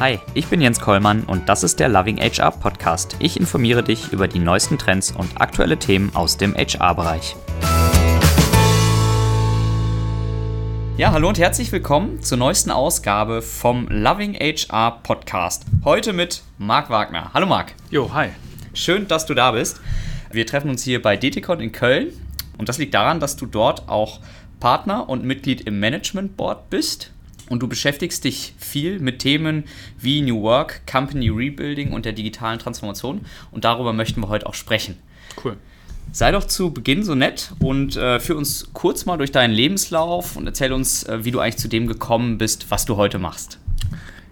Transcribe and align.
Hi, 0.00 0.20
ich 0.32 0.46
bin 0.46 0.60
Jens 0.60 0.78
Kollmann 0.78 1.24
und 1.24 1.48
das 1.48 1.64
ist 1.64 1.80
der 1.80 1.88
Loving 1.88 2.18
HR 2.18 2.52
Podcast. 2.52 3.16
Ich 3.18 3.36
informiere 3.36 3.82
dich 3.82 4.12
über 4.12 4.28
die 4.28 4.38
neuesten 4.38 4.78
Trends 4.78 5.10
und 5.10 5.40
aktuelle 5.40 5.76
Themen 5.76 6.14
aus 6.14 6.36
dem 6.36 6.54
HR-Bereich. 6.54 7.34
Ja, 10.96 11.10
hallo 11.10 11.26
und 11.26 11.40
herzlich 11.40 11.72
willkommen 11.72 12.22
zur 12.22 12.38
neuesten 12.38 12.70
Ausgabe 12.70 13.42
vom 13.42 13.88
Loving 13.88 14.34
HR 14.34 15.00
Podcast. 15.02 15.64
Heute 15.82 16.12
mit 16.12 16.42
Marc 16.58 16.90
Wagner. 16.90 17.32
Hallo 17.34 17.46
Marc. 17.46 17.74
Jo, 17.90 18.14
hi. 18.14 18.28
Schön, 18.74 19.08
dass 19.08 19.26
du 19.26 19.34
da 19.34 19.50
bist. 19.50 19.80
Wir 20.30 20.46
treffen 20.46 20.70
uns 20.70 20.84
hier 20.84 21.02
bei 21.02 21.16
DTCon 21.16 21.58
in 21.58 21.72
Köln 21.72 22.12
und 22.56 22.68
das 22.68 22.78
liegt 22.78 22.94
daran, 22.94 23.18
dass 23.18 23.34
du 23.34 23.46
dort 23.46 23.88
auch 23.88 24.20
Partner 24.60 25.08
und 25.08 25.24
Mitglied 25.24 25.62
im 25.62 25.80
Management 25.80 26.36
Board 26.36 26.70
bist 26.70 27.10
und 27.48 27.62
du 27.62 27.68
beschäftigst 27.68 28.24
dich 28.24 28.54
viel 28.58 28.98
mit 29.00 29.20
Themen 29.20 29.64
wie 29.98 30.20
New 30.22 30.42
Work, 30.42 30.86
Company 30.86 31.28
Rebuilding 31.28 31.92
und 31.92 32.04
der 32.04 32.12
digitalen 32.12 32.58
Transformation. 32.58 33.22
Und 33.50 33.64
darüber 33.64 33.92
möchten 33.92 34.20
wir 34.20 34.28
heute 34.28 34.46
auch 34.46 34.54
sprechen. 34.54 34.96
Cool. 35.42 35.56
Sei 36.10 36.32
doch 36.32 36.44
zu 36.44 36.72
Beginn 36.72 37.02
so 37.02 37.14
nett 37.14 37.52
und 37.58 37.96
äh, 37.96 38.18
führ 38.18 38.36
uns 38.36 38.70
kurz 38.72 39.04
mal 39.04 39.18
durch 39.18 39.30
deinen 39.30 39.52
Lebenslauf 39.52 40.36
und 40.36 40.46
erzähl 40.46 40.72
uns, 40.72 41.04
äh, 41.04 41.24
wie 41.24 41.30
du 41.30 41.40
eigentlich 41.40 41.58
zu 41.58 41.68
dem 41.68 41.86
gekommen 41.86 42.38
bist, 42.38 42.70
was 42.70 42.86
du 42.86 42.96
heute 42.96 43.18
machst. 43.18 43.58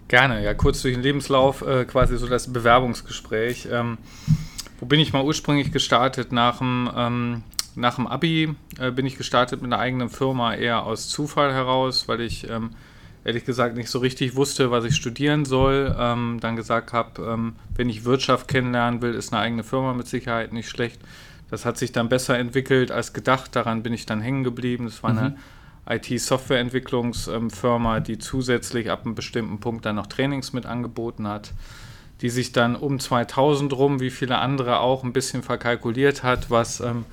Gerne, 0.07 0.43
ja, 0.43 0.53
kurz 0.53 0.81
durch 0.81 0.95
den 0.95 1.03
Lebenslauf, 1.03 1.61
äh, 1.61 1.85
quasi 1.85 2.17
so 2.17 2.27
das 2.27 2.51
Bewerbungsgespräch. 2.51 3.67
Ähm, 3.71 3.97
wo 4.79 4.85
bin 4.85 4.99
ich 4.99 5.13
mal 5.13 5.23
ursprünglich 5.23 5.71
gestartet? 5.71 6.31
Nach 6.31 6.59
dem, 6.59 6.89
ähm, 6.95 7.43
nach 7.75 7.95
dem 7.95 8.07
Abi 8.07 8.55
äh, 8.79 8.91
bin 8.91 9.05
ich 9.05 9.17
gestartet 9.17 9.61
mit 9.61 9.71
einer 9.71 9.81
eigenen 9.81 10.09
Firma, 10.09 10.55
eher 10.55 10.83
aus 10.83 11.09
Zufall 11.09 11.53
heraus, 11.53 12.07
weil 12.07 12.21
ich 12.21 12.49
ähm, 12.49 12.71
ehrlich 13.27 13.45
gesagt 13.45 13.75
nicht 13.75 13.89
so 13.89 13.99
richtig 13.99 14.37
wusste, 14.37 14.71
was 14.71 14.85
ich 14.85 14.95
studieren 14.95 15.43
soll. 15.43 15.93
Ähm, 15.99 16.37
dann 16.39 16.55
gesagt 16.55 16.93
habe, 16.93 17.21
ähm, 17.21 17.57
wenn 17.75 17.89
ich 17.89 18.05
Wirtschaft 18.05 18.47
kennenlernen 18.47 19.01
will, 19.01 19.13
ist 19.13 19.33
eine 19.33 19.41
eigene 19.41 19.65
Firma 19.65 19.93
mit 19.93 20.07
Sicherheit 20.07 20.53
nicht 20.53 20.69
schlecht. 20.69 21.01
Das 21.49 21.65
hat 21.65 21.77
sich 21.77 21.91
dann 21.91 22.07
besser 22.07 22.37
entwickelt 22.37 22.89
als 22.89 23.11
gedacht. 23.11 23.53
Daran 23.53 23.83
bin 23.83 23.91
ich 23.91 24.05
dann 24.05 24.21
hängen 24.21 24.45
geblieben. 24.45 24.85
Das 24.85 25.03
war 25.03 25.11
mhm. 25.11 25.19
eine 25.19 25.35
IT-Softwareentwicklungsfirma, 25.97 27.99
die 27.99 28.17
zusätzlich 28.17 28.89
ab 28.89 29.01
einem 29.03 29.13
bestimmten 29.13 29.59
Punkt 29.59 29.85
dann 29.85 29.97
noch 29.97 30.07
Trainings 30.07 30.53
mit 30.53 30.65
angeboten 30.65 31.27
hat, 31.27 31.51
die 32.21 32.29
sich 32.29 32.53
dann 32.53 32.77
um 32.77 32.97
2000 32.97 33.73
rum, 33.73 33.99
wie 33.99 34.09
viele 34.09 34.37
andere 34.37 34.79
auch, 34.79 35.03
ein 35.03 35.11
bisschen 35.11 35.43
verkalkuliert 35.43 36.23
hat, 36.23 36.49
was 36.49 36.79
ähm, 36.79 37.03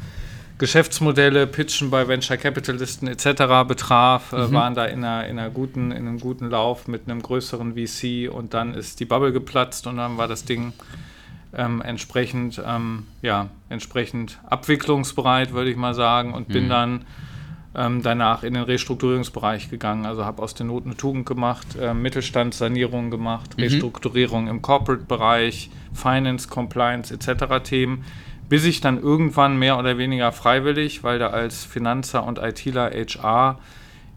Geschäftsmodelle, 0.58 1.46
Pitchen 1.46 1.90
bei 1.90 2.06
Venture 2.06 2.36
Capitalisten 2.36 3.08
etc. 3.08 3.66
betraf, 3.66 4.32
äh, 4.32 4.46
mhm. 4.46 4.52
waren 4.52 4.74
da 4.74 4.84
in, 4.84 5.04
einer, 5.04 5.26
in, 5.26 5.38
einer 5.38 5.50
guten, 5.50 5.90
in 5.90 6.06
einem 6.06 6.20
guten 6.20 6.48
Lauf 6.48 6.86
mit 6.86 7.08
einem 7.08 7.22
größeren 7.22 7.74
VC 7.74 8.32
und 8.32 8.54
dann 8.54 8.74
ist 8.74 9.00
die 9.00 9.04
Bubble 9.04 9.32
geplatzt 9.32 9.86
und 9.86 9.96
dann 9.96 10.16
war 10.16 10.28
das 10.28 10.44
Ding 10.44 10.72
ähm, 11.56 11.82
entsprechend, 11.82 12.62
ähm, 12.64 13.06
ja, 13.20 13.48
entsprechend 13.68 14.38
abwicklungsbereit, 14.44 15.52
würde 15.52 15.70
ich 15.70 15.76
mal 15.76 15.94
sagen, 15.94 16.34
und 16.34 16.48
mhm. 16.48 16.52
bin 16.52 16.68
dann 16.68 17.04
ähm, 17.76 18.02
danach 18.02 18.44
in 18.44 18.54
den 18.54 18.62
Restrukturierungsbereich 18.62 19.70
gegangen. 19.70 20.06
Also 20.06 20.24
habe 20.24 20.42
aus 20.42 20.54
der 20.54 20.66
Not 20.66 20.84
eine 20.84 20.96
Tugend 20.96 21.26
gemacht, 21.26 21.66
äh, 21.80 21.94
Mittelstandssanierung 21.94 23.10
gemacht, 23.10 23.56
mhm. 23.56 23.64
Restrukturierung 23.64 24.46
im 24.48 24.62
Corporate-Bereich, 24.62 25.70
Finance, 25.92 26.48
Compliance 26.48 27.12
etc. 27.12 27.62
Themen 27.62 28.04
bis 28.48 28.64
ich 28.64 28.80
dann 28.80 28.98
irgendwann 29.00 29.58
mehr 29.58 29.78
oder 29.78 29.98
weniger 29.98 30.32
freiwillig, 30.32 31.02
weil 31.02 31.18
du 31.18 31.30
als 31.30 31.64
Finanzer 31.64 32.24
und 32.24 32.38
ITler 32.38 32.90
HR 32.90 33.58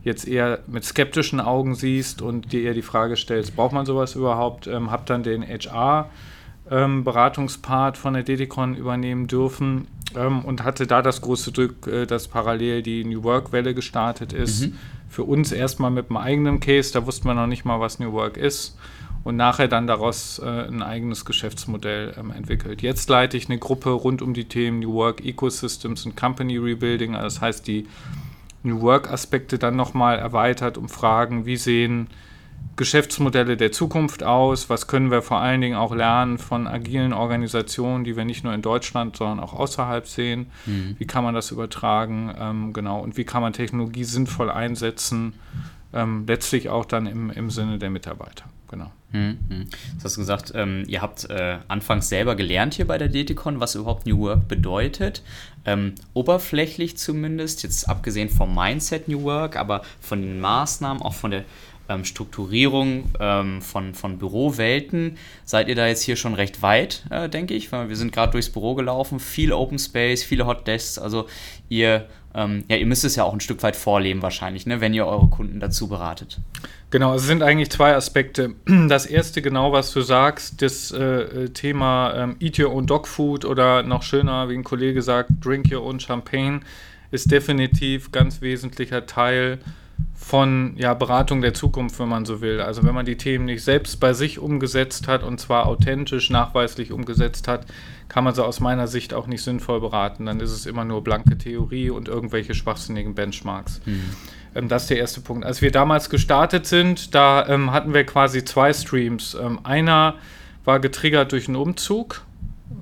jetzt 0.04 0.28
eher 0.28 0.60
mit 0.68 0.86
skeptischen 0.86 1.40
Augen 1.40 1.74
siehst 1.76 2.22
und 2.22 2.52
dir 2.52 2.64
eher 2.64 2.74
die 2.74 2.82
Frage 2.82 3.16
stellst, 3.16 3.56
braucht 3.56 3.72
man 3.74 3.86
sowas 3.86 4.16
überhaupt, 4.16 4.66
ähm, 4.68 4.92
habe 4.92 5.04
dann 5.06 5.24
den 5.24 5.44
HR-Beratungspart 5.44 7.96
ähm, 7.96 8.02
von 8.02 8.14
der 8.14 8.24
Dedicon 8.24 8.76
übernehmen 8.76 9.28
dürfen 9.28 9.88
ähm, 10.16 10.46
und 10.46 10.64
hatte 10.64 10.88
da 10.88 11.02
das 11.02 11.22
große 11.22 11.52
Glück, 11.52 11.88
äh, 11.88 12.06
dass 12.06 12.28
parallel 12.28 12.84
die 12.84 13.04
New 13.04 13.24
Work-Welle 13.24 13.74
gestartet 13.74 14.34
ist. 14.34 14.68
Mhm. 14.68 14.76
Für 15.10 15.24
uns 15.24 15.52
erstmal 15.52 15.92
mit 15.92 16.10
einem 16.10 16.18
eigenen 16.18 16.60
Case, 16.60 16.94
da 16.94 17.06
wussten 17.06 17.28
wir 17.28 17.34
noch 17.34 17.48
nicht 17.48 17.66
mal, 17.66 17.80
was 17.80 18.00
New 18.00 18.12
Work 18.14 18.38
ist 18.38 18.78
und 19.28 19.36
nachher 19.36 19.68
dann 19.68 19.88
daraus 19.88 20.40
äh, 20.40 20.46
ein 20.46 20.82
eigenes 20.82 21.26
Geschäftsmodell 21.26 22.14
ähm, 22.18 22.32
entwickelt. 22.32 22.82
Jetzt 22.82 23.10
leite 23.10 23.36
ich 23.36 23.50
eine 23.50 23.58
Gruppe 23.58 23.90
rund 23.90 24.22
um 24.22 24.34
die 24.34 24.46
Themen 24.46 24.80
New 24.80 24.94
Work 24.94 25.20
Ecosystems 25.20 26.06
und 26.06 26.16
Company 26.16 26.56
Rebuilding, 26.56 27.14
also 27.14 27.26
das 27.26 27.42
heißt 27.42 27.68
die 27.68 27.88
New 28.64 28.80
Work 28.80 29.12
Aspekte 29.12 29.60
dann 29.60 29.76
nochmal 29.76 30.18
erweitert 30.18 30.78
um 30.78 30.88
Fragen, 30.88 31.46
wie 31.46 31.58
sehen 31.58 32.08
Geschäftsmodelle 32.78 33.58
der 33.58 33.74
Zukunft 33.74 34.24
aus, 34.24 34.70
was 34.70 34.88
können 34.88 35.12
wir 35.12 35.22
vor 35.22 35.42
allen 35.42 35.60
Dingen 35.60 35.76
auch 35.76 35.94
lernen 35.94 36.38
von 36.38 36.66
agilen 36.66 37.12
Organisationen, 37.12 38.06
die 38.06 38.16
wir 38.16 38.24
nicht 38.24 38.46
nur 38.46 38.54
in 38.54 38.62
Deutschland, 38.62 39.18
sondern 39.18 39.42
auch 39.42 39.54
außerhalb 39.54 40.08
sehen, 40.08 40.52
mhm. 40.66 40.96
wie 41.00 41.06
kann 41.06 41.26
man 41.26 41.36
das 41.36 41.52
übertragen, 41.52 42.34
ähm, 42.40 42.72
genau, 42.72 43.02
und 43.02 43.18
wie 43.18 43.26
kann 43.26 43.42
man 43.42 43.52
Technologie 43.52 44.06
sinnvoll 44.06 44.50
einsetzen, 44.50 45.34
ähm, 45.92 46.24
letztlich 46.28 46.70
auch 46.70 46.86
dann 46.86 47.08
im, 47.08 47.30
im 47.30 47.50
Sinne 47.50 47.78
der 47.78 47.90
Mitarbeiter 47.90 48.46
genau. 48.68 48.92
Hm, 49.12 49.38
hm. 49.50 49.66
Du 49.98 50.04
hast 50.04 50.18
gesagt, 50.18 50.52
ähm, 50.56 50.84
ihr 50.88 51.02
habt 51.02 51.30
äh, 51.30 51.60
anfangs 51.68 52.10
selber 52.10 52.36
gelernt 52.36 52.74
hier 52.74 52.86
bei 52.86 52.98
der 52.98 53.08
DTCon, 53.08 53.60
was 53.60 53.76
überhaupt 53.76 54.06
New 54.06 54.20
Work 54.20 54.48
bedeutet. 54.48 55.24
Ähm, 55.66 55.96
oberflächlich 56.14 56.98
zumindest, 56.98 57.64
jetzt 57.64 57.88
abgesehen 57.88 58.30
vom 58.30 58.54
Mindset 58.54 59.08
New 59.08 59.24
Work, 59.24 59.56
aber 59.56 59.82
von 60.02 60.22
den 60.22 60.40
Maßnahmen, 60.40 61.02
auch 61.02 61.14
von 61.14 61.32
der 61.32 61.46
ähm, 61.90 62.04
Strukturierung 62.06 63.06
ähm, 63.20 63.62
von, 63.62 63.94
von 63.94 64.18
Bürowelten 64.18 65.18
seid 65.46 65.70
ihr 65.70 65.76
da 65.76 65.88
jetzt 65.88 66.02
hier 66.02 66.16
schon 66.16 66.34
recht 66.34 66.62
weit, 66.62 67.06
äh, 67.10 67.30
denke 67.30 67.54
ich, 67.54 67.72
weil 67.72 67.90
wir 67.90 67.96
sind 67.96 68.12
gerade 68.12 68.34
durchs 68.34 68.50
Büro 68.50 68.76
gelaufen, 68.76 69.20
viel 69.20 69.54
Open 69.54 69.80
Space, 69.80 70.24
viele 70.24 70.46
Hot 70.46 70.68
Desks, 70.68 70.98
also 70.98 71.28
ihr, 71.70 72.08
ähm, 72.38 72.64
ja, 72.70 72.78
ihr 72.78 72.86
müsst 72.86 73.04
es 73.04 73.16
ja 73.16 73.24
auch 73.24 73.34
ein 73.34 73.40
Stück 73.40 73.64
weit 73.64 73.76
vorleben 73.76 74.22
wahrscheinlich, 74.22 74.68
ne, 74.68 74.80
wenn 74.80 74.94
ihr 74.94 75.08
eure 75.08 75.28
Kunden 75.28 75.60
dazu 75.60 75.88
beratet. 75.88 76.40
Genau, 76.92 77.16
es 77.16 77.24
sind 77.24 77.42
eigentlich 77.42 77.72
zwei 77.72 77.96
Aspekte. 77.96 78.54
Das 78.88 79.08
erste, 79.08 79.42
genau 79.42 79.74
was 79.74 79.92
du 79.92 80.02
sagst, 80.02 80.62
das 80.62 80.92
äh, 80.92 81.50
Thema 81.50 82.14
ähm, 82.16 82.36
Eat 82.40 82.60
Your 82.60 82.72
Own 82.72 82.86
Dog 82.86 83.08
Food 83.08 83.44
oder 83.44 83.82
noch 83.82 84.04
schöner, 84.04 84.50
wie 84.50 84.54
ein 84.54 84.64
Kollege 84.64 85.02
sagt, 85.02 85.32
Drink 85.44 85.72
Your 85.72 85.84
Own 85.84 86.00
Champagne, 86.00 86.62
ist 87.10 87.32
definitiv 87.32 88.12
ganz 88.12 88.42
wesentlicher 88.42 89.06
Teil 89.08 89.58
von 90.14 90.74
ja, 90.78 90.94
Beratung 90.94 91.42
der 91.42 91.54
Zukunft, 91.54 92.00
wenn 92.00 92.10
man 92.10 92.26
so 92.26 92.42
will. 92.42 92.60
Also 92.60 92.84
wenn 92.84 92.94
man 92.94 93.06
die 93.06 93.18
Themen 93.18 93.46
nicht 93.46 93.64
selbst 93.64 94.00
bei 94.00 94.14
sich 94.14 94.40
umgesetzt 94.40 95.08
hat 95.08 95.24
und 95.24 95.40
zwar 95.40 95.68
authentisch, 95.68 96.30
nachweislich 96.30 96.92
umgesetzt 96.92 97.48
hat, 97.48 97.66
kann 98.10 98.24
man 98.24 98.36
sie 98.36 98.44
aus 98.44 98.60
meiner 98.60 98.88
Sicht 98.88 99.14
auch 99.14 99.28
nicht 99.28 99.42
sinnvoll 99.42 99.80
beraten. 99.80 100.26
Dann 100.26 100.40
ist 100.40 100.52
es 100.52 100.66
immer 100.66 100.84
nur 100.84 101.04
blanke 101.04 101.38
Theorie 101.38 101.90
und 101.90 102.08
irgendwelche 102.08 102.56
schwachsinnigen 102.56 103.16
Benchmarks. 103.16 103.82
Mhm. 103.86 104.04
Ähm, 104.56 104.68
das 104.68 104.84
ist 104.84 104.90
der 104.90 104.98
erste 104.98 105.22
Punkt. 105.22 105.46
Als 105.46 105.62
wir 105.62 105.72
damals 105.72 106.10
gestartet 106.10 106.66
sind, 106.66 107.16
da 107.16 107.48
ähm, 107.48 107.72
hatten 107.72 107.94
wir 107.94 108.04
quasi 108.04 108.44
zwei 108.44 108.74
Streams. 108.74 109.36
Ähm, 109.36 109.60
einer 109.64 110.16
war 110.66 110.80
getriggert 110.80 111.32
durch 111.32 111.48
einen 111.48 111.56
Umzug 111.56 112.24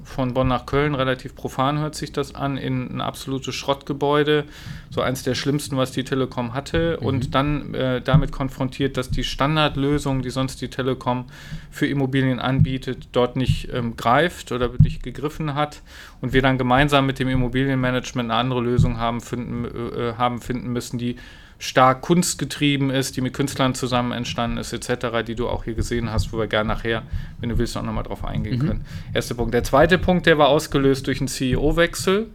von 0.04 0.34
Bonn 0.34 0.48
nach 0.48 0.66
Köln, 0.66 0.96
relativ 0.96 1.36
profan 1.36 1.80
hört 1.80 1.96
sich 1.96 2.12
das 2.12 2.34
an, 2.34 2.58
in 2.58 2.96
ein 2.96 3.02
absolutes 3.02 3.54
Schrottgebäude, 3.54 4.46
so 4.90 5.02
eins 5.02 5.24
der 5.24 5.36
schlimmsten, 5.36 5.78
was 5.78 5.92
die 5.92 6.04
Telekom 6.04 6.54
hatte, 6.54 6.98
mhm. 7.00 7.06
und 7.06 7.36
dann 7.36 7.74
äh, 7.74 8.02
damit 8.02 8.32
konfrontiert, 8.32 8.98
dass 8.98 9.10
die 9.10 9.24
Standardlösung, 9.24 10.22
die 10.22 10.30
sonst 10.30 10.62
die 10.62 10.70
Telekom 10.70 11.26
für 11.70 11.88
Immobilien 11.88 12.40
anbietet, 12.40 13.10
dort 13.12 13.36
nicht 13.36 13.70
ähm, 13.74 13.96
greift 13.96 14.52
oder 14.52 14.72
nicht 14.80 15.04
gegriffen 15.04 15.56
hat 15.56 15.82
und 16.22 16.34
wir 16.34 16.42
dann 16.42 16.58
gemeinsam 16.58 17.06
mit 17.06 17.20
dem 17.20 17.30
Immobilienmanagement 17.30 18.32
eine 18.32 18.40
andere 18.40 18.62
Lösung 18.62 18.98
haben 18.98 19.22
finden, 19.22 19.66
äh, 19.66 20.14
haben 20.18 20.42
finden 20.42 20.72
müssen, 20.72 20.98
die 20.98 21.18
stark 21.58 22.02
kunstgetrieben 22.02 22.90
ist, 22.90 23.16
die 23.16 23.22
mit 23.22 23.34
Künstlern 23.34 23.76
zusammen 23.76 24.12
entstanden 24.12 24.58
ist, 24.58 24.74
etc., 24.74 25.24
die 25.26 25.36
du 25.36 25.48
auch 25.48 25.64
hier 25.64 25.74
gesehen 25.74 26.12
hast, 26.12 26.34
wo 26.34 26.38
wir 26.38 26.48
gerne 26.48 26.68
nachher, 26.68 27.04
wenn 27.40 27.50
du 27.50 27.58
willst, 27.58 27.78
auch 27.78 27.84
nochmal 27.84 28.04
drauf 28.04 28.26
eingehen 28.26 28.60
mhm. 28.60 28.68
können. 28.68 28.86
Erster 29.14 29.36
Punkt. 29.36 29.54
Der 29.54 29.64
zweite 29.64 29.98
Punkt, 29.98 30.26
der 30.26 30.38
war 30.38 30.50
ausgelöst 30.50 31.08
durch 31.08 31.22
einen 31.22 31.28
CEO-Wechsel, 31.28 32.28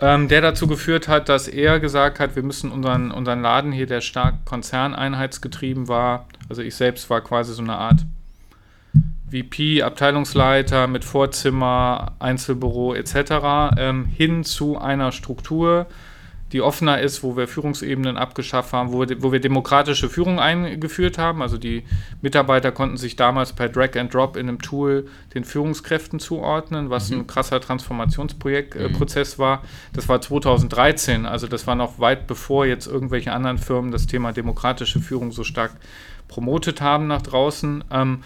ähm, 0.00 0.28
der 0.28 0.40
dazu 0.40 0.66
geführt 0.66 1.08
hat, 1.08 1.28
dass 1.28 1.48
er 1.48 1.80
gesagt 1.80 2.20
hat, 2.20 2.36
wir 2.36 2.42
müssen 2.42 2.70
unseren, 2.70 3.10
unseren 3.10 3.42
Laden 3.42 3.72
hier, 3.72 3.86
der 3.86 4.00
stark 4.00 4.44
konzerneinheitsgetrieben 4.44 5.88
war, 5.88 6.26
also 6.48 6.62
ich 6.62 6.74
selbst 6.74 7.10
war 7.10 7.20
quasi 7.20 7.52
so 7.52 7.62
eine 7.62 7.76
Art 7.76 8.04
VP, 9.30 9.82
Abteilungsleiter 9.82 10.86
mit 10.86 11.04
Vorzimmer, 11.04 12.12
Einzelbüro 12.20 12.94
etc., 12.94 13.76
ähm, 13.76 14.04
hin 14.06 14.44
zu 14.44 14.78
einer 14.78 15.10
Struktur, 15.10 15.86
die 16.54 16.62
offener 16.62 17.00
ist, 17.00 17.24
wo 17.24 17.36
wir 17.36 17.48
Führungsebenen 17.48 18.16
abgeschafft 18.16 18.72
haben, 18.72 18.92
wo 18.92 19.00
wir, 19.00 19.20
wo 19.24 19.32
wir 19.32 19.40
demokratische 19.40 20.08
Führung 20.08 20.38
eingeführt 20.38 21.18
haben. 21.18 21.42
Also 21.42 21.58
die 21.58 21.82
Mitarbeiter 22.22 22.70
konnten 22.70 22.96
sich 22.96 23.16
damals 23.16 23.52
per 23.52 23.68
Drag 23.68 23.96
and 23.96 24.14
Drop 24.14 24.36
in 24.36 24.48
einem 24.48 24.62
Tool 24.62 25.08
den 25.34 25.42
Führungskräften 25.42 26.20
zuordnen, 26.20 26.90
was 26.90 27.10
mhm. 27.10 27.18
ein 27.18 27.26
krasser 27.26 27.60
Transformationsprozess 27.60 29.32
äh, 29.32 29.36
mhm. 29.36 29.38
war. 29.42 29.62
Das 29.94 30.08
war 30.08 30.20
2013, 30.20 31.26
also 31.26 31.48
das 31.48 31.66
war 31.66 31.74
noch 31.74 31.98
weit 31.98 32.28
bevor 32.28 32.66
jetzt 32.66 32.86
irgendwelche 32.86 33.32
anderen 33.32 33.58
Firmen 33.58 33.90
das 33.90 34.06
Thema 34.06 34.32
demokratische 34.32 35.00
Führung 35.00 35.32
so 35.32 35.42
stark 35.42 35.72
promotet 36.28 36.80
haben 36.80 37.08
nach 37.08 37.22
draußen. 37.22 37.82
Ähm, 37.90 38.22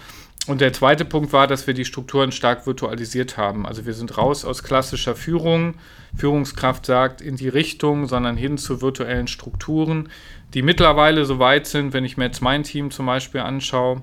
und 0.48 0.62
der 0.62 0.72
zweite 0.72 1.04
Punkt 1.04 1.32
war, 1.32 1.46
dass 1.46 1.66
wir 1.66 1.74
die 1.74 1.84
Strukturen 1.84 2.32
stark 2.32 2.66
virtualisiert 2.66 3.36
haben. 3.36 3.66
Also 3.66 3.84
wir 3.84 3.92
sind 3.92 4.16
raus 4.16 4.46
aus 4.46 4.62
klassischer 4.62 5.14
Führung. 5.14 5.74
Führungskraft 6.16 6.86
sagt 6.86 7.20
in 7.20 7.36
die 7.36 7.48
Richtung, 7.48 8.06
sondern 8.06 8.36
hin 8.36 8.56
zu 8.56 8.80
virtuellen 8.80 9.28
Strukturen, 9.28 10.08
die 10.54 10.62
mittlerweile 10.62 11.26
so 11.26 11.38
weit 11.38 11.66
sind, 11.66 11.92
wenn 11.92 12.04
ich 12.04 12.16
mir 12.16 12.24
jetzt 12.24 12.40
mein 12.40 12.62
Team 12.62 12.90
zum 12.90 13.04
Beispiel 13.04 13.42
anschaue, 13.42 14.00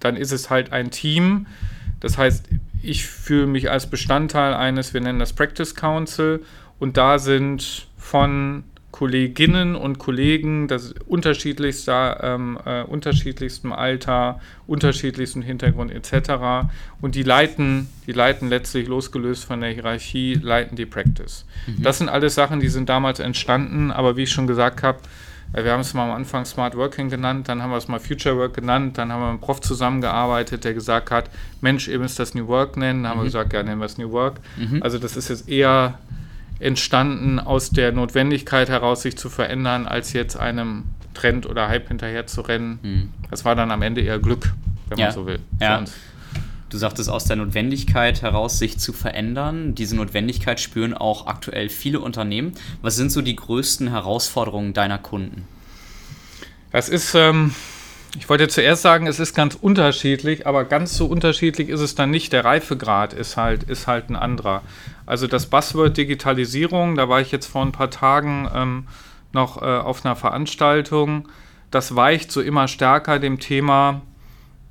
dann 0.00 0.16
ist 0.16 0.32
es 0.32 0.50
halt 0.50 0.72
ein 0.72 0.90
Team. 0.90 1.46
Das 2.00 2.18
heißt, 2.18 2.48
ich 2.82 3.06
fühle 3.06 3.46
mich 3.46 3.70
als 3.70 3.88
Bestandteil 3.88 4.52
eines, 4.52 4.94
wir 4.94 5.00
nennen 5.00 5.20
das 5.20 5.32
Practice 5.32 5.76
Council, 5.76 6.42
und 6.80 6.96
da 6.96 7.20
sind 7.20 7.86
von 7.96 8.64
Kolleginnen 8.94 9.74
und 9.74 9.98
Kollegen, 9.98 10.68
das 10.68 10.94
unterschiedlichster, 11.08 12.20
ähm, 12.22 12.56
äh, 12.64 12.84
unterschiedlichstem 12.84 13.72
Alter, 13.72 14.38
unterschiedlichstem 14.68 15.42
Hintergrund 15.42 15.90
etc. 15.90 16.68
Und 17.00 17.16
die 17.16 17.24
leiten, 17.24 17.88
die 18.06 18.12
leiten 18.12 18.48
letztlich 18.48 18.86
losgelöst 18.86 19.46
von 19.46 19.60
der 19.60 19.70
Hierarchie, 19.70 20.34
leiten 20.34 20.76
die 20.76 20.86
Practice. 20.86 21.44
Mhm. 21.66 21.82
Das 21.82 21.98
sind 21.98 22.08
alles 22.08 22.36
Sachen, 22.36 22.60
die 22.60 22.68
sind 22.68 22.88
damals 22.88 23.18
entstanden, 23.18 23.90
aber 23.90 24.16
wie 24.16 24.22
ich 24.22 24.30
schon 24.30 24.46
gesagt 24.46 24.84
habe, 24.84 25.00
äh, 25.54 25.64
wir 25.64 25.72
haben 25.72 25.80
es 25.80 25.92
mal 25.92 26.08
am 26.08 26.14
Anfang 26.14 26.44
Smart 26.44 26.76
Working 26.76 27.10
genannt, 27.10 27.48
dann 27.48 27.64
haben 27.64 27.70
wir 27.70 27.78
es 27.78 27.88
mal 27.88 27.98
Future 27.98 28.36
Work 28.36 28.54
genannt, 28.54 28.96
dann 28.96 29.10
haben 29.10 29.22
wir 29.22 29.24
mit 29.24 29.30
einem 29.32 29.40
Prof 29.40 29.60
zusammengearbeitet, 29.60 30.62
der 30.62 30.72
gesagt 30.72 31.10
hat, 31.10 31.30
Mensch, 31.60 31.88
ihr 31.88 31.98
müsst 31.98 32.20
das 32.20 32.34
New 32.34 32.46
Work 32.46 32.76
nennen. 32.76 33.02
Dann 33.02 33.10
haben 33.10 33.18
mhm. 33.18 33.22
wir 33.22 33.26
gesagt, 33.26 33.52
ja, 33.54 33.64
nennen 33.64 33.80
wir 33.80 33.86
es 33.86 33.98
New 33.98 34.12
Work. 34.12 34.36
Mhm. 34.56 34.84
Also 34.84 35.00
das 35.00 35.16
ist 35.16 35.30
jetzt 35.30 35.48
eher 35.48 35.98
entstanden 36.58 37.38
aus 37.38 37.70
der 37.70 37.92
Notwendigkeit 37.92 38.68
heraus, 38.68 39.02
sich 39.02 39.16
zu 39.16 39.28
verändern, 39.28 39.86
als 39.86 40.12
jetzt 40.12 40.36
einem 40.36 40.84
Trend 41.14 41.46
oder 41.46 41.68
Hype 41.68 41.88
hinterher 41.88 42.26
zu 42.26 42.42
rennen. 42.42 42.78
Mhm. 42.82 43.08
Das 43.30 43.44
war 43.44 43.54
dann 43.54 43.70
am 43.70 43.82
Ende 43.82 44.00
eher 44.00 44.18
Glück, 44.18 44.52
wenn 44.88 44.98
ja. 44.98 45.06
man 45.06 45.14
so 45.14 45.26
will. 45.26 45.38
Ja. 45.60 45.84
Du 46.70 46.78
sagtest 46.78 47.08
aus 47.08 47.24
der 47.24 47.36
Notwendigkeit 47.36 48.22
heraus, 48.22 48.58
sich 48.58 48.78
zu 48.78 48.92
verändern. 48.92 49.76
Diese 49.76 49.94
Notwendigkeit 49.94 50.58
spüren 50.58 50.92
auch 50.92 51.28
aktuell 51.28 51.68
viele 51.68 52.00
Unternehmen. 52.00 52.54
Was 52.82 52.96
sind 52.96 53.12
so 53.12 53.22
die 53.22 53.36
größten 53.36 53.90
Herausforderungen 53.90 54.72
deiner 54.72 54.98
Kunden? 54.98 55.46
Das 56.72 56.88
ist, 56.88 57.14
ähm, 57.14 57.54
ich 58.18 58.28
wollte 58.28 58.48
zuerst 58.48 58.82
sagen, 58.82 59.06
es 59.06 59.20
ist 59.20 59.34
ganz 59.34 59.54
unterschiedlich, 59.54 60.48
aber 60.48 60.64
ganz 60.64 60.96
so 60.96 61.06
unterschiedlich 61.06 61.68
ist 61.68 61.78
es 61.78 61.94
dann 61.94 62.10
nicht. 62.10 62.32
Der 62.32 62.44
Reifegrad 62.44 63.12
ist 63.12 63.36
halt, 63.36 63.62
ist 63.62 63.86
halt 63.86 64.10
ein 64.10 64.16
anderer. 64.16 64.62
Also 65.06 65.26
das 65.26 65.46
Buzzword 65.46 65.96
Digitalisierung, 65.96 66.94
da 66.94 67.08
war 67.08 67.20
ich 67.20 67.30
jetzt 67.30 67.46
vor 67.46 67.62
ein 67.62 67.72
paar 67.72 67.90
Tagen 67.90 68.48
ähm, 68.54 68.86
noch 69.32 69.60
äh, 69.60 69.64
auf 69.64 70.04
einer 70.04 70.16
Veranstaltung, 70.16 71.28
das 71.70 71.96
weicht 71.96 72.30
so 72.30 72.40
immer 72.40 72.68
stärker 72.68 73.18
dem 73.18 73.40
Thema, 73.40 74.02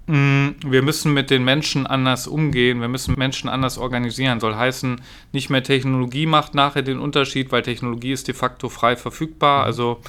mh, 0.08 0.16
mm, 0.18 0.56
wir 0.66 0.82
müssen 0.82 1.14
mit 1.14 1.30
den 1.30 1.44
Menschen 1.44 1.86
anders 1.86 2.28
umgehen, 2.28 2.82
wir 2.82 2.88
müssen 2.88 3.16
Menschen 3.18 3.50
anders 3.50 3.78
organisieren. 3.78 4.40
Soll 4.40 4.56
heißen, 4.56 5.02
nicht 5.32 5.50
mehr 5.50 5.64
Technologie 5.64 6.26
macht 6.26 6.56
nachher 6.56 6.82
den 6.82 7.00
Unterschied, 7.00 7.52
weil 7.52 7.62
Technologie 7.62 8.14
ist 8.14 8.28
de 8.28 8.36
facto 8.36 8.70
frei 8.70 8.96
verfügbar. 8.96 9.62
Mhm. 9.62 9.66
Also 9.66 10.02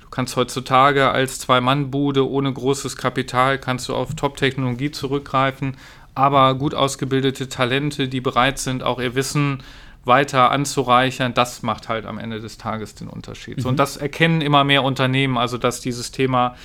du 0.00 0.08
kannst 0.08 0.34
heutzutage 0.36 1.10
als 1.10 1.38
Zwei-Mann-Bude 1.40 2.28
ohne 2.28 2.52
großes 2.52 2.96
Kapital, 2.96 3.58
kannst 3.58 3.88
du 3.88 3.94
auf 3.94 4.14
Top-Technologie 4.14 4.90
zurückgreifen 4.90 5.76
aber 6.20 6.54
gut 6.54 6.74
ausgebildete 6.74 7.48
Talente, 7.48 8.08
die 8.08 8.20
bereit 8.20 8.58
sind, 8.58 8.82
auch 8.82 9.00
ihr 9.00 9.14
Wissen 9.14 9.62
weiter 10.04 10.50
anzureichern, 10.50 11.34
das 11.34 11.62
macht 11.62 11.88
halt 11.88 12.06
am 12.06 12.18
Ende 12.18 12.40
des 12.40 12.58
Tages 12.58 12.94
den 12.94 13.08
Unterschied. 13.08 13.56
Mhm. 13.56 13.62
So, 13.62 13.68
und 13.70 13.78
das 13.78 13.96
erkennen 13.96 14.40
immer 14.40 14.64
mehr 14.64 14.82
Unternehmen, 14.82 15.38
also 15.38 15.58
dass 15.58 15.80
dieses 15.80 16.10
Thema, 16.10 16.56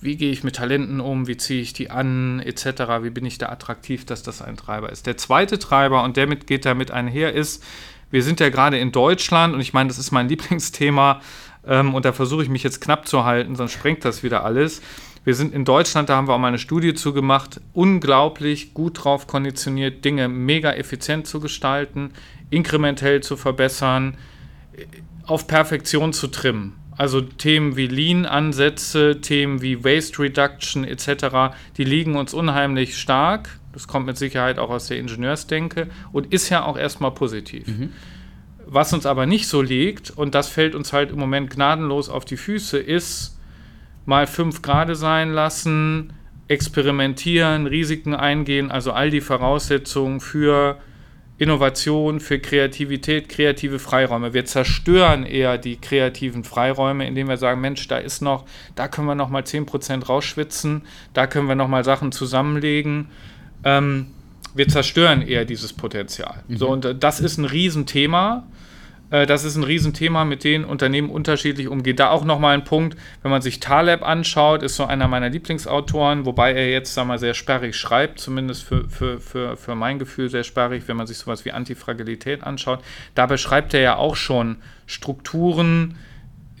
wie 0.00 0.16
gehe 0.16 0.32
ich 0.32 0.44
mit 0.44 0.56
Talenten 0.56 1.00
um, 1.00 1.26
wie 1.26 1.36
ziehe 1.36 1.60
ich 1.60 1.72
die 1.72 1.90
an, 1.90 2.40
etc., 2.40 2.64
wie 3.02 3.10
bin 3.10 3.24
ich 3.24 3.38
da 3.38 3.48
attraktiv, 3.50 4.04
dass 4.06 4.22
das 4.22 4.42
ein 4.42 4.56
Treiber 4.56 4.90
ist. 4.90 5.06
Der 5.06 5.16
zweite 5.16 5.58
Treiber, 5.58 6.02
und 6.04 6.16
der 6.16 6.26
mit, 6.26 6.46
geht 6.46 6.64
damit 6.64 6.90
einher, 6.90 7.32
ist, 7.34 7.62
wir 8.10 8.22
sind 8.22 8.40
ja 8.40 8.50
gerade 8.50 8.78
in 8.78 8.92
Deutschland, 8.92 9.54
und 9.54 9.60
ich 9.60 9.72
meine, 9.72 9.88
das 9.88 9.98
ist 9.98 10.10
mein 10.10 10.28
Lieblingsthema, 10.30 11.20
ähm, 11.66 11.94
und 11.94 12.04
da 12.04 12.12
versuche 12.12 12.42
ich 12.42 12.48
mich 12.48 12.62
jetzt 12.62 12.80
knapp 12.80 13.06
zu 13.06 13.24
halten, 13.24 13.56
sonst 13.56 13.72
sprengt 13.72 14.04
das 14.04 14.22
wieder 14.22 14.44
alles. 14.44 14.80
Wir 15.24 15.34
sind 15.34 15.54
in 15.54 15.64
Deutschland, 15.64 16.08
da 16.08 16.16
haben 16.16 16.26
wir 16.26 16.34
auch 16.34 16.38
mal 16.38 16.48
eine 16.48 16.58
Studie 16.58 16.94
zu 16.94 17.12
gemacht, 17.12 17.60
unglaublich 17.72 18.74
gut 18.74 19.04
drauf 19.04 19.28
konditioniert, 19.28 20.04
Dinge 20.04 20.28
mega 20.28 20.72
effizient 20.72 21.28
zu 21.28 21.38
gestalten, 21.38 22.10
inkrementell 22.50 23.22
zu 23.22 23.36
verbessern, 23.36 24.16
auf 25.26 25.46
Perfektion 25.46 26.12
zu 26.12 26.26
trimmen. 26.26 26.74
Also 26.96 27.20
Themen 27.20 27.76
wie 27.76 27.86
Lean-Ansätze, 27.86 29.20
Themen 29.20 29.62
wie 29.62 29.84
Waste 29.84 30.18
Reduction 30.18 30.84
etc., 30.84 31.54
die 31.76 31.84
liegen 31.84 32.16
uns 32.16 32.34
unheimlich 32.34 32.98
stark. 32.98 33.48
Das 33.72 33.88
kommt 33.88 34.06
mit 34.06 34.18
Sicherheit 34.18 34.58
auch 34.58 34.70
aus 34.70 34.88
der 34.88 34.98
Ingenieursdenke 34.98 35.88
und 36.12 36.32
ist 36.32 36.50
ja 36.50 36.64
auch 36.64 36.76
erstmal 36.76 37.12
positiv. 37.12 37.66
Mhm. 37.68 37.92
Was 38.66 38.92
uns 38.92 39.06
aber 39.06 39.26
nicht 39.26 39.48
so 39.48 39.62
liegt, 39.62 40.10
und 40.10 40.34
das 40.34 40.48
fällt 40.48 40.74
uns 40.74 40.92
halt 40.92 41.10
im 41.10 41.18
Moment 41.18 41.50
gnadenlos 41.50 42.08
auf 42.08 42.24
die 42.24 42.36
Füße, 42.36 42.78
ist 42.78 43.38
mal 44.04 44.26
fünf 44.26 44.62
Grad 44.62 44.94
sein 44.96 45.32
lassen, 45.32 46.12
experimentieren, 46.48 47.66
Risiken 47.66 48.14
eingehen, 48.14 48.70
also 48.70 48.92
all 48.92 49.10
die 49.10 49.20
Voraussetzungen 49.20 50.20
für 50.20 50.78
Innovation, 51.38 52.20
für 52.20 52.38
Kreativität, 52.38 53.28
kreative 53.28 53.78
Freiräume. 53.78 54.32
Wir 54.32 54.44
zerstören 54.44 55.24
eher 55.24 55.58
die 55.58 55.76
kreativen 55.76 56.44
Freiräume, 56.44 57.06
indem 57.06 57.28
wir 57.28 57.36
sagen, 57.36 57.60
Mensch, 57.60 57.88
da 57.88 57.98
ist 57.98 58.22
noch, 58.22 58.44
da 58.74 58.86
können 58.86 59.08
wir 59.08 59.14
noch 59.14 59.28
mal 59.28 59.42
10% 59.42 60.04
rausschwitzen, 60.04 60.82
da 61.14 61.26
können 61.26 61.48
wir 61.48 61.54
noch 61.54 61.68
mal 61.68 61.84
Sachen 61.84 62.12
zusammenlegen. 62.12 63.08
Ähm, 63.64 64.08
wir 64.54 64.68
zerstören 64.68 65.22
eher 65.22 65.44
dieses 65.44 65.72
Potenzial. 65.72 66.44
Mhm. 66.46 66.56
So, 66.56 66.68
und 66.68 66.84
äh, 66.84 66.94
das 66.94 67.18
ist 67.18 67.38
ein 67.38 67.44
Riesenthema. 67.44 68.46
Äh, 68.46 68.71
das 69.12 69.44
ist 69.44 69.56
ein 69.56 69.62
Riesenthema, 69.62 70.24
mit 70.24 70.42
dem 70.42 70.64
Unternehmen 70.64 71.10
unterschiedlich 71.10 71.68
umgeht. 71.68 72.00
Da 72.00 72.08
auch 72.08 72.24
nochmal 72.24 72.54
ein 72.54 72.64
Punkt, 72.64 72.96
wenn 73.20 73.30
man 73.30 73.42
sich 73.42 73.60
Taleb 73.60 74.02
anschaut, 74.02 74.62
ist 74.62 74.76
so 74.76 74.86
einer 74.86 75.06
meiner 75.06 75.28
Lieblingsautoren, 75.28 76.24
wobei 76.24 76.54
er 76.54 76.70
jetzt, 76.70 76.94
sag 76.94 77.06
mal, 77.06 77.18
sehr 77.18 77.34
sperrig 77.34 77.76
schreibt, 77.76 78.20
zumindest 78.20 78.62
für, 78.62 78.88
für, 78.88 79.20
für, 79.20 79.58
für 79.58 79.74
mein 79.74 79.98
Gefühl 79.98 80.30
sehr 80.30 80.44
sperrig, 80.44 80.84
wenn 80.86 80.96
man 80.96 81.06
sich 81.06 81.18
sowas 81.18 81.44
wie 81.44 81.52
Antifragilität 81.52 82.42
anschaut. 82.42 82.80
Da 83.14 83.26
beschreibt 83.26 83.74
er 83.74 83.80
ja 83.80 83.96
auch 83.96 84.16
schon 84.16 84.56
Strukturen, 84.86 85.98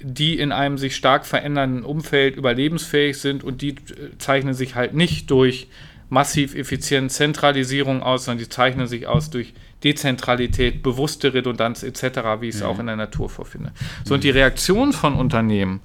die 0.02 0.38
in 0.38 0.52
einem 0.52 0.76
sich 0.76 0.94
stark 0.94 1.24
verändernden 1.24 1.84
Umfeld 1.84 2.36
überlebensfähig 2.36 3.18
sind 3.18 3.44
und 3.44 3.62
die 3.62 3.70
äh, 3.70 4.18
zeichnen 4.18 4.52
sich 4.52 4.74
halt 4.74 4.92
nicht 4.92 5.30
durch 5.30 5.68
massiv 6.10 6.54
effizient 6.54 7.10
Zentralisierung 7.10 8.02
aus, 8.02 8.26
sondern 8.26 8.44
die 8.44 8.50
zeichnen 8.50 8.86
sich 8.86 9.06
aus 9.06 9.30
durch 9.30 9.54
Dezentralität, 9.84 10.82
bewusste 10.82 11.34
Redundanz 11.34 11.82
etc., 11.82 12.20
wie 12.40 12.48
ich 12.48 12.56
es 12.56 12.60
mhm. 12.60 12.66
auch 12.66 12.78
in 12.78 12.86
der 12.86 12.96
Natur 12.96 13.28
vorfinde. 13.28 13.72
So, 14.04 14.14
und 14.14 14.24
die 14.24 14.30
Reaktion 14.30 14.92
von 14.92 15.14
Unternehmen 15.14 15.80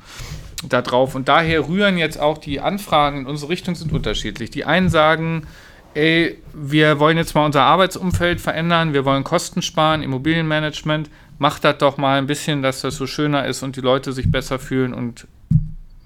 darauf, 0.67 1.15
und 1.15 1.27
daher 1.27 1.67
rühren 1.67 1.97
jetzt 1.97 2.19
auch 2.19 2.37
die 2.37 2.59
Anfragen 2.59 3.21
in 3.21 3.25
unsere 3.25 3.51
Richtung, 3.51 3.75
sind 3.75 3.91
unterschiedlich. 3.91 4.49
Die 4.49 4.65
einen 4.65 4.89
sagen, 4.89 5.47
ey, 5.93 6.37
wir 6.53 6.99
wollen 6.99 7.17
jetzt 7.17 7.35
mal 7.35 7.45
unser 7.45 7.63
Arbeitsumfeld 7.63 8.39
verändern, 8.39 8.93
wir 8.93 9.05
wollen 9.05 9.23
Kosten 9.23 9.61
sparen, 9.61 10.03
Immobilienmanagement, 10.03 11.09
macht 11.39 11.63
das 11.63 11.77
doch 11.77 11.97
mal 11.97 12.17
ein 12.17 12.27
bisschen, 12.27 12.61
dass 12.61 12.81
das 12.81 12.95
so 12.95 13.07
schöner 13.07 13.45
ist 13.45 13.63
und 13.63 13.75
die 13.75 13.81
Leute 13.81 14.11
sich 14.11 14.31
besser 14.31 14.59
fühlen 14.59 14.93
und 14.93 15.27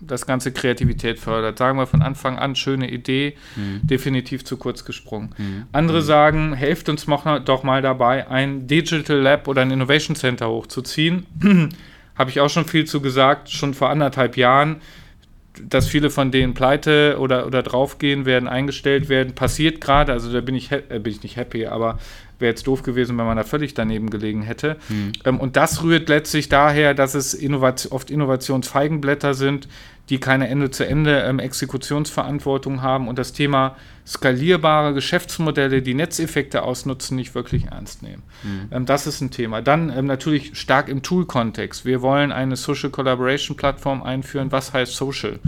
das 0.01 0.25
ganze 0.25 0.51
Kreativität 0.51 1.19
fördert. 1.19 1.57
Sagen 1.57 1.77
wir 1.77 1.87
von 1.87 2.01
Anfang 2.01 2.37
an, 2.37 2.55
schöne 2.55 2.89
Idee, 2.89 3.35
mhm. 3.55 3.81
definitiv 3.83 4.43
zu 4.43 4.57
kurz 4.57 4.85
gesprungen. 4.85 5.33
Mhm. 5.37 5.63
Andere 5.71 5.99
mhm. 5.99 6.05
sagen, 6.05 6.53
helft 6.53 6.89
uns 6.89 7.05
doch 7.45 7.63
mal 7.63 7.81
dabei, 7.81 8.27
ein 8.29 8.67
Digital 8.67 9.17
Lab 9.17 9.47
oder 9.47 9.61
ein 9.61 9.71
Innovation 9.71 10.15
Center 10.15 10.49
hochzuziehen. 10.49 11.25
Habe 12.15 12.29
ich 12.29 12.39
auch 12.39 12.49
schon 12.49 12.65
viel 12.65 12.85
zu 12.85 13.01
gesagt, 13.01 13.49
schon 13.49 13.73
vor 13.73 13.89
anderthalb 13.89 14.37
Jahren, 14.37 14.81
dass 15.61 15.87
viele 15.87 16.09
von 16.09 16.31
denen 16.31 16.53
pleite 16.53 17.17
oder, 17.19 17.45
oder 17.45 17.61
draufgehen 17.61 18.25
werden, 18.25 18.47
eingestellt 18.47 19.09
werden, 19.09 19.33
passiert 19.33 19.81
gerade. 19.81 20.11
Also 20.11 20.31
da 20.31 20.41
bin 20.41 20.55
ich, 20.55 20.71
äh, 20.71 20.81
bin 21.01 21.11
ich 21.11 21.23
nicht 21.23 21.35
happy, 21.35 21.65
aber 21.65 21.99
wäre 22.41 22.49
jetzt 22.49 22.67
doof 22.67 22.83
gewesen, 22.83 23.17
wenn 23.17 23.25
man 23.25 23.37
da 23.37 23.43
völlig 23.43 23.73
daneben 23.73 24.09
gelegen 24.09 24.41
hätte. 24.41 24.75
Mhm. 24.89 25.13
Ähm, 25.25 25.39
und 25.39 25.55
das 25.55 25.81
rührt 25.83 26.09
letztlich 26.09 26.49
daher, 26.49 26.93
dass 26.93 27.13
es 27.13 27.33
Innovat 27.33 27.87
oft 27.91 28.11
Innovationsfeigenblätter 28.11 29.33
sind, 29.33 29.69
die 30.09 30.19
keine 30.19 30.49
Ende-zu-Ende-Exekutionsverantwortung 30.49 32.73
ähm, 32.73 32.81
haben 32.81 33.07
und 33.07 33.17
das 33.17 33.31
Thema 33.31 33.77
skalierbare 34.05 34.93
Geschäftsmodelle, 34.93 35.81
die 35.81 35.93
Netzeffekte 35.93 36.63
ausnutzen, 36.63 37.15
nicht 37.15 37.33
wirklich 37.33 37.67
ernst 37.67 38.03
nehmen. 38.03 38.23
Mhm. 38.43 38.67
Ähm, 38.71 38.85
das 38.85 39.07
ist 39.07 39.21
ein 39.21 39.31
Thema. 39.31 39.61
Dann 39.61 39.89
ähm, 39.95 40.07
natürlich 40.07 40.57
stark 40.57 40.89
im 40.89 41.01
Tool-Kontext. 41.01 41.85
Wir 41.85 42.01
wollen 42.01 42.33
eine 42.33 42.57
Social 42.57 42.89
Collaboration 42.89 43.55
Plattform 43.55 44.03
einführen. 44.03 44.51
Was 44.51 44.73
heißt 44.73 44.93
Social? 44.95 45.39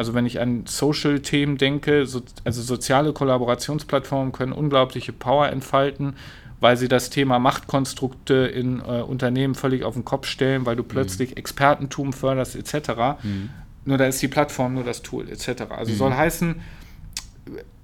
Also 0.00 0.14
wenn 0.14 0.24
ich 0.24 0.40
an 0.40 0.64
Social-Themen 0.64 1.58
denke, 1.58 2.06
so, 2.06 2.22
also 2.44 2.62
soziale 2.62 3.12
Kollaborationsplattformen 3.12 4.32
können 4.32 4.52
unglaubliche 4.52 5.12
Power 5.12 5.50
entfalten, 5.50 6.14
weil 6.58 6.78
sie 6.78 6.88
das 6.88 7.10
Thema 7.10 7.38
Machtkonstrukte 7.38 8.32
in 8.32 8.78
äh, 8.78 9.02
Unternehmen 9.02 9.54
völlig 9.54 9.84
auf 9.84 9.92
den 9.92 10.06
Kopf 10.06 10.26
stellen, 10.26 10.64
weil 10.64 10.74
du 10.74 10.84
mhm. 10.84 10.88
plötzlich 10.88 11.36
Expertentum 11.36 12.14
förderst 12.14 12.56
etc. 12.56 13.20
Mhm. 13.22 13.50
Nur 13.84 13.98
da 13.98 14.06
ist 14.06 14.22
die 14.22 14.28
Plattform 14.28 14.72
nur 14.72 14.84
das 14.84 15.02
Tool 15.02 15.28
etc. 15.28 15.64
Also 15.68 15.92
mhm. 15.92 15.96
soll 15.98 16.14
heißen, 16.14 16.62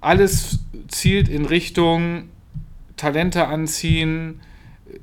alles 0.00 0.60
zielt 0.88 1.28
in 1.28 1.44
Richtung 1.44 2.30
Talente 2.96 3.46
anziehen, 3.46 4.40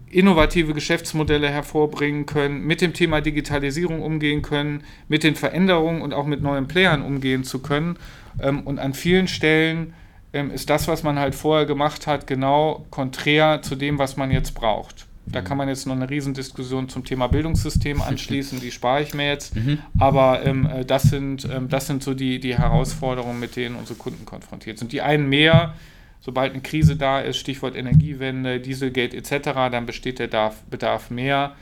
innovative 0.10 0.74
Geschäftsmodelle 0.74 1.50
hervorbringen 1.50 2.26
können, 2.26 2.66
mit 2.66 2.82
dem 2.82 2.94
Thema 2.94 3.22
Digitalisierung 3.22 4.02
umgehen 4.02 4.42
können, 4.42 4.84
mit 5.08 5.24
den 5.24 5.36
Veränderungen 5.36 6.02
und 6.02 6.14
auch 6.14 6.26
mit 6.26 6.42
neuen 6.42 6.68
Playern 6.68 7.02
umgehen 7.02 7.44
zu 7.44 7.60
können. 7.60 7.98
Ähm, 8.42 8.62
und 8.62 8.80
an 8.80 8.94
vielen 8.94 9.28
Stellen 9.28 9.94
ähm, 10.32 10.52
ist 10.52 10.70
das, 10.70 10.88
was 10.88 11.04
man 11.04 11.20
halt 11.20 11.36
vorher 11.36 11.66
gemacht 11.66 12.08
hat, 12.08 12.28
genau 12.28 12.86
konträr 12.90 13.62
zu 13.62 13.76
dem, 13.76 14.00
was 14.00 14.18
man 14.18 14.32
jetzt 14.32 14.54
braucht. 14.54 15.08
Da 15.26 15.42
kann 15.42 15.58
man 15.58 15.70
jetzt 15.70 15.88
noch 15.88 15.96
eine 15.96 16.10
Riesendiskussion 16.10 16.90
zum 16.90 17.06
Thema 17.06 17.28
Bildungssystem 17.28 18.02
anschließen, 18.02 18.60
die 18.60 18.72
spare 18.72 19.02
ich 19.04 19.14
mir 19.14 19.28
jetzt. 19.28 19.56
Mhm. 19.56 19.80
Aber 19.98 20.46
ähm, 20.46 20.66
äh, 20.66 20.84
das, 20.84 21.04
sind, 21.04 21.48
ähm, 21.50 21.70
das 21.70 21.88
sind 21.88 22.04
so 22.04 22.14
die, 22.14 22.40
die 22.40 22.58
Herausforderungen, 22.58 23.40
mit 23.40 23.56
denen 23.56 23.76
unsere 23.76 23.98
Kunden 23.98 24.26
konfrontiert 24.26 24.80
sind. 24.80 24.92
Die 24.92 25.02
einen 25.02 25.30
mehr, 25.30 25.76
sobald 26.24 26.54
eine 26.54 26.62
Krise 26.62 26.96
da 26.96 27.20
ist, 27.20 27.38
Stichwort 27.38 27.76
Energiewende, 27.76 28.60
Dieselgate 28.60 29.16
etc., 29.18 29.54
dann 29.72 29.86
besteht 29.86 30.20
der 30.20 30.54
Bedarf, 30.70 31.10
mehr. 31.10 31.56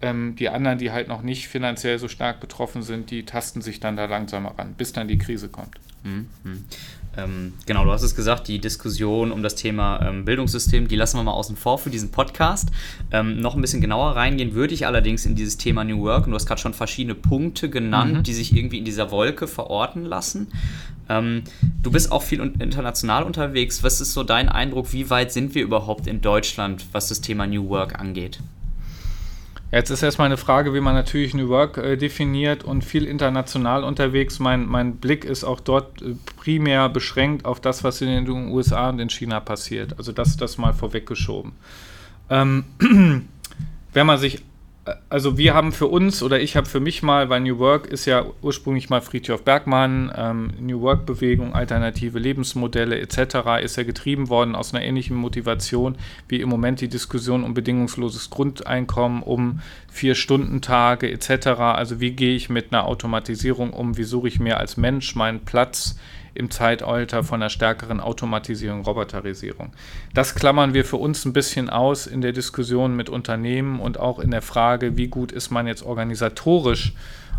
Ähm, 0.00 0.36
die 0.36 0.48
anderen, 0.48 0.78
die 0.78 0.92
halt 0.92 1.08
noch 1.08 1.22
nicht 1.22 1.48
finanziell 1.48 1.98
so 1.98 2.08
stark 2.08 2.40
betroffen 2.40 2.82
sind, 2.82 3.10
die 3.10 3.24
tasten 3.24 3.60
sich 3.60 3.80
dann 3.80 3.96
da 3.96 4.04
langsamer 4.04 4.56
ran, 4.56 4.74
bis 4.74 4.92
dann 4.92 5.08
die 5.08 5.18
Krise 5.18 5.48
kommt. 5.48 5.78
Mhm. 6.04 6.28
Ähm, 7.16 7.54
genau, 7.66 7.84
du 7.84 7.92
hast 7.92 8.02
es 8.02 8.14
gesagt, 8.14 8.48
die 8.48 8.58
Diskussion 8.58 9.32
um 9.32 9.42
das 9.42 9.54
Thema 9.54 10.00
ähm, 10.02 10.24
Bildungssystem, 10.24 10.88
die 10.88 10.96
lassen 10.96 11.18
wir 11.18 11.22
mal 11.22 11.32
außen 11.32 11.56
vor 11.56 11.78
für 11.78 11.90
diesen 11.90 12.10
Podcast. 12.10 12.70
Ähm, 13.10 13.40
noch 13.40 13.54
ein 13.54 13.60
bisschen 13.60 13.80
genauer 13.80 14.16
reingehen 14.16 14.54
würde 14.54 14.74
ich 14.74 14.86
allerdings 14.86 15.26
in 15.26 15.34
dieses 15.34 15.56
Thema 15.56 15.84
New 15.84 16.02
Work. 16.02 16.26
Und 16.26 16.30
du 16.30 16.36
hast 16.36 16.46
gerade 16.46 16.60
schon 16.60 16.74
verschiedene 16.74 17.14
Punkte 17.14 17.70
genannt, 17.70 18.14
mhm. 18.14 18.22
die 18.22 18.34
sich 18.34 18.54
irgendwie 18.54 18.78
in 18.78 18.84
dieser 18.84 19.10
Wolke 19.10 19.46
verorten 19.46 20.04
lassen. 20.04 20.48
Ähm, 21.08 21.42
du 21.82 21.90
bist 21.90 22.10
auch 22.10 22.22
viel 22.22 22.40
international 22.40 23.24
unterwegs. 23.24 23.82
Was 23.82 24.00
ist 24.00 24.12
so 24.12 24.22
dein 24.22 24.48
Eindruck? 24.48 24.92
Wie 24.92 25.10
weit 25.10 25.32
sind 25.32 25.54
wir 25.54 25.62
überhaupt 25.62 26.06
in 26.06 26.20
Deutschland, 26.20 26.86
was 26.92 27.08
das 27.08 27.20
Thema 27.20 27.46
New 27.46 27.68
Work 27.68 27.98
angeht? 27.98 28.40
Jetzt 29.74 29.90
ist 29.90 30.04
erstmal 30.04 30.26
eine 30.26 30.36
Frage, 30.36 30.72
wie 30.72 30.80
man 30.80 30.94
natürlich 30.94 31.34
New 31.34 31.48
Work 31.48 31.78
äh, 31.78 31.96
definiert 31.96 32.62
und 32.62 32.84
viel 32.84 33.06
international 33.06 33.82
unterwegs. 33.82 34.38
Mein, 34.38 34.66
mein 34.66 34.98
Blick 34.98 35.24
ist 35.24 35.42
auch 35.42 35.58
dort 35.58 36.00
äh, 36.00 36.14
primär 36.36 36.88
beschränkt 36.88 37.44
auf 37.44 37.58
das, 37.58 37.82
was 37.82 38.00
in 38.00 38.06
den 38.06 38.28
USA 38.52 38.90
und 38.90 39.00
in 39.00 39.10
China 39.10 39.40
passiert. 39.40 39.98
Also 39.98 40.12
das, 40.12 40.36
das 40.36 40.58
mal 40.58 40.74
vorweggeschoben. 40.74 41.54
Ähm, 42.30 42.66
wenn 43.92 44.06
man 44.06 44.18
sich 44.18 44.44
also 45.08 45.38
wir 45.38 45.54
haben 45.54 45.72
für 45.72 45.86
uns 45.86 46.22
oder 46.22 46.40
ich 46.40 46.56
habe 46.56 46.66
für 46.66 46.80
mich 46.80 47.02
mal, 47.02 47.30
weil 47.30 47.40
New 47.40 47.58
Work 47.58 47.86
ist 47.86 48.04
ja 48.04 48.26
ursprünglich 48.42 48.90
mal 48.90 49.00
Friedhof 49.00 49.42
Bergmann, 49.42 50.12
ähm, 50.14 50.52
New 50.60 50.82
Work 50.82 51.06
Bewegung, 51.06 51.54
alternative 51.54 52.18
Lebensmodelle 52.18 52.98
etc. 52.98 53.62
ist 53.62 53.76
ja 53.76 53.84
getrieben 53.84 54.28
worden 54.28 54.54
aus 54.54 54.74
einer 54.74 54.84
ähnlichen 54.84 55.16
Motivation 55.16 55.96
wie 56.28 56.40
im 56.40 56.50
Moment 56.50 56.82
die 56.82 56.88
Diskussion 56.88 57.44
um 57.44 57.54
bedingungsloses 57.54 58.28
Grundeinkommen, 58.28 59.22
um 59.22 59.60
Vier-Stunden-Tage 59.90 61.10
etc. 61.10 61.46
Also 61.60 62.00
wie 62.00 62.12
gehe 62.12 62.34
ich 62.34 62.50
mit 62.50 62.72
einer 62.72 62.86
Automatisierung 62.86 63.72
um, 63.72 63.96
wie 63.96 64.04
suche 64.04 64.28
ich 64.28 64.38
mir 64.38 64.58
als 64.58 64.76
Mensch 64.76 65.14
meinen 65.14 65.44
Platz 65.44 65.96
im 66.34 66.50
Zeitalter 66.50 67.24
von 67.24 67.40
einer 67.40 67.50
stärkeren 67.50 68.00
Automatisierung, 68.00 68.82
Roboterisierung. 68.82 69.72
Das 70.12 70.34
klammern 70.34 70.74
wir 70.74 70.84
für 70.84 70.96
uns 70.96 71.24
ein 71.24 71.32
bisschen 71.32 71.70
aus 71.70 72.06
in 72.06 72.20
der 72.20 72.32
Diskussion 72.32 72.96
mit 72.96 73.08
Unternehmen 73.08 73.80
und 73.80 73.98
auch 73.98 74.18
in 74.18 74.30
der 74.30 74.42
Frage, 74.42 74.96
wie 74.96 75.08
gut 75.08 75.32
ist 75.32 75.50
man 75.50 75.66
jetzt 75.66 75.84
organisatorisch 75.84 76.94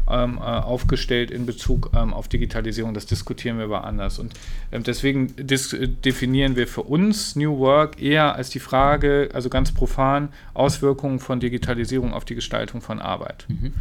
ähm, 0.07 0.37
äh, 0.37 0.41
aufgestellt 0.41 1.31
in 1.31 1.45
Bezug 1.45 1.89
ähm, 1.95 2.13
auf 2.13 2.27
Digitalisierung. 2.27 2.93
Das 2.93 3.05
diskutieren 3.05 3.57
wir 3.57 3.65
aber 3.65 3.85
anders. 3.85 4.19
Und 4.19 4.33
ähm, 4.71 4.83
deswegen 4.83 5.33
definieren 5.35 6.55
wir 6.55 6.67
für 6.67 6.83
uns 6.83 7.35
New 7.35 7.57
Work 7.57 8.01
eher 8.01 8.35
als 8.35 8.49
die 8.51 8.59
Frage, 8.59 9.29
also 9.33 9.49
ganz 9.49 9.71
profan, 9.71 10.29
Auswirkungen 10.53 11.19
von 11.19 11.39
Digitalisierung 11.39 12.13
auf 12.13 12.25
die 12.25 12.35
Gestaltung 12.35 12.81
von 12.81 12.99
Arbeit. 12.99 13.45
Mhm. 13.47 13.73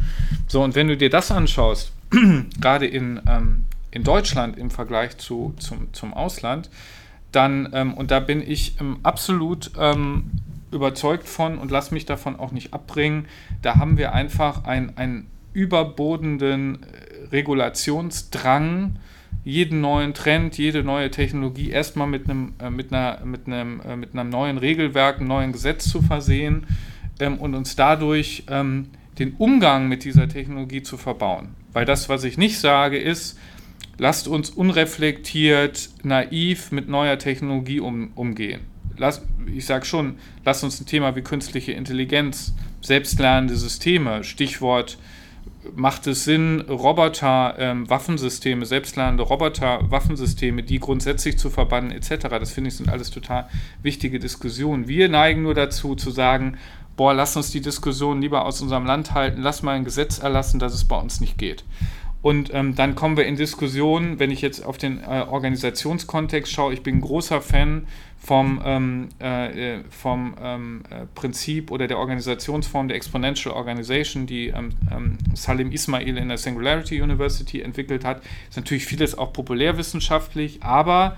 So, 0.47 0.63
und 0.63 0.73
wenn 0.75 0.87
du 0.87 0.97
dir 0.97 1.09
das 1.09 1.31
anschaust, 1.31 1.91
gerade 2.59 2.87
in, 2.87 3.21
ähm, 3.27 3.65
in 3.95 4.03
Deutschland 4.03 4.57
im 4.57 4.69
Vergleich 4.69 5.17
zu, 5.17 5.55
zum, 5.57 5.93
zum 5.93 6.13
Ausland, 6.13 6.69
dann, 7.31 7.69
ähm, 7.73 7.93
und 7.93 8.11
da 8.11 8.19
bin 8.19 8.43
ich 8.45 8.79
ähm, 8.81 8.97
absolut 9.03 9.71
ähm, 9.79 10.31
überzeugt 10.71 11.27
von 11.27 11.57
und 11.57 11.71
lass 11.71 11.91
mich 11.91 12.05
davon 12.05 12.35
auch 12.35 12.51
nicht 12.51 12.73
abbringen, 12.73 13.25
da 13.61 13.77
haben 13.77 13.97
wir 13.97 14.13
einfach 14.13 14.65
einen 14.65 15.27
überbodenden 15.53 16.83
äh, 16.83 17.27
Regulationsdrang, 17.31 18.97
jeden 19.45 19.79
neuen 19.79 20.13
Trend, 20.13 20.57
jede 20.57 20.83
neue 20.83 21.09
Technologie 21.09 21.69
erstmal 21.69 22.07
mit 22.07 22.29
einem, 22.29 22.53
äh, 22.59 22.69
mit, 22.69 22.91
einer, 22.91 23.23
mit, 23.23 23.47
einem, 23.47 23.79
äh, 23.79 23.95
mit 23.95 24.13
einem 24.13 24.29
neuen 24.29 24.57
Regelwerk, 24.57 25.19
einem 25.19 25.29
neuen 25.29 25.51
Gesetz 25.53 25.89
zu 25.89 26.01
versehen 26.01 26.67
ähm, 27.21 27.37
und 27.37 27.55
uns 27.55 27.77
dadurch 27.77 28.43
ähm, 28.49 28.89
den 29.19 29.35
Umgang 29.37 29.87
mit 29.87 30.03
dieser 30.03 30.27
Technologie 30.27 30.83
zu 30.83 30.97
verbauen. 30.97 31.55
Weil 31.71 31.85
das, 31.85 32.09
was 32.09 32.25
ich 32.25 32.37
nicht 32.37 32.59
sage, 32.59 32.97
ist, 32.97 33.39
lasst 33.97 34.27
uns 34.27 34.49
unreflektiert, 34.49 35.89
naiv 36.03 36.71
mit 36.71 36.87
neuer 36.89 37.17
Technologie 37.17 37.79
um, 37.79 38.11
umgehen. 38.15 38.61
Lass, 38.97 39.21
ich 39.53 39.65
sage 39.65 39.85
schon, 39.85 40.15
lasst 40.43 40.63
uns 40.63 40.79
ein 40.79 40.85
Thema 40.85 41.15
wie 41.15 41.21
künstliche 41.21 41.73
Intelligenz, 41.73 42.53
selbstlernende 42.81 43.55
Systeme, 43.55 44.23
Stichwort 44.23 44.97
macht 45.73 46.07
es 46.07 46.25
Sinn, 46.25 46.61
Roboter, 46.61 47.55
ähm, 47.57 47.89
Waffensysteme, 47.89 48.65
selbstlernende 48.65 49.23
Roboter, 49.23 49.79
Waffensysteme, 49.89 50.63
die 50.63 50.79
grundsätzlich 50.79 51.37
zu 51.37 51.49
verbannen 51.49 51.91
etc. 51.91 52.27
Das 52.29 52.51
finde 52.51 52.69
ich 52.69 52.75
sind 52.75 52.89
alles 52.89 53.09
total 53.09 53.47
wichtige 53.81 54.19
Diskussionen. 54.19 54.87
Wir 54.87 55.09
neigen 55.09 55.43
nur 55.43 55.53
dazu 55.53 55.95
zu 55.95 56.11
sagen, 56.11 56.57
boah, 56.95 57.13
lass 57.13 57.35
uns 57.35 57.51
die 57.51 57.61
Diskussion 57.61 58.21
lieber 58.21 58.45
aus 58.45 58.61
unserem 58.61 58.85
Land 58.85 59.13
halten, 59.13 59.41
lass 59.41 59.63
mal 59.63 59.73
ein 59.73 59.85
Gesetz 59.85 60.19
erlassen, 60.19 60.59
dass 60.59 60.73
es 60.73 60.85
bei 60.85 60.97
uns 60.97 61.19
nicht 61.19 61.37
geht. 61.37 61.63
Und 62.25 62.51
ähm, 62.55 62.73
dann 62.73 62.95
kommen 62.95 63.17
wir 63.17 63.27
in 63.27 63.35
Diskussionen, 63.35 64.17
wenn 64.17 64.31
ich 64.31 64.41
jetzt 64.41 64.65
auf 64.65 64.79
den 64.79 64.99
äh, 64.99 65.25
Organisationskontext 65.29 66.51
schaue, 66.51 66.73
ich 66.73 66.81
bin 66.81 66.99
großer 66.99 67.39
Fan 67.39 67.85
vom, 68.17 68.59
ähm, 68.65 69.09
äh, 69.21 69.75
äh, 69.75 69.83
vom 69.91 70.33
ähm, 70.41 70.81
äh, 70.89 71.05
Prinzip 71.13 71.69
oder 71.69 71.85
der 71.85 71.99
Organisationsform 71.99 72.87
der 72.87 72.97
Exponential 72.97 73.53
Organization, 73.53 74.25
die 74.25 74.47
ähm, 74.47 74.71
ähm, 74.91 75.19
Salim 75.35 75.71
Ismail 75.71 76.17
in 76.17 76.29
der 76.29 76.39
Singularity 76.39 76.99
University 76.99 77.61
entwickelt 77.61 78.03
hat. 78.03 78.23
Ist 78.49 78.57
natürlich 78.57 78.87
vieles 78.87 79.15
auch 79.15 79.31
populärwissenschaftlich, 79.31 80.63
aber 80.63 81.17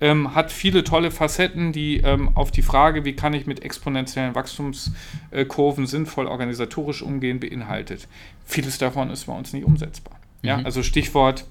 ähm, 0.00 0.34
hat 0.34 0.50
viele 0.50 0.84
tolle 0.84 1.10
Facetten, 1.10 1.72
die 1.72 1.98
ähm, 1.98 2.34
auf 2.34 2.50
die 2.50 2.62
Frage, 2.62 3.04
wie 3.04 3.12
kann 3.12 3.34
ich 3.34 3.46
mit 3.46 3.62
exponentiellen 3.62 4.34
Wachstumskurven 4.34 5.86
sinnvoll 5.86 6.26
organisatorisch 6.26 7.02
umgehen, 7.02 7.40
beinhaltet. 7.40 8.08
Vieles 8.46 8.78
davon 8.78 9.10
ist 9.10 9.26
bei 9.26 9.34
uns 9.34 9.52
nicht 9.52 9.66
umsetzbar. 9.66 10.18
Ja, 10.46 10.58
mhm. 10.58 10.66
also 10.66 10.82
Stichwort, 10.82 11.44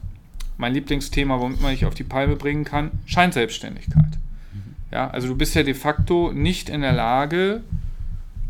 mein 0.58 0.74
Lieblingsthema, 0.74 1.40
womit 1.40 1.62
man 1.62 1.72
dich 1.72 1.86
auf 1.86 1.94
die 1.94 2.04
Palme 2.04 2.36
bringen 2.36 2.64
kann, 2.64 2.92
Scheinselbstständigkeit. 3.06 4.18
Mhm. 4.54 4.76
Ja, 4.92 5.10
also 5.10 5.28
du 5.28 5.36
bist 5.36 5.54
ja 5.56 5.64
de 5.64 5.74
facto 5.74 6.32
nicht 6.32 6.70
in 6.70 6.82
der 6.82 6.94
Lage, 6.94 7.62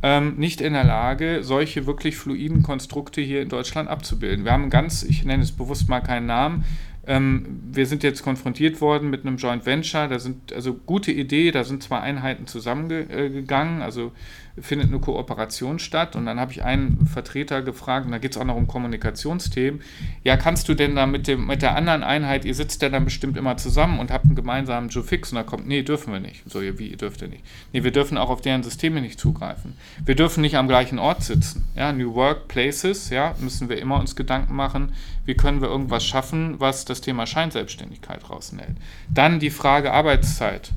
ähm, 0.04 0.36
nicht 0.38 0.62
in 0.62 0.74
der 0.74 0.84
Lage, 0.84 1.44
solche 1.44 1.86
wirklich 1.88 2.16
fluiden 2.16 2.62
Konstrukte 2.64 3.22
hier 3.22 3.42
in 3.42 3.50
Deutschland 3.50 3.90
abzubilden. 3.90 4.46
Wir 4.46 4.52
haben 4.52 4.70
ganz, 4.70 5.04
ich 5.04 5.26
nenne 5.26 5.44
es 5.44 5.52
bewusst 5.52 5.90
mal 5.90 6.02
keinen 6.02 6.28
Namen, 6.28 6.64
Ähm, 7.08 7.62
wir 7.72 7.86
sind 7.86 8.02
jetzt 8.02 8.24
konfrontiert 8.24 8.82
worden 8.82 9.12
mit 9.12 9.22
einem 9.22 9.38
Joint 9.38 9.68
Venture, 9.68 10.08
da 10.08 10.18
sind 10.18 10.52
also 10.52 10.74
gute 10.74 11.12
Idee, 11.12 11.52
da 11.52 11.64
sind 11.64 11.84
zwei 11.84 12.00
Einheiten 12.00 12.48
zusammengegangen, 12.48 13.84
also 13.84 14.12
findet 14.60 14.90
eine 14.90 15.00
Kooperation 15.00 15.80
statt 15.80 16.16
und 16.16 16.26
dann 16.26 16.40
habe 16.40 16.52
ich 16.52 16.64
einen 16.64 17.08
Vertreter 17.08 17.62
gefragt, 17.62 18.06
und 18.06 18.12
da 18.12 18.20
geht 18.20 18.32
es 18.32 18.38
auch 18.38 18.46
noch 18.46 18.56
um 18.56 18.68
Kommunikationsthemen, 18.68 19.82
ja, 20.24 20.38
kannst 20.38 20.70
du 20.70 20.76
denn 20.76 20.96
da 20.96 21.06
mit, 21.06 21.28
dem, 21.28 21.48
mit 21.48 21.62
der 21.62 21.76
anderen 21.76 22.04
Einheit, 22.04 22.46
ihr 22.46 22.56
sitzt 22.56 22.82
ja 22.82 22.90
dann 22.90 23.06
bestimmt 23.06 23.38
immer 23.38 23.58
zusammen 23.58 24.00
und 24.00 24.12
habt 24.12 24.26
einen 24.26 24.36
gemeinsamen 24.36 24.90
Joe 24.90 25.04
Fix 25.04 25.32
und 25.32 25.36
da 25.36 25.44
kommt, 25.44 25.68
nee, 25.68 25.84
dürfen 25.84 26.14
wir 26.14 26.20
nicht. 26.20 26.44
So, 26.50 26.62
wie, 26.62 26.88
ihr 26.88 26.98
dürft 26.98 27.22
ihr 27.22 27.28
nicht. 27.28 27.44
Nee, 27.74 27.84
wir 27.84 27.92
dürfen 27.92 28.18
auch 28.18 28.30
auf 28.30 28.42
deren 28.42 28.64
Systeme 28.64 29.02
nicht 29.02 29.20
zugreifen. 29.20 29.74
Wir 30.04 30.16
dürfen 30.16 30.42
nicht 30.42 30.56
am 30.56 30.68
gleichen 30.68 31.00
Ort 31.00 31.24
sitzen. 31.24 31.66
Ja, 31.76 31.92
New 31.92 32.16
Work 32.16 32.48
Places, 32.48 33.10
ja, 33.10 33.36
müssen 33.40 33.68
wir 33.70 33.78
immer 33.78 34.00
uns 34.00 34.16
Gedanken 34.16 34.56
machen, 34.56 34.94
wie 35.26 35.36
können 35.36 35.62
wir 35.62 35.68
irgendwas 35.68 36.06
schaffen, 36.06 36.60
was 36.60 36.86
das 36.86 37.02
Thema 37.02 37.26
Scheinselbstständigkeit 37.26 38.30
rausnäht. 38.30 38.76
Dann 39.10 39.40
die 39.40 39.50
Frage 39.50 39.92
Arbeitszeit. 39.92 40.72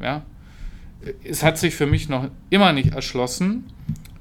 Ja, 0.00 0.22
es 1.24 1.42
hat 1.42 1.58
sich 1.58 1.74
für 1.74 1.86
mich 1.86 2.08
noch 2.08 2.28
immer 2.50 2.72
nicht 2.72 2.94
erschlossen, 2.94 3.64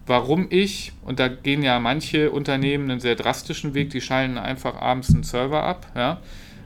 warum 0.07 0.47
ich, 0.50 0.93
und 1.03 1.19
da 1.19 1.27
gehen 1.27 1.63
ja 1.63 1.79
manche 1.79 2.31
Unternehmen 2.31 2.89
einen 2.89 3.00
sehr 3.00 3.15
drastischen 3.15 3.73
Weg, 3.73 3.91
die 3.91 4.01
schalten 4.01 4.38
einfach 4.38 4.75
abends 4.75 5.13
einen 5.13 5.23
Server 5.23 5.63
ab, 5.63 5.91
ja, 5.95 6.19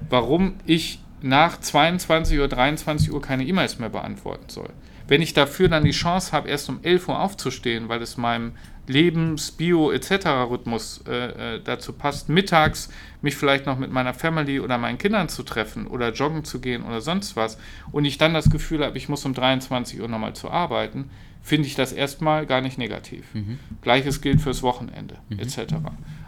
warum 0.09 0.55
ich 0.65 0.99
nach 1.21 1.59
22 1.59 2.37
oder 2.37 2.49
23 2.49 3.11
Uhr 3.11 3.21
keine 3.21 3.45
E-Mails 3.45 3.79
mehr 3.79 3.89
beantworten 3.89 4.49
soll. 4.49 4.69
Wenn 5.07 5.21
ich 5.21 5.33
dafür 5.33 5.69
dann 5.69 5.83
die 5.83 5.91
Chance 5.91 6.31
habe, 6.31 6.49
erst 6.49 6.69
um 6.69 6.79
11 6.81 7.07
Uhr 7.09 7.19
aufzustehen, 7.19 7.89
weil 7.89 8.01
es 8.01 8.17
meinem 8.17 8.53
Lebens-, 8.87 9.51
Bio- 9.51 9.91
etc. 9.91 10.25
Rhythmus 10.49 11.03
äh, 11.07 11.55
äh, 11.55 11.61
dazu 11.63 11.93
passt, 11.93 12.29
mittags 12.29 12.89
mich 13.21 13.35
vielleicht 13.35 13.65
noch 13.65 13.77
mit 13.77 13.91
meiner 13.91 14.13
Family 14.13 14.59
oder 14.59 14.77
meinen 14.77 14.97
Kindern 14.97 15.29
zu 15.29 15.43
treffen 15.43 15.87
oder 15.87 16.11
joggen 16.11 16.43
zu 16.43 16.59
gehen 16.59 16.83
oder 16.83 17.01
sonst 17.01 17.35
was 17.35 17.57
und 17.91 18.05
ich 18.05 18.17
dann 18.17 18.33
das 18.33 18.49
Gefühl 18.49 18.83
habe, 18.83 18.97
ich 18.97 19.09
muss 19.09 19.25
um 19.25 19.33
23 19.33 20.01
Uhr 20.01 20.07
nochmal 20.07 20.33
zu 20.33 20.51
arbeiten, 20.51 21.09
finde 21.41 21.67
ich 21.67 21.75
das 21.75 21.93
erstmal 21.93 22.45
gar 22.45 22.61
nicht 22.61 22.77
negativ. 22.77 23.33
Mhm. 23.33 23.59
Gleiches 23.81 24.21
gilt 24.21 24.41
fürs 24.41 24.63
Wochenende 24.63 25.17
mhm. 25.29 25.39
etc. 25.39 25.75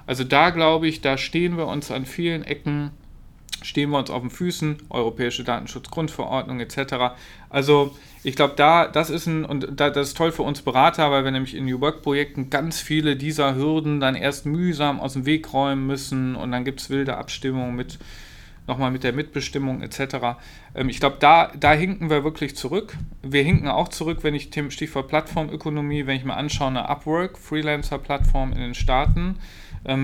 Also 0.05 0.23
da 0.23 0.51
glaube 0.51 0.87
ich, 0.87 1.01
da 1.01 1.17
stehen 1.17 1.57
wir 1.57 1.67
uns 1.67 1.91
an 1.91 2.05
vielen 2.05 2.43
Ecken 2.43 2.91
stehen 3.63 3.89
wir 3.91 3.97
uns 3.97 4.09
auf 4.09 4.21
den 4.21 4.29
Füßen, 4.29 4.77
Europäische 4.89 5.43
Datenschutzgrundverordnung 5.43 6.59
etc. 6.59 7.15
Also 7.49 7.95
ich 8.23 8.35
glaube, 8.35 8.53
da, 8.55 8.87
das 8.87 9.09
ist 9.09 9.27
ein, 9.27 9.45
und 9.45 9.67
da, 9.79 9.89
das 9.89 10.09
ist 10.09 10.17
toll 10.17 10.31
für 10.31 10.43
uns 10.43 10.61
Berater, 10.61 11.11
weil 11.11 11.23
wir 11.23 11.31
nämlich 11.31 11.55
in 11.55 11.65
New 11.65 11.79
Work-Projekten 11.79 12.49
ganz 12.49 12.81
viele 12.81 13.15
dieser 13.15 13.55
Hürden 13.55 13.99
dann 13.99 14.15
erst 14.15 14.45
mühsam 14.45 14.99
aus 14.99 15.13
dem 15.13 15.25
Weg 15.25 15.53
räumen 15.53 15.87
müssen 15.87 16.35
und 16.35 16.51
dann 16.51 16.65
gibt 16.65 16.81
es 16.81 16.89
wilde 16.89 17.17
Abstimmungen 17.17 17.75
mit 17.75 17.99
nochmal 18.67 18.91
mit 18.91 19.03
der 19.03 19.13
Mitbestimmung 19.13 19.81
etc. 19.81 20.37
Ähm, 20.75 20.89
ich 20.89 20.99
glaube, 20.99 21.17
da, 21.19 21.51
da 21.57 21.71
hinken 21.71 22.09
wir 22.09 22.23
wirklich 22.23 22.55
zurück. 22.55 22.97
Wir 23.23 23.43
hinken 23.43 23.69
auch 23.69 23.87
zurück, 23.87 24.19
wenn 24.23 24.35
ich 24.35 24.49
Stichwort 24.69 25.07
Plattformökonomie, 25.07 26.05
wenn 26.05 26.17
ich 26.17 26.25
mir 26.25 26.35
anschaue, 26.35 26.67
eine 26.67 26.89
Upwork, 26.89 27.37
Freelancer-Plattform 27.37 28.51
in 28.51 28.59
den 28.59 28.75
Staaten, 28.75 29.37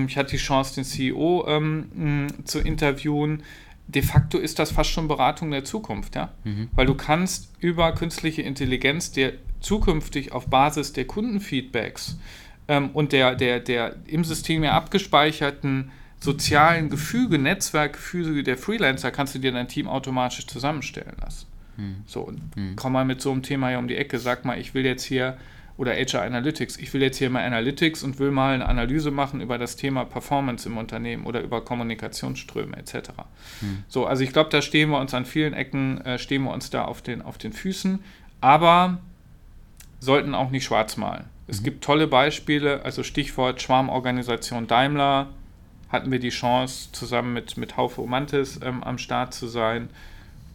ich 0.06 0.16
hatte 0.16 0.30
die 0.30 0.36
Chance, 0.36 0.76
den 0.76 0.84
CEO 0.84 1.44
ähm, 1.46 2.28
zu 2.44 2.60
interviewen. 2.60 3.42
De 3.86 4.02
facto 4.02 4.38
ist 4.38 4.58
das 4.58 4.70
fast 4.70 4.90
schon 4.90 5.08
Beratung 5.08 5.50
der 5.50 5.64
Zukunft, 5.64 6.14
ja? 6.14 6.32
Mhm. 6.44 6.68
Weil 6.74 6.86
du 6.86 6.94
kannst 6.94 7.50
über 7.60 7.92
künstliche 7.92 8.40
Intelligenz 8.40 9.10
dir 9.12 9.34
zukünftig 9.60 10.32
auf 10.32 10.46
Basis 10.46 10.92
der 10.92 11.06
Kundenfeedbacks 11.06 12.18
ähm, 12.68 12.90
und 12.90 13.12
der, 13.12 13.34
der, 13.34 13.60
der 13.60 13.96
im 14.06 14.24
System 14.24 14.64
ja 14.64 14.72
abgespeicherten 14.72 15.90
sozialen 16.20 16.88
Gefüge, 16.88 17.38
Netzwerkgefüge 17.38 18.42
der 18.42 18.56
Freelancer, 18.56 19.10
kannst 19.10 19.34
du 19.34 19.38
dir 19.38 19.52
dein 19.52 19.68
Team 19.68 19.86
automatisch 19.86 20.46
zusammenstellen 20.46 21.16
lassen. 21.20 21.46
Mhm. 21.76 21.96
So, 22.06 22.22
und 22.22 22.56
mhm. 22.56 22.76
komm 22.76 22.92
mal 22.92 23.04
mit 23.04 23.20
so 23.20 23.30
einem 23.30 23.42
Thema 23.42 23.68
hier 23.68 23.78
um 23.78 23.88
die 23.88 23.96
Ecke, 23.96 24.18
sag 24.18 24.44
mal, 24.44 24.58
ich 24.58 24.74
will 24.74 24.86
jetzt 24.86 25.04
hier 25.04 25.36
oder 25.76 25.92
HR 25.92 26.22
Analytics. 26.22 26.76
Ich 26.76 26.92
will 26.94 27.02
jetzt 27.02 27.18
hier 27.18 27.30
mal 27.30 27.44
Analytics 27.44 28.02
und 28.04 28.18
will 28.18 28.30
mal 28.30 28.54
eine 28.54 28.68
Analyse 28.68 29.10
machen 29.10 29.40
über 29.40 29.58
das 29.58 29.76
Thema 29.76 30.04
Performance 30.04 30.68
im 30.68 30.76
Unternehmen 30.76 31.26
oder 31.26 31.40
über 31.40 31.64
Kommunikationsströme 31.64 32.76
etc. 32.76 33.10
Hm. 33.60 33.84
So, 33.88 34.06
also 34.06 34.22
ich 34.22 34.32
glaube, 34.32 34.50
da 34.50 34.62
stehen 34.62 34.90
wir 34.90 35.00
uns 35.00 35.14
an 35.14 35.24
vielen 35.24 35.52
Ecken, 35.52 36.00
äh, 36.02 36.18
stehen 36.18 36.44
wir 36.44 36.52
uns 36.52 36.70
da 36.70 36.84
auf 36.84 37.02
den, 37.02 37.22
auf 37.22 37.38
den 37.38 37.52
Füßen, 37.52 38.04
aber 38.40 38.98
sollten 39.98 40.34
auch 40.34 40.50
nicht 40.50 40.64
schwarz 40.64 40.96
malen. 40.96 41.24
Es 41.46 41.60
mhm. 41.60 41.64
gibt 41.64 41.84
tolle 41.84 42.06
Beispiele, 42.06 42.84
also 42.84 43.02
Stichwort 43.02 43.60
Schwarmorganisation 43.60 44.66
Daimler, 44.66 45.28
hatten 45.88 46.10
wir 46.10 46.18
die 46.18 46.30
Chance, 46.30 46.90
zusammen 46.92 47.32
mit, 47.32 47.56
mit 47.56 47.76
Haufe 47.76 48.00
Omantis 48.00 48.60
ähm, 48.62 48.82
am 48.82 48.98
Start 48.98 49.34
zu 49.34 49.46
sein 49.46 49.88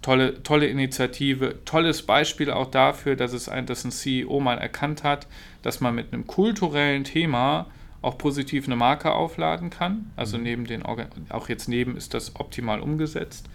tolle, 0.01 0.41
tolle 0.43 0.67
Initiative, 0.67 1.55
tolles 1.65 2.03
Beispiel 2.03 2.51
auch 2.51 2.71
dafür, 2.71 3.15
dass 3.15 3.33
es 3.33 3.49
ein, 3.49 3.65
dass 3.65 3.83
ein 3.83 3.91
CEO 3.91 4.39
mal 4.39 4.57
erkannt 4.57 5.03
hat, 5.03 5.27
dass 5.61 5.81
man 5.81 5.95
mit 5.95 6.13
einem 6.13 6.27
kulturellen 6.27 7.03
Thema 7.03 7.67
auch 8.01 8.17
positiv 8.17 8.65
eine 8.65 8.75
Marke 8.75 9.11
aufladen 9.11 9.69
kann. 9.69 10.11
Also 10.15 10.37
mhm. 10.37 10.43
neben 10.43 10.65
den 10.65 10.83
auch 10.83 11.49
jetzt 11.49 11.67
neben 11.67 11.97
ist 11.97 12.13
das 12.13 12.35
optimal 12.37 12.79
umgesetzt. 12.79 13.49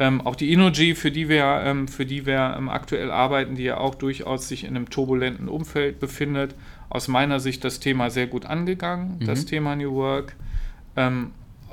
Ähm, 0.00 0.20
auch 0.20 0.36
die 0.36 0.52
Inogy, 0.52 0.94
für 0.94 1.10
die 1.10 1.28
wir, 1.28 1.62
ähm, 1.64 1.88
für 1.88 2.06
die 2.06 2.24
wir 2.24 2.54
ähm, 2.56 2.68
aktuell 2.68 3.10
arbeiten, 3.10 3.56
die 3.56 3.64
ja 3.64 3.78
auch 3.78 3.96
durchaus 3.96 4.46
sich 4.46 4.62
in 4.64 4.76
einem 4.76 4.90
turbulenten 4.90 5.48
Umfeld 5.48 5.98
befindet, 5.98 6.54
aus 6.88 7.08
meiner 7.08 7.40
Sicht 7.40 7.64
das 7.64 7.80
Thema 7.80 8.08
sehr 8.10 8.28
gut 8.28 8.46
angegangen, 8.46 9.18
mhm. 9.18 9.26
das 9.26 9.44
Thema 9.44 9.74
New 9.74 9.92
Work. 9.94 10.36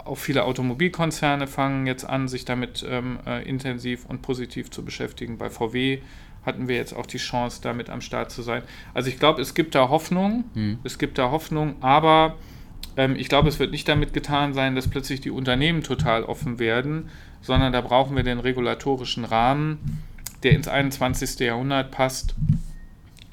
Auch 0.05 0.17
viele 0.17 0.45
Automobilkonzerne 0.45 1.47
fangen 1.47 1.87
jetzt 1.87 2.05
an, 2.05 2.27
sich 2.27 2.45
damit 2.45 2.85
ähm, 2.87 3.19
äh, 3.25 3.47
intensiv 3.47 4.05
und 4.05 4.21
positiv 4.21 4.69
zu 4.71 4.85
beschäftigen. 4.85 5.37
Bei 5.37 5.49
VW 5.49 5.99
hatten 6.45 6.67
wir 6.67 6.75
jetzt 6.75 6.93
auch 6.93 7.07
die 7.07 7.17
Chance, 7.17 7.59
damit 7.61 7.89
am 7.89 8.01
Start 8.01 8.31
zu 8.31 8.41
sein. 8.41 8.61
Also 8.93 9.09
ich 9.09 9.19
glaube, 9.19 9.41
es 9.41 9.55
gibt 9.55 9.75
da 9.75 9.89
Hoffnung, 9.89 10.45
hm. 10.53 10.79
es 10.83 10.99
gibt 10.99 11.17
da 11.17 11.31
Hoffnung, 11.31 11.75
aber 11.81 12.35
ähm, 12.97 13.15
ich 13.15 13.29
glaube, 13.29 13.49
es 13.49 13.59
wird 13.59 13.71
nicht 13.71 13.87
damit 13.87 14.13
getan 14.13 14.53
sein, 14.53 14.75
dass 14.75 14.87
plötzlich 14.87 15.21
die 15.21 15.31
Unternehmen 15.31 15.83
total 15.83 16.23
offen 16.23 16.59
werden, 16.59 17.09
sondern 17.41 17.73
da 17.73 17.81
brauchen 17.81 18.15
wir 18.15 18.23
den 18.23 18.39
regulatorischen 18.39 19.25
Rahmen, 19.25 20.03
der 20.43 20.51
ins 20.51 20.67
21. 20.67 21.39
Jahrhundert 21.39 21.91
passt. 21.91 22.35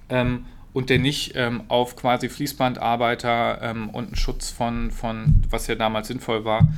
Ähm, 0.09 0.47
und 0.73 0.91
der 0.91 0.99
nicht 0.99 1.33
ähm, 1.35 1.65
auf 1.69 1.97
quasi 1.97 2.29
Fließbandarbeiter 2.29 3.61
ähm, 3.63 3.91
und 3.91 4.07
einen 4.07 4.17
Schutz 4.17 4.51
von, 4.51 4.91
von, 4.91 5.43
was 5.51 5.67
ja 5.67 5.75
damals 5.75 6.09
sinnvoll 6.09 6.45
war, 6.45 6.69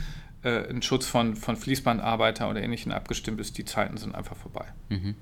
äh, 0.43 0.69
ein 0.69 0.83
Schutz 0.83 1.07
von, 1.07 1.37
von 1.37 1.57
Fließbandarbeiter 1.57 2.49
oder 2.51 2.63
ähnlichen 2.63 2.93
abgestimmt 2.93 3.41
ist. 3.41 3.57
Die 3.59 3.65
Zeiten 3.65 3.97
sind 3.97 4.15
einfach 4.15 4.37
vorbei. 4.37 4.67
Mhm. 4.89 5.15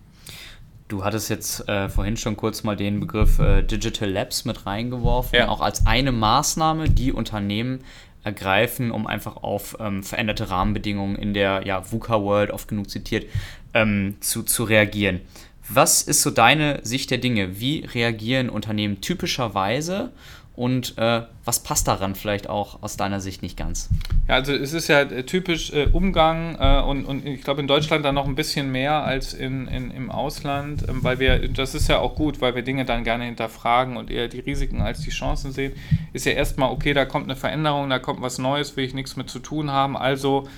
Du 0.89 1.05
hattest 1.05 1.31
jetzt 1.31 1.69
äh, 1.69 1.89
vorhin 1.89 2.17
schon 2.17 2.37
kurz 2.37 2.65
mal 2.65 2.77
den 2.77 3.01
Begriff 3.01 3.39
äh, 3.39 3.63
Digital 3.63 4.11
Labs 4.11 4.45
mit 4.45 4.67
reingeworfen, 4.67 5.39
ja. 5.39 5.49
auch 5.49 5.63
als 5.63 5.87
eine 5.87 6.13
Maßnahme, 6.13 6.91
die 6.91 7.13
Unternehmen 7.13 7.81
ergreifen, 8.25 8.91
um 8.91 9.07
einfach 9.07 9.37
auf 9.37 9.77
ähm, 9.81 10.03
veränderte 10.03 10.51
Rahmenbedingungen 10.51 11.17
in 11.17 11.35
der 11.35 11.67
ja, 11.67 11.91
VUCA-World, 11.91 12.51
oft 12.51 12.69
genug 12.69 12.91
zitiert, 12.91 13.27
ähm, 13.75 14.17
zu, 14.21 14.43
zu 14.43 14.65
reagieren. 14.65 15.21
Was 15.69 16.03
ist 16.03 16.23
so 16.23 16.31
deine 16.31 16.81
Sicht 16.83 17.11
der 17.11 17.19
Dinge? 17.19 17.61
Wie 17.61 17.85
reagieren 17.85 18.51
Unternehmen 18.51 19.01
typischerweise 19.01 20.11
und 20.55 20.99
äh, 20.99 21.23
was 21.45 21.63
passt 21.63 21.89
daran 21.89 22.15
vielleicht 22.15 22.49
auch 22.49 22.83
aus 22.83 22.97
deiner 22.97 23.21
Sicht 23.21 23.43
nicht 23.43 23.57
ganz? 23.57 23.89
Ja, 24.29 24.35
also 24.35 24.53
es 24.53 24.75
ist 24.75 24.89
ja 24.89 25.01
äh, 25.01 25.25
typisch 25.25 25.73
äh, 25.73 25.89
Umgang 25.91 26.57
äh, 26.61 26.83
und, 26.83 27.07
und 27.07 27.27
ich 27.27 27.43
glaube 27.43 27.63
in 27.63 27.67
Deutschland 27.67 28.05
dann 28.05 28.15
noch 28.15 28.27
ein 28.27 28.35
bisschen 28.35 28.71
mehr 28.71 29.03
als 29.05 29.33
in, 29.33 29.67
in, 29.67 29.91
im 29.91 30.11
Ausland, 30.11 30.85
ähm, 30.89 31.03
weil 31.03 31.19
wir, 31.19 31.49
das 31.49 31.75
ist 31.75 31.89
ja 31.89 32.01
auch 32.01 32.15
gut, 32.17 32.41
weil 32.41 32.55
wir 32.55 32.63
Dinge 32.63 32.85
dann 32.85 33.03
gerne 33.03 33.25
hinterfragen 33.25 33.97
und 33.97 34.11
eher 34.11 34.29
die 34.29 34.41
Risiken 34.41 34.83
als 34.83 35.01
die 35.01 35.11
Chancen 35.11 35.53
sehen, 35.53 35.73
ist 36.13 36.27
ja 36.27 36.33
erstmal, 36.33 36.71
okay, 36.71 36.93
da 36.93 37.07
kommt 37.07 37.25
eine 37.25 37.37
Veränderung, 37.37 37.89
da 37.89 37.99
kommt 37.99 38.21
was 38.21 38.39
Neues, 38.39 38.77
will 38.77 38.85
ich 38.85 38.95
nichts 38.95 39.17
mit 39.17 39.31
zu 39.31 39.39
tun 39.39 39.71
haben, 39.71 39.97
also 39.97 40.49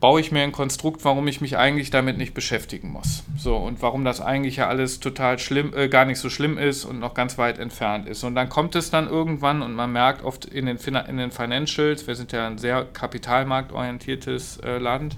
baue 0.00 0.20
ich 0.20 0.32
mir 0.32 0.42
ein 0.42 0.52
Konstrukt, 0.52 1.04
warum 1.04 1.28
ich 1.28 1.42
mich 1.42 1.58
eigentlich 1.58 1.90
damit 1.90 2.16
nicht 2.16 2.32
beschäftigen 2.32 2.90
muss. 2.90 3.22
So, 3.36 3.56
und 3.56 3.82
warum 3.82 4.04
das 4.04 4.20
eigentlich 4.20 4.56
ja 4.56 4.66
alles 4.66 4.98
total 4.98 5.38
schlimm, 5.38 5.72
äh, 5.76 5.88
gar 5.88 6.06
nicht 6.06 6.18
so 6.18 6.30
schlimm 6.30 6.56
ist 6.56 6.86
und 6.86 6.98
noch 6.98 7.12
ganz 7.12 7.36
weit 7.36 7.58
entfernt 7.58 8.08
ist. 8.08 8.24
Und 8.24 8.34
dann 8.34 8.48
kommt 8.48 8.74
es 8.74 8.90
dann 8.90 9.08
irgendwann 9.08 9.60
und 9.60 9.74
man 9.74 9.92
merkt 9.92 10.24
oft 10.24 10.46
in 10.46 10.66
den, 10.66 10.78
in 10.78 11.16
den 11.18 11.30
Financials, 11.30 12.06
wir 12.06 12.14
sind 12.14 12.32
ja 12.32 12.46
ein 12.46 12.56
sehr 12.56 12.86
kapitalmarktorientiertes 12.86 14.58
äh, 14.64 14.78
Land, 14.78 15.16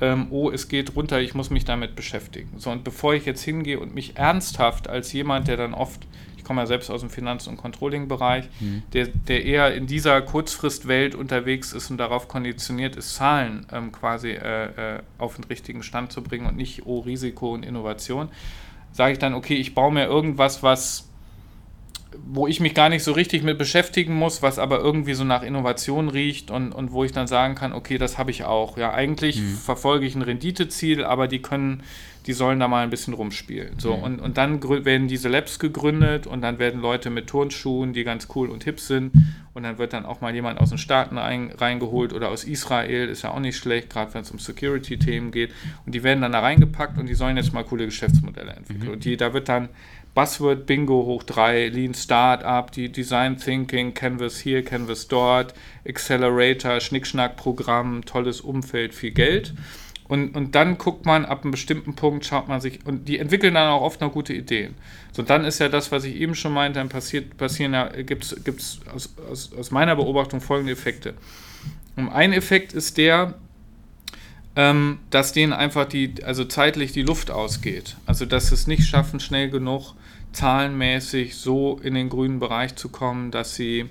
ähm, 0.00 0.28
oh, 0.30 0.50
es 0.50 0.68
geht 0.68 0.94
runter, 0.96 1.20
ich 1.20 1.34
muss 1.34 1.50
mich 1.50 1.64
damit 1.64 1.96
beschäftigen. 1.96 2.50
So, 2.56 2.70
und 2.70 2.84
bevor 2.84 3.14
ich 3.14 3.26
jetzt 3.26 3.42
hingehe 3.42 3.80
und 3.80 3.94
mich 3.94 4.16
ernsthaft 4.16 4.88
als 4.88 5.12
jemand, 5.12 5.48
der 5.48 5.56
dann 5.56 5.74
oft 5.74 6.06
komme 6.50 6.62
ja 6.62 6.66
selbst 6.66 6.90
aus 6.90 7.02
dem 7.02 7.10
Finanz- 7.10 7.46
und 7.46 7.58
Controlling-Bereich, 7.58 8.48
mhm. 8.58 8.82
der, 8.92 9.06
der 9.06 9.44
eher 9.44 9.72
in 9.72 9.86
dieser 9.86 10.20
Kurzfristwelt 10.20 11.14
unterwegs 11.14 11.72
ist 11.72 11.92
und 11.92 11.98
darauf 11.98 12.26
konditioniert 12.26 12.96
ist, 12.96 13.14
Zahlen 13.14 13.68
ähm, 13.72 13.92
quasi 13.92 14.30
äh, 14.30 14.96
äh, 14.96 15.02
auf 15.16 15.36
den 15.36 15.44
richtigen 15.44 15.84
Stand 15.84 16.10
zu 16.10 16.24
bringen 16.24 16.46
und 16.46 16.56
nicht, 16.56 16.86
oh, 16.86 16.98
Risiko 16.98 17.54
und 17.54 17.64
Innovation, 17.64 18.30
sage 18.90 19.12
ich 19.12 19.20
dann, 19.20 19.34
okay, 19.34 19.54
ich 19.54 19.76
baue 19.76 19.92
mir 19.92 20.06
irgendwas, 20.06 20.64
was 20.64 21.08
wo 22.26 22.46
ich 22.46 22.60
mich 22.60 22.74
gar 22.74 22.88
nicht 22.88 23.04
so 23.04 23.12
richtig 23.12 23.42
mit 23.42 23.58
beschäftigen 23.58 24.14
muss, 24.14 24.42
was 24.42 24.58
aber 24.58 24.80
irgendwie 24.80 25.14
so 25.14 25.24
nach 25.24 25.42
Innovation 25.42 26.08
riecht 26.08 26.50
und, 26.50 26.72
und 26.72 26.92
wo 26.92 27.04
ich 27.04 27.12
dann 27.12 27.26
sagen 27.26 27.54
kann, 27.54 27.72
okay, 27.72 27.98
das 27.98 28.18
habe 28.18 28.30
ich 28.30 28.44
auch. 28.44 28.76
Ja, 28.76 28.92
eigentlich 28.92 29.40
mhm. 29.40 29.56
verfolge 29.56 30.06
ich 30.06 30.14
ein 30.14 30.22
Renditeziel, 30.22 31.04
aber 31.04 31.28
die 31.28 31.40
können, 31.40 31.82
die 32.26 32.32
sollen 32.32 32.58
da 32.58 32.68
mal 32.68 32.82
ein 32.82 32.90
bisschen 32.90 33.14
rumspielen. 33.14 33.78
So, 33.78 33.96
mhm. 33.96 34.02
und, 34.02 34.20
und 34.20 34.38
dann 34.38 34.62
werden 34.84 35.08
diese 35.08 35.28
Labs 35.28 35.58
gegründet 35.58 36.26
und 36.26 36.42
dann 36.42 36.58
werden 36.58 36.80
Leute 36.80 37.10
mit 37.10 37.28
Turnschuhen, 37.28 37.92
die 37.92 38.04
ganz 38.04 38.28
cool 38.34 38.50
und 38.50 38.64
hip 38.64 38.80
sind, 38.80 39.12
und 39.52 39.64
dann 39.64 39.78
wird 39.78 39.92
dann 39.92 40.06
auch 40.06 40.20
mal 40.20 40.34
jemand 40.34 40.60
aus 40.60 40.68
den 40.68 40.78
Staaten 40.78 41.18
rein, 41.18 41.52
reingeholt 41.56 42.12
oder 42.12 42.28
aus 42.28 42.44
Israel, 42.44 43.08
ist 43.08 43.22
ja 43.22 43.32
auch 43.32 43.40
nicht 43.40 43.56
schlecht, 43.56 43.90
gerade 43.90 44.14
wenn 44.14 44.22
es 44.22 44.30
um 44.30 44.38
Security-Themen 44.38 45.32
geht. 45.32 45.50
Und 45.84 45.94
die 45.94 46.02
werden 46.04 46.20
dann 46.20 46.32
da 46.32 46.40
reingepackt 46.40 46.98
und 46.98 47.08
die 47.08 47.14
sollen 47.14 47.36
jetzt 47.36 47.52
mal 47.52 47.64
coole 47.64 47.84
Geschäftsmodelle 47.84 48.52
entwickeln. 48.52 48.86
Mhm. 48.86 48.92
Und 48.92 49.04
die, 49.04 49.16
da 49.16 49.32
wird 49.32 49.48
dann 49.48 49.68
Buzzword 50.14 50.66
Bingo 50.66 51.04
hoch 51.06 51.22
3, 51.22 51.68
Lean 51.68 51.94
Startup, 51.94 52.70
die 52.70 52.90
Design 52.90 53.36
Thinking, 53.36 53.94
Canvas 53.94 54.38
hier, 54.38 54.64
Canvas 54.64 55.08
dort, 55.08 55.54
Accelerator, 55.86 56.80
Schnickschnack-Programm, 56.80 58.04
tolles 58.04 58.40
Umfeld, 58.40 58.94
viel 58.94 59.12
Geld. 59.12 59.54
Und, 60.08 60.34
und 60.34 60.56
dann 60.56 60.76
guckt 60.76 61.06
man, 61.06 61.24
ab 61.24 61.42
einem 61.42 61.52
bestimmten 61.52 61.94
Punkt 61.94 62.26
schaut 62.26 62.48
man 62.48 62.60
sich, 62.60 62.84
und 62.84 63.06
die 63.06 63.20
entwickeln 63.20 63.54
dann 63.54 63.68
auch 63.68 63.82
oft 63.82 64.00
noch 64.00 64.12
gute 64.12 64.34
Ideen. 64.34 64.74
So, 65.12 65.22
dann 65.22 65.44
ist 65.44 65.60
ja 65.60 65.68
das, 65.68 65.92
was 65.92 66.02
ich 66.02 66.16
eben 66.16 66.34
schon 66.34 66.52
meinte, 66.52 66.80
dann 66.80 66.88
passiert, 66.88 67.36
passieren 67.36 67.74
ja, 67.74 67.86
gibt 68.02 68.24
es 68.24 68.80
aus, 68.92 69.14
aus, 69.30 69.52
aus 69.56 69.70
meiner 69.70 69.94
Beobachtung 69.94 70.40
folgende 70.40 70.72
Effekte. 70.72 71.14
Und 71.94 72.08
ein 72.08 72.32
Effekt 72.32 72.72
ist 72.72 72.98
der, 72.98 73.34
ähm, 74.60 74.98
dass 75.08 75.32
denen 75.32 75.54
einfach 75.54 75.86
die, 75.86 76.22
also 76.22 76.44
zeitlich 76.44 76.92
die 76.92 77.00
Luft 77.00 77.30
ausgeht. 77.30 77.96
Also 78.04 78.26
dass 78.26 78.48
sie 78.48 78.54
es 78.54 78.66
nicht 78.66 78.86
schaffen, 78.86 79.18
schnell 79.18 79.48
genug 79.48 79.94
zahlenmäßig 80.32 81.36
so 81.36 81.80
in 81.82 81.94
den 81.94 82.10
grünen 82.10 82.40
Bereich 82.40 82.76
zu 82.76 82.90
kommen, 82.90 83.30
dass 83.30 83.54
sie 83.54 83.88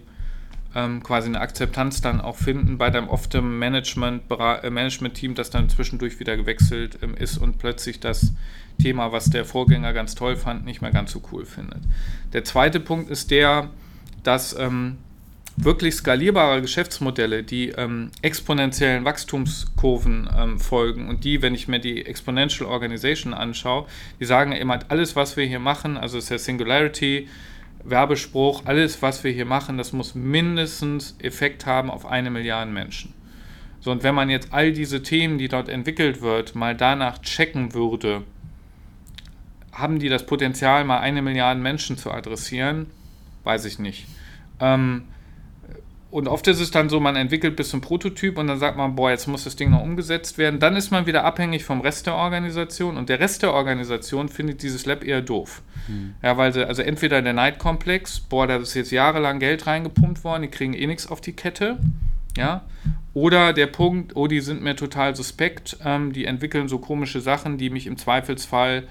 ähm, 0.76 1.02
quasi 1.02 1.28
eine 1.28 1.42
Akzeptanz 1.42 2.02
dann 2.02 2.22
auch 2.22 2.36
finden 2.36 2.78
bei 2.78 2.92
dem 2.92 3.10
oft 3.10 3.34
im 3.34 3.58
Management, 3.58 4.22
äh, 4.30 4.70
Management-Team, 4.70 5.34
das 5.34 5.50
dann 5.50 5.70
zwischendurch 5.70 6.20
wieder 6.20 6.38
gewechselt 6.38 7.00
ähm, 7.02 7.16
ist 7.16 7.40
und 7.40 7.58
plötzlich 7.58 8.00
das 8.00 8.34
Thema, 8.80 9.12
was 9.12 9.32
der 9.32 9.46
Vorgänger 9.46 9.92
ganz 9.92 10.14
toll 10.14 10.36
fand, 10.36 10.66
nicht 10.66 10.84
mehr 10.84 10.92
ganz 10.92 11.12
so 11.12 11.22
cool 11.32 11.46
findet. 11.46 11.82
Der 12.32 12.44
zweite 12.44 12.80
Punkt 12.80 13.10
ist 13.10 13.32
der, 13.32 13.72
dass 14.22 14.56
ähm, 14.56 15.00
wirklich 15.64 15.96
skalierbare 15.96 16.62
Geschäftsmodelle, 16.62 17.44
die 17.44 17.70
ähm, 17.70 18.12
exponentiellen 18.22 19.04
Wachstumskurven 19.04 20.30
ähm, 20.38 20.60
folgen 20.60 21.10
und 21.10 21.26
die, 21.26 21.42
wenn 21.42 21.54
ich 21.54 21.68
mir 21.68 21.80
die 21.80 22.06
Exponential 22.06 22.70
Organization 22.70 23.34
anschaue, 23.34 23.86
die 24.20 24.26
sagen 24.26 24.54
immer, 24.54 24.80
alles, 24.88 25.16
was 25.16 25.36
wir 25.36 25.46
hier 25.46 25.60
machen, 25.60 25.98
also 25.98 26.18
ist 26.18 26.30
der 26.30 26.40
Singularity, 26.40 27.28
Werbespruch, 27.84 28.64
alles, 28.66 29.02
was 29.02 29.24
wir 29.24 29.32
hier 29.32 29.46
machen, 29.46 29.78
das 29.78 29.94
muss 29.94 30.16
mindestens 30.16 31.16
Effekt 31.20 31.66
haben 31.66 31.90
auf 31.90 32.06
eine 32.06 32.30
Milliarde 32.30 32.72
Menschen. 32.72 33.14
So, 33.82 33.92
und 33.92 34.04
wenn 34.04 34.16
man 34.16 34.30
jetzt 34.30 34.54
all 34.54 34.72
diese 34.72 35.04
Themen, 35.04 35.38
die 35.38 35.48
dort 35.48 35.70
entwickelt 35.70 36.22
wird, 36.22 36.56
mal 36.56 36.76
danach 36.76 37.20
checken 37.22 37.74
würde, 37.74 38.24
haben 39.72 40.00
die 40.00 40.10
das 40.10 40.26
Potenzial, 40.26 40.84
mal 40.84 41.00
eine 41.00 41.22
Milliarde 41.22 41.62
Menschen 41.62 41.98
zu 41.98 42.12
adressieren? 42.12 42.88
Weiß 43.46 43.64
ich 43.64 43.80
nicht. 43.80 44.06
Ähm, 44.60 45.04
und 46.12 46.28
oft 46.28 46.48
ist 46.48 46.60
es 46.60 46.72
dann 46.72 46.90
so, 46.90 47.00
man 47.00 47.16
entwickelt 47.16 47.56
bis 47.56 47.70
zum 47.70 47.82
Prototyp 47.82 48.38
und 48.40 48.48
dann 48.48 48.58
sagt 48.58 48.78
man, 48.78 48.96
boah, 48.96 49.12
jetzt 49.12 49.28
muss 49.28 49.44
das 49.44 49.56
Ding 49.56 49.70
noch 49.70 49.84
umgesetzt 49.84 50.40
werden. 50.40 50.60
Dann 50.60 50.76
ist 50.76 50.90
man 50.90 51.06
wieder 51.06 51.24
abhängig 51.24 51.64
vom 51.64 51.82
Rest 51.82 52.08
der 52.08 52.16
Organisation 52.16 52.98
und 52.98 53.10
der 53.10 53.20
Rest 53.20 53.44
der 53.44 53.54
Organisation 53.54 54.28
findet 54.28 54.64
dieses 54.64 54.88
Lab 54.88 55.04
eher 55.04 55.22
doof. 55.22 55.62
Mhm. 55.88 56.16
Ja, 56.24 56.36
weil 56.36 56.52
sie, 56.52 56.68
also 56.68 56.82
entweder 56.82 57.22
der 57.22 57.34
Neidkomplex, 57.34 58.22
boah, 58.22 58.48
da 58.48 58.58
ist 58.58 58.74
jetzt 58.74 58.92
jahrelang 58.92 59.38
Geld 59.40 59.68
reingepumpt 59.68 60.24
worden, 60.24 60.42
die 60.44 60.48
kriegen 60.48 60.74
eh 60.74 60.88
nichts 60.88 61.06
auf 61.06 61.22
die 61.22 61.34
Kette. 61.34 61.78
Ja, 62.38 62.64
oder 63.14 63.54
der 63.54 63.68
Punkt, 63.68 64.16
oh, 64.16 64.28
die 64.28 64.40
sind 64.40 64.62
mir 64.62 64.76
total 64.76 65.16
suspekt, 65.16 65.78
ähm, 65.84 66.14
die 66.14 66.26
entwickeln 66.26 66.70
so 66.70 66.80
komische 66.80 67.22
Sachen, 67.22 67.58
die 67.58 67.70
mich 67.70 67.86
im 67.86 67.98
Zweifelsfall 67.98 68.84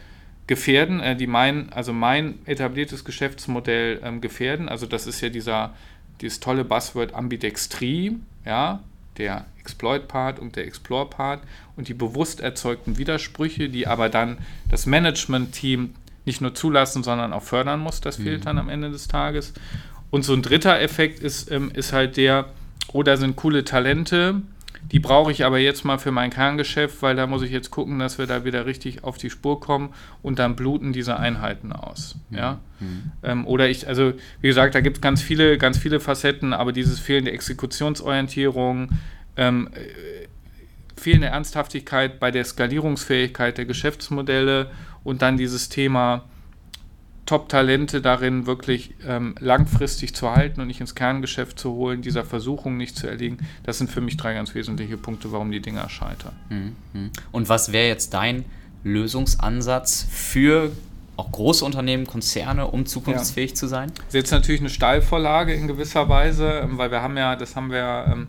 gefährden, 0.47 1.01
äh, 1.01 1.17
die 1.17 1.27
mein, 1.27 1.73
also 1.73 1.93
mein 1.93 2.39
etabliertes 2.47 3.05
Geschäftsmodell 3.05 4.01
ähm, 4.03 4.21
gefährden. 4.21 4.69
Also 4.69 4.87
das 4.87 5.07
ist 5.07 5.21
ja 5.21 5.29
dieser 5.29 5.75
dieses 6.21 6.41
tolle 6.41 6.65
Buzzword 6.65 7.15
Ambidextrie, 7.15 8.19
ja, 8.45 8.81
der 9.19 9.47
Exploit-Part 9.61 10.39
und 10.39 10.57
der 10.57 10.67
Explore-Part 10.67 11.43
und 11.77 11.89
die 11.89 11.95
bewusst 11.95 12.41
erzeugten 12.41 12.99
Widersprüche, 12.99 13.69
die 13.69 13.87
aber 13.87 14.09
dann 14.09 14.39
das 14.71 14.87
Management-Team 14.87 15.95
nicht 16.25 16.41
nur 16.41 16.55
zulassen, 16.55 17.03
sondern 17.03 17.33
auch 17.33 17.43
fördern 17.43 17.81
muss, 17.81 18.01
das 18.01 18.19
mhm. 18.19 18.23
fehlt 18.25 18.47
dann 18.47 18.59
am 18.59 18.69
Ende 18.69 18.91
des 18.91 19.09
Tages. 19.09 19.53
Und 20.11 20.23
so 20.25 20.33
ein 20.33 20.43
dritter 20.43 20.81
Effekt 20.81 21.21
ist, 21.21 21.51
ähm, 21.51 21.71
ist 21.75 21.93
halt 21.93 22.17
der, 22.17 22.47
oh, 22.93 23.03
da 23.03 23.17
sind 23.17 23.37
coole 23.37 23.65
Talente, 23.65 24.43
die 24.91 25.01
brauche 25.01 25.31
ich 25.31 25.45
aber 25.45 25.59
jetzt 25.59 25.85
mal 25.85 25.99
für 25.99 26.11
mein 26.11 26.31
Kerngeschäft, 26.31 27.03
weil 27.03 27.17
da 27.17 27.27
muss 27.27 27.43
ich 27.43 27.51
jetzt 27.51 27.71
gucken, 27.71 27.99
dass 27.99 28.19
wir 28.19 28.27
da 28.27 28.45
wieder 28.45 28.67
richtig 28.67 29.05
auf 29.05 29.19
die 29.19 29.31
Spur 29.31 29.61
kommen 29.61 29.93
und 30.23 30.39
dann 30.39 30.57
bluten 30.57 30.93
diese 30.93 31.19
Einheiten 31.19 31.73
aus. 31.73 32.17
Ja? 32.31 32.61
Mhm. 32.81 33.13
Ähm, 33.23 33.47
oder 33.47 33.69
ich, 33.69 33.87
also 33.87 34.15
wie 34.41 34.49
gesagt, 34.49 34.75
da 34.75 34.81
gibt 34.81 34.99
es 34.99 35.01
ganz 35.01 35.21
viele, 35.21 35.59
ganz 35.59 35.79
viele 35.79 36.01
Facetten, 36.01 36.53
aber 36.53 36.73
dieses 36.73 36.99
fehlende 36.99 37.33
Exekutionsorientierung, 37.33 38.91
ähm, 39.37 39.69
äh, 39.75 40.27
fehlende 40.99 41.29
Ernsthaftigkeit 41.29 42.19
bei 42.19 42.31
der 42.31 42.45
Skalierungsfähigkeit 42.45 43.59
der 43.59 43.67
Geschäftsmodelle 43.67 44.71
und 45.05 45.23
dann 45.23 45.37
dieses 45.37 45.69
Thema, 45.69 46.25
Top-Talente 47.29 48.01
darin 48.01 48.47
wirklich 48.47 48.95
ähm, 49.07 49.35
langfristig 49.39 50.15
zu 50.15 50.31
halten 50.31 50.63
und 50.63 50.67
nicht 50.67 50.81
ins 50.81 50.95
Kerngeschäft 50.95 51.59
zu 51.59 51.73
holen, 51.73 52.01
dieser 52.01 52.25
Versuchung 52.25 52.79
nicht 52.79 52.97
zu 52.97 53.07
erliegen, 53.07 53.37
das 53.65 53.77
sind 53.77 53.91
für 53.91 54.01
mich 54.01 54.17
drei 54.17 54.33
ganz 54.33 54.55
wesentliche 54.55 54.97
Punkte, 54.97 55.31
warum 55.31 55.51
die 55.51 55.61
Dinger 55.61 55.91
scheitern. 55.91 56.33
Mhm. 56.49 57.11
Und 57.31 57.51
was 57.51 57.71
wäre 57.71 57.87
jetzt 57.87 58.15
dein 58.15 58.47
Lösungsansatz 58.83 60.07
für 60.11 60.73
auch 61.19 61.31
große 61.31 61.67
Unternehmen, 61.67 62.07
Konzerne, 62.07 62.67
um 62.69 62.87
zukunftsfähig 62.87 63.51
ja. 63.51 63.57
zu 63.57 63.67
sein? 63.67 63.93
Das 63.95 64.07
ist 64.07 64.15
jetzt 64.15 64.31
natürlich 64.31 64.63
eine 64.63 64.71
Steilvorlage 64.71 65.53
in 65.53 65.69
gewisser 65.69 66.09
Weise, 66.09 66.61
ähm, 66.63 66.79
weil 66.79 66.91
wir 66.91 67.03
haben 67.03 67.19
ja, 67.19 67.37
das 67.37 67.57
haben 67.57 67.71
wir 67.71 68.27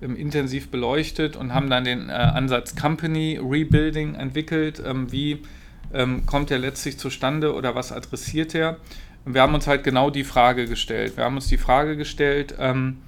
ähm, 0.00 0.14
intensiv 0.14 0.70
beleuchtet 0.70 1.34
und 1.34 1.52
haben 1.52 1.68
dann 1.68 1.82
den 1.82 2.10
äh, 2.10 2.12
Ansatz 2.12 2.76
Company 2.76 3.40
Rebuilding 3.42 4.14
entwickelt, 4.14 4.80
ähm, 4.86 5.10
wie 5.10 5.42
ähm, 5.92 6.26
kommt 6.26 6.50
der 6.50 6.58
letztlich 6.58 6.98
zustande 6.98 7.54
oder 7.54 7.74
was 7.74 7.92
adressiert 7.92 8.54
er? 8.54 8.78
Und 9.24 9.34
wir 9.34 9.42
haben 9.42 9.54
uns 9.54 9.66
halt 9.66 9.84
genau 9.84 10.10
die 10.10 10.24
Frage 10.24 10.66
gestellt. 10.66 11.16
Wir 11.16 11.24
haben 11.24 11.34
uns 11.34 11.48
die 11.48 11.58
Frage 11.58 11.96
gestellt, 11.96 12.54
ähm, 12.58 12.98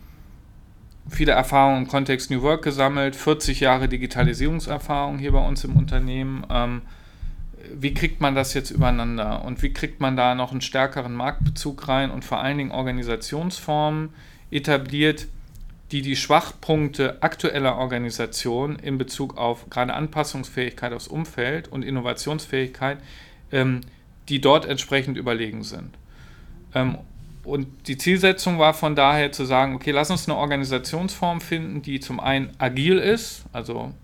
viele 1.09 1.33
Erfahrungen 1.33 1.85
im 1.85 1.89
Kontext 1.89 2.31
New 2.31 2.43
Work 2.43 2.63
gesammelt, 2.63 3.17
40 3.17 3.61
Jahre 3.61 3.89
Digitalisierungserfahrung 3.89 5.19
hier 5.19 5.33
bei 5.33 5.47
uns 5.47 5.65
im 5.65 5.77
Unternehmen. 5.77 6.45
Ähm, 6.51 6.83
wie 7.75 7.95
kriegt 7.95 8.21
man 8.21 8.35
das 8.35 8.55
jetzt 8.55 8.71
übereinander 8.71 9.45
und 9.45 9.63
wie 9.63 9.73
kriegt 9.73 10.01
man 10.01 10.17
da 10.17 10.35
noch 10.35 10.53
einen 10.53 10.61
stärkeren 10.61 11.15
Marktbezug 11.15 11.87
rein 11.89 12.11
und 12.11 12.25
vor 12.25 12.41
allen 12.41 12.59
Dingen 12.59 12.71
Organisationsformen 12.71 14.11
etabliert, 14.51 15.29
die 15.93 16.03
die 16.03 16.17
Schwachpunkte 16.17 17.23
aktueller 17.23 17.77
Organisation 17.77 18.77
in 18.77 18.99
Bezug 18.99 19.39
auf 19.39 19.71
gerade 19.71 19.95
Anpassungsfähigkeit 19.95 20.93
aufs 20.93 21.09
Umfeld 21.09 21.69
und 21.69 21.83
Innovationsfähigkeit, 21.83 22.99
ähm, 23.53 23.81
die 24.29 24.41
dort 24.41 24.67
entsprechend 24.67 25.17
überlegen 25.17 25.65
sind. 25.65 25.97
Ähm, 26.75 26.99
und 27.45 27.89
die 27.89 27.97
Zielsetzung 27.97 28.59
war 28.59 28.75
von 28.75 28.95
daher 28.95 29.33
zu 29.33 29.47
sagen, 29.47 29.75
okay, 29.75 29.91
lass 29.91 30.11
uns 30.11 30.29
eine 30.29 30.37
Organisationsform 30.37 31.41
finden, 31.41 31.81
die 31.81 31.99
zum 31.99 32.21
einen 32.21 32.51
agil 32.59 32.99
ist, 32.99 33.45
also 33.55 33.95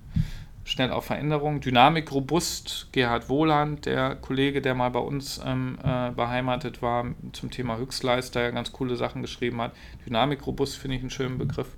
schnell 0.64 0.90
auf 0.90 1.04
Veränderungen, 1.04 1.60
Dynamik 1.60 2.10
robust. 2.12 2.88
Gerhard 2.92 3.28
Wohland, 3.28 3.86
der 3.86 4.16
Kollege, 4.16 4.62
der 4.62 4.74
mal 4.74 4.90
bei 4.90 5.00
uns 5.00 5.40
ähm, 5.44 5.78
äh, 5.84 6.10
beheimatet 6.10 6.82
war, 6.82 7.06
zum 7.32 7.50
Thema 7.50 7.76
Höchstleister, 7.76 8.50
ganz 8.52 8.72
coole 8.72 8.96
Sachen 8.96 9.22
geschrieben 9.22 9.60
hat. 9.60 9.72
Dynamik 10.06 10.46
robust 10.46 10.76
finde 10.76 10.96
ich 10.96 11.02
einen 11.02 11.10
schönen 11.10 11.38
Begriff. 11.38 11.68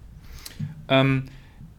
Ähm, 0.88 1.24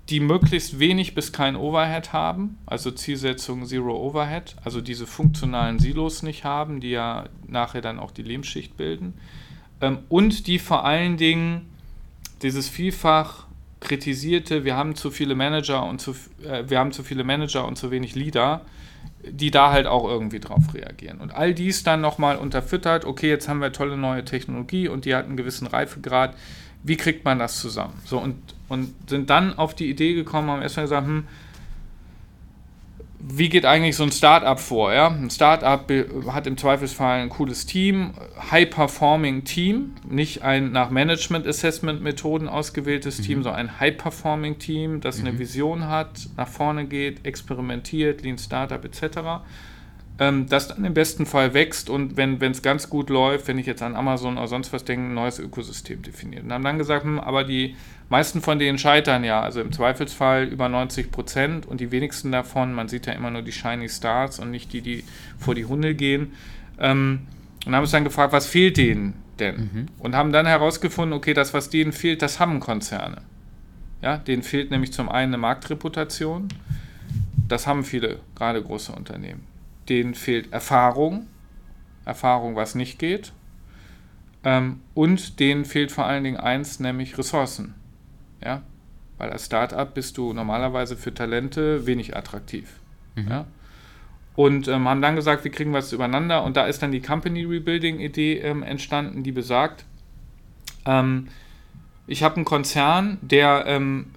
die 0.10 0.20
möglichst 0.20 0.80
wenig 0.80 1.15
bis 1.15 1.34
kein 1.34 1.56
Overhead 1.56 2.13
haben, 2.13 2.58
also 2.65 2.91
Zielsetzung 2.91 3.65
Zero 3.65 3.96
Overhead, 3.98 4.56
also 4.63 4.80
diese 4.80 5.06
funktionalen 5.06 5.80
Silos 5.80 6.24
nicht 6.24 6.46
haben, 6.46 6.80
die 6.80 6.91
ja 6.91 7.26
nachher 7.46 7.82
dann 7.82 8.00
auch 8.00 8.12
die 8.12 8.24
Lehmschicht 8.24 8.78
bilden. 8.78 9.13
Ähm, 9.82 10.00
und 10.10 10.48
die 10.48 10.60
vor 10.60 10.86
allen 10.86 11.17
Dingen 11.17 11.70
dieses 12.41 12.70
vielfach 12.70 13.47
kritisierte, 13.80 14.63
wir 14.63 14.76
haben 14.76 14.96
zu 14.96 15.12
viele 15.12 15.36
Manager 15.36 15.86
und 15.86 16.00
zu, 16.00 16.12
äh, 16.44 16.63
wir 16.68 16.80
haben 16.80 16.92
zu 16.92 17.04
viele 17.04 17.24
Manager 17.24 17.68
und 17.68 17.78
zu 17.78 17.92
wenig 17.92 18.16
Leader, 18.16 18.62
die 19.24 19.52
da 19.52 19.72
halt 19.72 19.88
auch 19.88 20.08
irgendwie 20.08 20.40
drauf 20.40 20.74
reagieren. 20.74 21.20
Und 21.20 21.34
all 21.34 21.54
dies 21.54 21.84
dann 21.84 22.02
nochmal 22.02 22.38
unterfüttert, 22.38 23.06
okay, 23.06 23.30
jetzt 23.30 23.48
haben 23.48 23.60
wir 23.60 23.72
tolle 23.72 23.98
neue 23.98 24.26
Technologie 24.26 24.88
und 24.88 25.06
die 25.06 25.16
hat 25.16 25.26
einen 25.26 25.38
gewissen 25.38 25.68
Reifegrad, 25.68 26.36
wie 26.84 26.98
kriegt 26.98 27.26
man 27.26 27.40
das 27.40 27.60
zusammen? 27.60 28.00
So, 28.06 28.20
und, 28.20 28.38
und 28.70 28.94
sind 29.10 29.30
dann 29.30 29.58
auf 29.58 29.76
die 29.76 29.90
Idee 29.90 30.13
gekommen, 30.13 30.50
haben 30.50 30.62
erstmal 30.62 30.86
gesagt, 30.86 31.08
hm, 31.08 31.28
wie 33.19 33.49
geht 33.49 33.65
eigentlich 33.65 33.95
so 33.95 34.03
ein 34.03 34.12
Startup 34.12 34.60
vor? 34.60 34.93
Ja? 34.93 35.08
Ein 35.08 35.30
Startup 35.30 35.91
hat 36.27 36.45
im 36.45 36.58
Zweifelsfall 36.58 37.21
ein 37.21 37.30
cooles 37.30 37.65
Team, 37.65 38.13
High-Performing 38.51 39.43
Team, 39.43 39.95
nicht 40.08 40.43
ein 40.43 40.71
nach 40.71 40.91
Management-Assessment-Methoden 40.91 42.47
ausgewähltes 42.47 43.19
mhm. 43.19 43.23
Team, 43.23 43.43
sondern 43.43 43.62
ein 43.62 43.80
High-Performing 43.80 44.60
Team, 44.60 45.01
das 45.01 45.19
mhm. 45.19 45.27
eine 45.27 45.39
Vision 45.39 45.88
hat, 45.88 46.30
nach 46.38 46.47
vorne 46.47 46.86
geht, 46.86 47.25
experimentiert, 47.25 48.21
Lean 48.21 48.38
Startup 48.38 48.84
etc. 48.84 49.17
Ähm, 50.19 50.47
das 50.49 50.69
dann 50.69 50.84
im 50.84 50.95
besten 50.95 51.27
Fall 51.27 51.53
wächst 51.53 51.91
und 51.91 52.17
wenn 52.17 52.41
es 52.41 52.63
ganz 52.63 52.89
gut 52.89 53.12
läuft, 53.12 53.47
wenn 53.47 53.60
ich 53.60 53.67
jetzt 53.67 53.84
an 53.84 53.95
Amazon 53.95 54.38
oder 54.38 54.47
sonst 54.47 54.73
was 54.73 54.84
denke, 54.84 55.06
ein 55.06 55.13
neues 55.13 55.38
Ökosystem 55.38 56.01
definiert. 56.01 56.43
Und 56.43 56.51
haben 56.51 56.63
dann 56.63 56.80
gesagt, 56.80 57.03
hm, 57.03 57.19
aber 57.19 57.43
die 57.43 57.75
meisten 58.10 58.41
von 58.41 58.58
denen 58.58 58.80
scheitern 58.80 59.23
ja, 59.23 59.41
also 59.41 59.62
im 59.62 59.71
Zweifelsfall 59.71 60.45
über 60.45 60.69
90 60.69 61.12
Prozent 61.12 61.65
und 61.67 61.82
die 61.82 61.91
wenigsten 61.91 62.32
davon, 62.32 62.73
man 62.73 62.88
sieht 62.88 63.06
ja 63.06 63.13
immer 63.13 63.30
nur 63.30 63.43
die 63.43 63.51
Shiny 63.51 63.89
Stars 63.89 64.39
und 64.39 64.49
nicht 64.49 64.73
die, 64.73 64.82
die 64.82 65.03
vor 65.38 65.53
die 65.53 65.65
Hunde 65.65 65.93
gehen. 65.93 66.34
Ähm, 66.80 67.27
und 67.65 67.75
haben 67.75 67.84
uns 67.84 67.91
dann 67.91 68.03
gefragt, 68.03 68.34
was 68.34 68.47
fehlt 68.47 68.77
denen 68.77 69.13
denn? 69.39 69.56
Mhm. 69.56 69.86
Und 69.99 70.15
haben 70.15 70.32
dann 70.32 70.47
herausgefunden, 70.47 71.13
okay, 71.13 71.34
das, 71.34 71.53
was 71.53 71.69
denen 71.69 71.91
fehlt, 71.91 72.23
das 72.23 72.39
haben 72.39 72.60
Konzerne. 72.60 73.21
Ja, 74.01 74.17
denen 74.17 74.41
fehlt 74.41 74.71
nämlich 74.71 74.93
zum 74.93 75.10
einen 75.10 75.34
eine 75.34 75.38
Marktreputation. 75.38 76.47
Das 77.47 77.67
haben 77.67 77.84
viele, 77.84 78.19
gerade 78.36 78.62
große 78.63 78.91
Unternehmen. 78.91 79.57
Denen 79.89 80.13
fehlt 80.13 80.52
Erfahrung. 80.52 81.28
Erfahrung, 82.06 82.56
was 82.56 82.76
nicht 82.76 83.00
geht. 83.00 83.34
Ähm, 84.43 84.82
und 84.93 85.39
denen 85.39 85.65
fehlt 85.65 85.91
vor 85.91 86.06
allen 86.06 86.23
Dingen 86.23 86.38
eins, 86.38 86.80
nämlich 86.80 87.17
Ressourcen. 87.17 87.76
Ja? 88.43 88.62
Weil 89.17 89.32
als 89.32 89.45
Startup 89.45 89.93
bist 89.93 90.17
du 90.17 90.34
normalerweise 90.34 90.95
für 90.95 91.13
Talente 91.13 91.86
wenig 91.86 92.15
attraktiv. 92.15 92.80
Mhm. 93.15 93.28
Ja? 93.28 93.45
Und 94.36 94.67
ähm, 94.67 94.88
haben 94.88 95.02
dann 95.02 95.15
gesagt, 95.15 95.43
wir 95.43 95.52
kriegen 95.52 95.73
was 95.73 95.91
übereinander. 95.91 96.43
Und 96.43 96.56
da 96.56 96.67
ist 96.67 96.82
dann 96.82 96.91
die 96.91 97.02
Company 97.02 97.43
Rebuilding-Idee 97.43 98.39
ähm, 98.39 98.63
entstanden, 98.63 99.23
die 99.23 99.32
besagt, 99.32 99.84
ähm, 100.86 101.28
ich 102.06 102.23
habe 102.23 102.38
einen 102.38 102.45
Konzern, 102.45 103.17
der 103.21 103.65
ähm, 103.67 104.12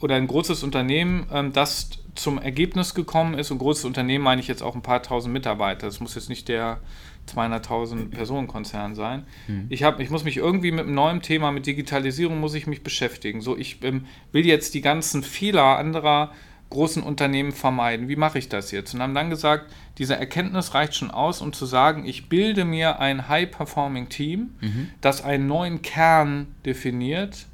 oder 0.00 0.14
ein 0.14 0.26
großes 0.26 0.62
Unternehmen, 0.62 1.26
ähm, 1.32 1.52
das 1.52 1.90
zum 2.14 2.38
Ergebnis 2.38 2.94
gekommen 2.94 3.34
ist, 3.34 3.50
und 3.50 3.58
großes 3.58 3.84
Unternehmen 3.84 4.24
meine 4.24 4.40
ich 4.40 4.48
jetzt 4.48 4.62
auch 4.62 4.74
ein 4.74 4.82
paar 4.82 5.02
tausend 5.02 5.32
Mitarbeiter. 5.32 5.86
Das 5.86 6.00
muss 6.00 6.14
jetzt 6.14 6.28
nicht 6.28 6.48
der 6.48 6.80
200.000 7.28 8.10
Personen 8.10 8.48
Konzern 8.48 8.94
sein. 8.94 9.24
Mhm. 9.46 9.66
Ich, 9.68 9.82
hab, 9.82 10.00
ich 10.00 10.10
muss 10.10 10.24
mich 10.24 10.36
irgendwie 10.36 10.72
mit 10.72 10.86
einem 10.86 10.94
neuen 10.94 11.22
Thema, 11.22 11.52
mit 11.52 11.66
Digitalisierung 11.66 12.40
muss 12.40 12.54
ich 12.54 12.66
mich 12.66 12.82
beschäftigen. 12.82 13.40
So, 13.40 13.56
ich 13.56 13.82
ähm, 13.82 14.06
will 14.32 14.44
jetzt 14.44 14.74
die 14.74 14.80
ganzen 14.80 15.22
Fehler 15.22 15.78
anderer 15.78 16.32
großen 16.70 17.02
Unternehmen 17.02 17.52
vermeiden. 17.52 18.08
Wie 18.08 18.16
mache 18.16 18.38
ich 18.38 18.48
das 18.48 18.70
jetzt? 18.70 18.94
Und 18.94 19.02
haben 19.02 19.14
dann 19.14 19.30
gesagt, 19.30 19.70
diese 19.98 20.16
Erkenntnis 20.16 20.74
reicht 20.74 20.94
schon 20.94 21.10
aus, 21.10 21.42
um 21.42 21.52
zu 21.52 21.66
sagen, 21.66 22.06
ich 22.06 22.28
bilde 22.28 22.64
mir 22.64 22.98
ein 22.98 23.28
High-Performing-Team, 23.28 24.54
mhm. 24.60 24.88
das 25.00 25.22
einen 25.22 25.46
neuen 25.46 25.82
Kern 25.82 26.48
definiert 26.64 27.46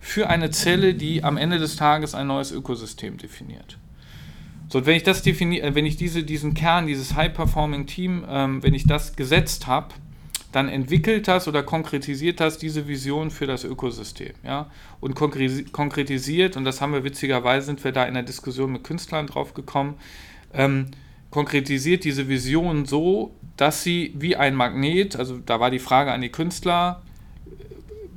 für 0.00 0.28
eine 0.28 0.50
Zelle, 0.50 0.94
die 0.94 1.24
am 1.24 1.36
Ende 1.36 1.58
des 1.58 1.76
Tages 1.76 2.14
ein 2.14 2.26
neues 2.26 2.52
Ökosystem 2.52 3.16
definiert. 3.18 3.78
So, 4.74 4.84
wenn 4.86 4.96
ich 4.96 5.04
das 5.04 5.22
definiere, 5.22 5.68
äh, 5.68 5.74
wenn 5.76 5.86
ich 5.86 5.96
diese, 5.96 6.24
diesen 6.24 6.52
Kern, 6.52 6.88
dieses 6.88 7.14
High-Performing-Team, 7.14 8.24
ähm, 8.28 8.60
wenn 8.60 8.74
ich 8.74 8.88
das 8.88 9.14
gesetzt 9.14 9.68
habe, 9.68 9.94
dann 10.50 10.68
entwickelt 10.68 11.28
das 11.28 11.46
oder 11.46 11.62
konkretisiert 11.62 12.40
das 12.40 12.58
diese 12.58 12.88
Vision 12.88 13.30
für 13.30 13.46
das 13.46 13.62
Ökosystem. 13.62 14.32
Ja? 14.42 14.68
Und 14.98 15.14
konkretisiert, 15.14 16.56
und 16.56 16.64
das 16.64 16.80
haben 16.80 16.92
wir 16.92 17.04
witzigerweise, 17.04 17.66
sind 17.66 17.84
wir 17.84 17.92
da 17.92 18.04
in 18.04 18.14
der 18.14 18.24
Diskussion 18.24 18.72
mit 18.72 18.82
Künstlern 18.82 19.28
drauf 19.28 19.54
gekommen, 19.54 19.94
ähm, 20.52 20.88
konkretisiert 21.30 22.02
diese 22.02 22.26
Vision 22.26 22.84
so, 22.84 23.32
dass 23.56 23.84
sie 23.84 24.12
wie 24.16 24.34
ein 24.34 24.56
Magnet, 24.56 25.14
also 25.14 25.38
da 25.38 25.60
war 25.60 25.70
die 25.70 25.78
Frage 25.78 26.10
an 26.10 26.20
die 26.20 26.30
Künstler, 26.30 27.00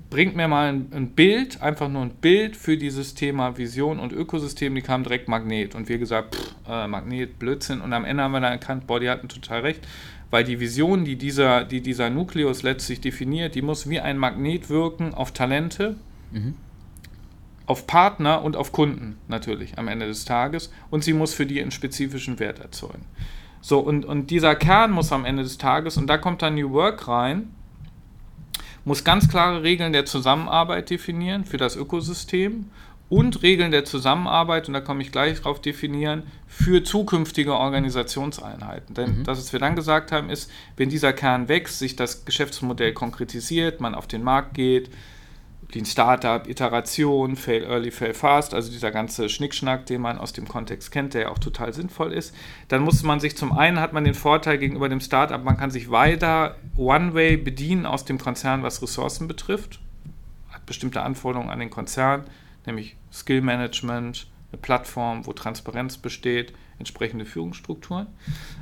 bringt 0.09 0.35
mir 0.35 0.47
mal 0.47 0.69
ein, 0.69 0.87
ein, 0.93 1.09
Bild, 1.09 1.61
einfach 1.61 1.89
nur 1.89 2.01
ein 2.01 2.11
Bild 2.11 2.55
für 2.55 2.77
dieses 2.77 3.13
Thema 3.13 3.57
Vision 3.57 3.99
und 3.99 4.13
Ökosystem, 4.13 4.73
die 4.73 4.81
kam 4.81 5.03
direkt 5.03 5.27
Magnet. 5.27 5.75
Und 5.75 5.89
wir 5.89 5.97
gesagt, 5.97 6.35
pff, 6.35 6.55
äh, 6.67 6.87
Magnet, 6.87 7.39
Blödsinn. 7.39 7.81
Und 7.81 7.93
am 7.93 8.05
Ende 8.05 8.23
haben 8.23 8.31
wir 8.31 8.39
dann 8.39 8.53
erkannt, 8.53 8.87
boah, 8.87 8.99
die 8.99 9.09
hatten 9.09 9.27
total 9.27 9.61
recht, 9.61 9.85
weil 10.31 10.43
die 10.43 10.59
Vision, 10.59 11.03
die 11.03 11.17
dieser, 11.17 11.63
die 11.63 11.81
dieser 11.81 12.09
Nukleus 12.09 12.63
letztlich 12.63 13.01
definiert, 13.01 13.55
die 13.55 13.61
muss 13.61 13.89
wie 13.89 13.99
ein 13.99 14.17
Magnet 14.17 14.69
wirken 14.69 15.13
auf 15.13 15.31
Talente, 15.31 15.95
mhm. 16.31 16.55
auf 17.65 17.85
Partner 17.85 18.41
und 18.43 18.55
auf 18.55 18.71
Kunden 18.71 19.17
natürlich 19.27 19.77
am 19.77 19.87
Ende 19.89 20.07
des 20.07 20.25
Tages. 20.25 20.71
Und 20.89 21.03
sie 21.03 21.13
muss 21.13 21.33
für 21.33 21.45
die 21.45 21.61
einen 21.61 21.71
spezifischen 21.71 22.39
Wert 22.39 22.59
erzeugen. 22.59 23.05
So, 23.59 23.79
und, 23.79 24.05
und 24.05 24.29
dieser 24.31 24.55
Kern 24.55 24.91
muss 24.91 25.11
am 25.11 25.25
Ende 25.25 25.43
des 25.43 25.57
Tages, 25.57 25.97
und 25.97 26.07
da 26.07 26.17
kommt 26.17 26.41
dann 26.41 26.55
New 26.55 26.71
Work 26.71 27.07
rein, 27.09 27.49
muss 28.87 29.03
ganz 29.03 29.27
klare 29.27 29.63
Regeln 29.63 29.91
der 29.91 30.05
Zusammenarbeit 30.05 30.89
definieren 30.89 31.43
für 31.43 31.57
das 31.57 31.75
Ökosystem 31.75 32.69
und 33.09 33.43
Regeln 33.43 33.71
der 33.71 33.83
Zusammenarbeit, 33.83 34.69
und 34.69 34.73
da 34.73 34.79
komme 34.79 35.01
ich 35.01 35.11
gleich 35.11 35.41
drauf 35.41 35.61
definieren, 35.61 36.23
für 36.47 36.85
zukünftige 36.85 37.53
Organisationseinheiten. 37.53 38.95
Denn 38.95 39.19
mhm. 39.19 39.23
das, 39.25 39.39
was 39.39 39.51
wir 39.51 39.59
dann 39.59 39.75
gesagt 39.75 40.13
haben, 40.13 40.29
ist, 40.29 40.49
wenn 40.77 40.89
dieser 40.89 41.11
Kern 41.11 41.49
wächst, 41.49 41.79
sich 41.79 41.97
das 41.97 42.23
Geschäftsmodell 42.23 42.93
konkretisiert, 42.93 43.81
man 43.81 43.93
auf 43.93 44.07
den 44.07 44.23
Markt 44.23 44.53
geht, 44.53 44.89
Lean 45.73 45.85
Startup, 45.85 46.47
Iteration, 46.47 47.35
Fail 47.35 47.63
Early, 47.63 47.91
Fail 47.91 48.13
Fast, 48.13 48.53
also 48.53 48.71
dieser 48.71 48.91
ganze 48.91 49.27
Schnickschnack, 49.27 49.85
den 49.85 50.01
man 50.01 50.17
aus 50.17 50.31
dem 50.31 50.47
Kontext 50.47 50.91
kennt, 50.91 51.13
der 51.13 51.23
ja 51.23 51.29
auch 51.29 51.39
total 51.39 51.73
sinnvoll 51.73 52.13
ist. 52.13 52.33
Dann 52.69 52.83
muss 52.83 53.03
man 53.03 53.19
sich 53.19 53.35
zum 53.35 53.51
einen 53.51 53.79
hat 53.79 53.91
man 53.91 54.05
den 54.05 54.13
Vorteil 54.13 54.57
gegenüber 54.57 54.87
dem 54.87 55.01
Startup, 55.01 55.43
man 55.43 55.57
kann 55.57 55.71
sich 55.71 55.91
weiter 55.91 56.55
One-Way 56.77 57.37
bedienen 57.37 57.85
aus 57.85 58.05
dem 58.05 58.17
Konzern, 58.17 58.63
was 58.63 58.81
Ressourcen 58.81 59.27
betrifft. 59.27 59.79
Hat 60.51 60.65
bestimmte 60.65 61.01
Anforderungen 61.01 61.49
an 61.49 61.59
den 61.59 61.69
Konzern, 61.69 62.23
nämlich 62.65 62.95
Skill 63.11 63.41
Management, 63.41 64.27
eine 64.51 64.61
Plattform, 64.61 65.25
wo 65.25 65.33
Transparenz 65.33 65.97
besteht, 65.97 66.53
entsprechende 66.79 67.25
Führungsstrukturen. 67.25 68.07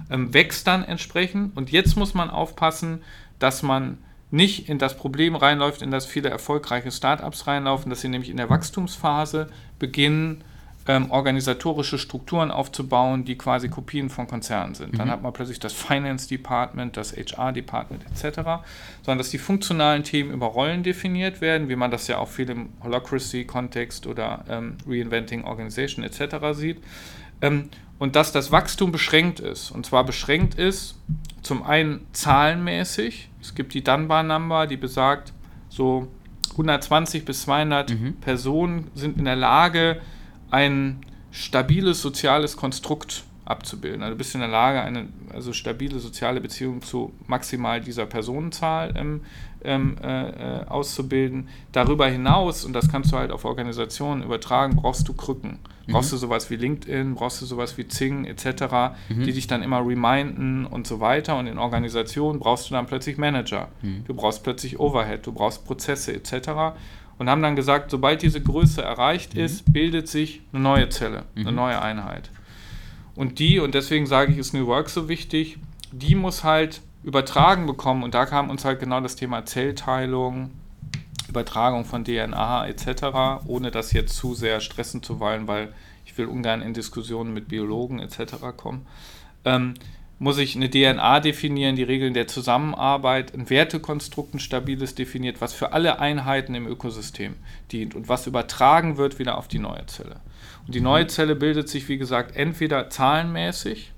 Ähm, 0.09 0.33
wächst 0.33 0.65
dann 0.65 0.83
entsprechend 0.83 1.55
und 1.55 1.71
jetzt 1.71 1.95
muss 1.95 2.15
man 2.15 2.31
aufpassen, 2.31 3.03
dass 3.37 3.61
man 3.61 3.99
nicht 4.31 4.69
in 4.69 4.79
das 4.79 4.97
Problem 4.97 5.35
reinläuft, 5.35 5.81
in 5.81 5.91
das 5.91 6.05
viele 6.05 6.29
erfolgreiche 6.29 6.91
Startups 6.91 7.47
reinlaufen, 7.47 7.89
dass 7.89 8.01
sie 8.01 8.09
nämlich 8.09 8.29
in 8.29 8.37
der 8.37 8.49
Wachstumsphase 8.49 9.49
beginnen, 9.79 10.43
ähm, 10.87 11.09
organisatorische 11.09 11.97
Strukturen 11.97 12.51
aufzubauen, 12.51 13.25
die 13.25 13.37
quasi 13.37 13.69
Kopien 13.69 14.09
von 14.09 14.27
Konzernen 14.27 14.75
sind. 14.75 14.93
Mhm. 14.93 14.97
Dann 14.97 15.09
hat 15.09 15.21
man 15.21 15.33
plötzlich 15.33 15.59
das 15.59 15.73
Finance 15.73 16.27
Department, 16.27 16.95
das 16.95 17.15
HR 17.15 17.51
Department 17.53 18.03
etc., 18.05 18.41
sondern 19.01 19.17
dass 19.17 19.29
die 19.29 19.39
funktionalen 19.39 20.03
Themen 20.03 20.31
über 20.31 20.47
Rollen 20.47 20.83
definiert 20.83 21.41
werden, 21.41 21.69
wie 21.69 21.75
man 21.75 21.89
das 21.89 22.07
ja 22.07 22.19
auch 22.19 22.29
viel 22.29 22.49
im 22.49 22.69
Holacracy-Kontext 22.83 24.05
oder 24.05 24.45
ähm, 24.47 24.77
Reinventing 24.87 25.43
Organization 25.43 26.05
etc. 26.05 26.35
sieht. 26.51 26.77
Ähm, 27.41 27.69
und 27.97 28.15
dass 28.15 28.31
das 28.31 28.51
Wachstum 28.51 28.91
beschränkt 28.91 29.39
ist. 29.39 29.71
Und 29.71 29.85
zwar 29.85 30.05
beschränkt 30.05 30.55
ist 30.55 30.95
zum 31.41 31.63
einen 31.63 32.07
zahlenmäßig. 32.11 33.29
Es 33.41 33.55
gibt 33.55 33.73
die 33.73 33.83
Dunbar 33.83 34.23
Number, 34.23 34.67
die 34.67 34.77
besagt, 34.77 35.31
so 35.69 36.07
120 36.51 37.25
bis 37.25 37.43
200 37.43 37.91
mhm. 37.91 38.15
Personen 38.17 38.89
sind 38.95 39.17
in 39.17 39.25
der 39.25 39.35
Lage, 39.35 40.01
ein 40.51 41.01
stabiles 41.31 42.01
soziales 42.01 42.57
Konstrukt 42.57 43.23
abzubilden. 43.45 44.01
Also 44.01 44.13
du 44.13 44.17
bist 44.17 44.33
in 44.33 44.41
der 44.41 44.49
Lage, 44.49 44.81
eine 44.81 45.07
also 45.33 45.53
stabile 45.53 45.99
soziale 45.99 46.41
Beziehung 46.41 46.81
zu 46.81 47.13
maximal 47.27 47.79
dieser 47.79 48.05
Personenzahl 48.05 48.93
ähm, 48.97 49.21
ähm, 49.63 49.97
äh, 50.03 50.29
äh, 50.61 50.65
auszubilden. 50.65 51.47
Darüber 51.71 52.07
hinaus, 52.07 52.65
und 52.65 52.73
das 52.73 52.89
kannst 52.89 53.11
du 53.11 53.17
halt 53.17 53.31
auf 53.31 53.45
Organisationen 53.45 54.23
übertragen, 54.23 54.75
brauchst 54.75 55.07
du 55.07 55.13
Krücken. 55.13 55.59
Mhm. 55.87 55.91
Brauchst 55.91 56.11
du 56.11 56.17
sowas 56.17 56.49
wie 56.49 56.55
LinkedIn, 56.55 57.15
brauchst 57.15 57.41
du 57.41 57.45
sowas 57.45 57.77
wie 57.77 57.87
Zing 57.87 58.25
etc., 58.25 58.95
mhm. 59.09 59.23
die 59.23 59.33
dich 59.33 59.47
dann 59.47 59.61
immer 59.61 59.85
reminden 59.85 60.65
und 60.65 60.87
so 60.87 60.99
weiter. 60.99 61.37
Und 61.37 61.47
in 61.47 61.57
Organisationen 61.57 62.39
brauchst 62.39 62.69
du 62.69 62.73
dann 62.73 62.87
plötzlich 62.87 63.17
Manager. 63.17 63.69
Mhm. 63.81 64.05
Du 64.05 64.13
brauchst 64.13 64.43
plötzlich 64.43 64.79
Overhead, 64.79 65.25
du 65.25 65.31
brauchst 65.31 65.65
Prozesse 65.65 66.13
etc. 66.13 66.77
Und 67.17 67.29
haben 67.29 67.41
dann 67.41 67.55
gesagt, 67.55 67.91
sobald 67.91 68.21
diese 68.21 68.41
Größe 68.41 68.81
erreicht 68.81 69.35
mhm. 69.35 69.41
ist, 69.41 69.71
bildet 69.71 70.07
sich 70.07 70.41
eine 70.51 70.61
neue 70.63 70.89
Zelle, 70.89 71.25
eine 71.35 71.51
mhm. 71.51 71.55
neue 71.55 71.81
Einheit. 71.81 72.29
Und 73.15 73.39
die, 73.39 73.59
und 73.59 73.75
deswegen 73.75 74.07
sage 74.07 74.31
ich, 74.31 74.37
ist 74.37 74.53
New 74.53 74.67
Work 74.67 74.89
so 74.89 75.07
wichtig, 75.07 75.57
die 75.91 76.15
muss 76.15 76.43
halt 76.43 76.81
übertragen 77.03 77.65
bekommen. 77.65 78.03
Und 78.03 78.13
da 78.13 78.25
kam 78.25 78.49
uns 78.49 78.65
halt 78.65 78.79
genau 78.79 78.99
das 78.99 79.15
Thema 79.15 79.45
Zellteilung, 79.45 80.51
Übertragung 81.29 81.85
von 81.85 82.03
DNA 82.03 82.67
etc., 82.67 83.45
ohne 83.47 83.71
das 83.71 83.93
jetzt 83.93 84.15
zu 84.15 84.33
sehr 84.33 84.59
stressen 84.59 85.01
zu 85.01 85.19
wollen, 85.19 85.47
weil 85.47 85.73
ich 86.05 86.17
will 86.17 86.25
ungern 86.25 86.61
in 86.61 86.73
Diskussionen 86.73 87.33
mit 87.33 87.47
Biologen 87.47 87.99
etc. 87.99 88.35
kommen. 88.57 88.85
Ähm, 89.43 89.75
muss 90.17 90.37
ich 90.37 90.55
eine 90.55 90.69
DNA 90.69 91.19
definieren, 91.19 91.75
die 91.75 91.83
Regeln 91.83 92.13
der 92.13 92.27
Zusammenarbeit, 92.27 93.33
ein 93.33 93.49
Wertekonstrukt, 93.49 94.33
ein 94.33 94.39
stabiles 94.39 94.95
definiert, 94.95 95.41
was 95.41 95.53
für 95.53 95.73
alle 95.73 95.99
Einheiten 95.99 96.55
im 96.55 96.67
Ökosystem 96.67 97.35
dient 97.71 97.95
und 97.95 98.07
was 98.07 98.27
übertragen 98.27 98.97
wird 98.97 99.19
wieder 99.19 99.37
auf 99.37 99.47
die 99.47 99.59
neue 99.59 99.85
Zelle. 99.87 100.21
Und 100.65 100.73
die 100.73 100.81
neue 100.81 101.07
Zelle 101.07 101.35
bildet 101.35 101.67
sich, 101.67 101.89
wie 101.89 101.97
gesagt, 101.97 102.35
entweder 102.35 102.89
zahlenmäßig 102.89 103.91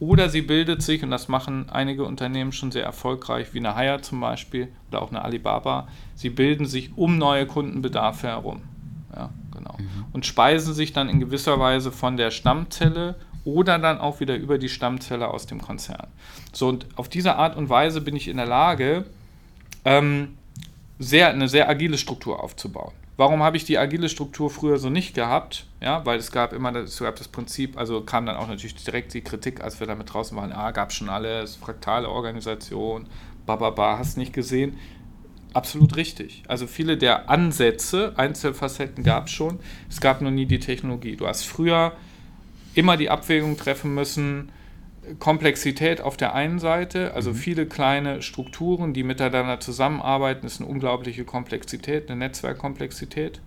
oder 0.00 0.28
sie 0.28 0.42
bildet 0.42 0.82
sich, 0.82 1.04
und 1.04 1.12
das 1.12 1.28
machen 1.28 1.70
einige 1.70 2.04
Unternehmen 2.04 2.50
schon 2.50 2.72
sehr 2.72 2.84
erfolgreich, 2.84 3.54
wie 3.54 3.60
eine 3.60 3.76
Haier 3.76 4.02
zum 4.02 4.20
Beispiel 4.20 4.66
oder 4.90 5.00
auch 5.00 5.10
eine 5.10 5.22
Alibaba, 5.22 5.86
sie 6.16 6.30
bilden 6.30 6.66
sich 6.66 6.90
um 6.96 7.18
neue 7.18 7.46
Kundenbedarfe 7.46 8.26
herum. 8.26 8.62
Ja, 9.14 9.30
genau. 9.56 9.76
Mhm. 9.78 10.06
Und 10.12 10.26
speisen 10.26 10.74
sich 10.74 10.92
dann 10.92 11.08
in 11.08 11.20
gewisser 11.20 11.60
Weise 11.60 11.92
von 11.92 12.16
der 12.16 12.32
Stammzelle 12.32 13.14
oder 13.44 13.78
dann 13.78 13.98
auch 13.98 14.20
wieder 14.20 14.36
über 14.36 14.58
die 14.58 14.68
Stammzelle 14.68 15.28
aus 15.28 15.46
dem 15.46 15.60
Konzern. 15.60 16.06
So, 16.52 16.68
und 16.68 16.86
auf 16.96 17.08
diese 17.08 17.36
Art 17.36 17.56
und 17.56 17.68
Weise 17.68 18.00
bin 18.00 18.16
ich 18.16 18.28
in 18.28 18.36
der 18.36 18.46
Lage, 18.46 19.04
ähm, 19.84 20.36
sehr, 20.98 21.30
eine 21.30 21.48
sehr 21.48 21.68
agile 21.68 21.98
Struktur 21.98 22.42
aufzubauen. 22.42 22.92
Warum 23.16 23.42
habe 23.42 23.56
ich 23.56 23.64
die 23.64 23.76
agile 23.76 24.08
Struktur 24.08 24.50
früher 24.50 24.78
so 24.78 24.88
nicht 24.88 25.14
gehabt? 25.14 25.66
Ja, 25.80 26.04
weil 26.06 26.18
es 26.18 26.32
gab 26.32 26.52
immer 26.52 26.72
das, 26.72 26.98
gab 26.98 27.16
das 27.16 27.28
Prinzip, 27.28 27.76
also 27.76 28.00
kam 28.00 28.24
dann 28.24 28.36
auch 28.36 28.48
natürlich 28.48 28.74
direkt 28.74 29.12
die 29.12 29.20
Kritik, 29.20 29.62
als 29.62 29.80
wir 29.80 29.86
damit 29.86 30.12
draußen 30.12 30.36
waren, 30.36 30.52
ah, 30.52 30.70
gab 30.70 30.92
schon 30.92 31.08
alles, 31.08 31.56
fraktale 31.56 32.08
Organisation, 32.08 33.06
bababa, 33.44 33.98
hast 33.98 34.16
nicht 34.16 34.32
gesehen. 34.32 34.78
Absolut 35.52 35.96
richtig. 35.96 36.42
Also 36.48 36.66
viele 36.66 36.96
der 36.96 37.28
Ansätze, 37.28 38.14
Einzelfacetten 38.16 39.04
gab 39.04 39.26
es 39.26 39.32
schon, 39.32 39.58
es 39.90 40.00
gab 40.00 40.22
nur 40.22 40.30
nie 40.30 40.46
die 40.46 40.60
Technologie. 40.60 41.16
Du 41.16 41.26
hast 41.26 41.44
früher 41.44 41.92
immer 42.74 42.96
die 42.96 43.10
Abwägung 43.10 43.56
treffen 43.56 43.94
müssen, 43.94 44.50
Komplexität 45.18 46.00
auf 46.00 46.16
der 46.16 46.34
einen 46.34 46.58
Seite, 46.58 47.12
also 47.14 47.30
mhm. 47.30 47.34
viele 47.34 47.66
kleine 47.66 48.22
Strukturen, 48.22 48.92
die 48.92 49.02
miteinander 49.02 49.58
zusammenarbeiten, 49.58 50.46
ist 50.46 50.60
eine 50.60 50.70
unglaubliche 50.70 51.24
Komplexität, 51.24 52.08
eine 52.08 52.18
Netzwerkkomplexität. 52.18 53.40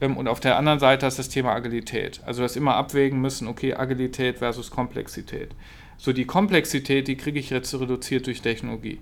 Ähm, 0.00 0.16
und 0.16 0.26
auf 0.26 0.40
der 0.40 0.56
anderen 0.56 0.80
Seite 0.80 1.06
ist 1.06 1.18
das 1.18 1.28
Thema 1.28 1.52
Agilität. 1.54 2.20
Also 2.26 2.42
das 2.42 2.56
immer 2.56 2.74
abwägen 2.74 3.20
müssen, 3.20 3.46
okay, 3.46 3.74
Agilität 3.74 4.38
versus 4.38 4.70
Komplexität. 4.70 5.54
So 5.96 6.12
die 6.12 6.24
Komplexität, 6.24 7.08
die 7.08 7.16
kriege 7.16 7.38
ich 7.38 7.50
jetzt 7.50 7.72
reduziert 7.78 8.26
durch 8.26 8.42
Technologie. 8.42 8.98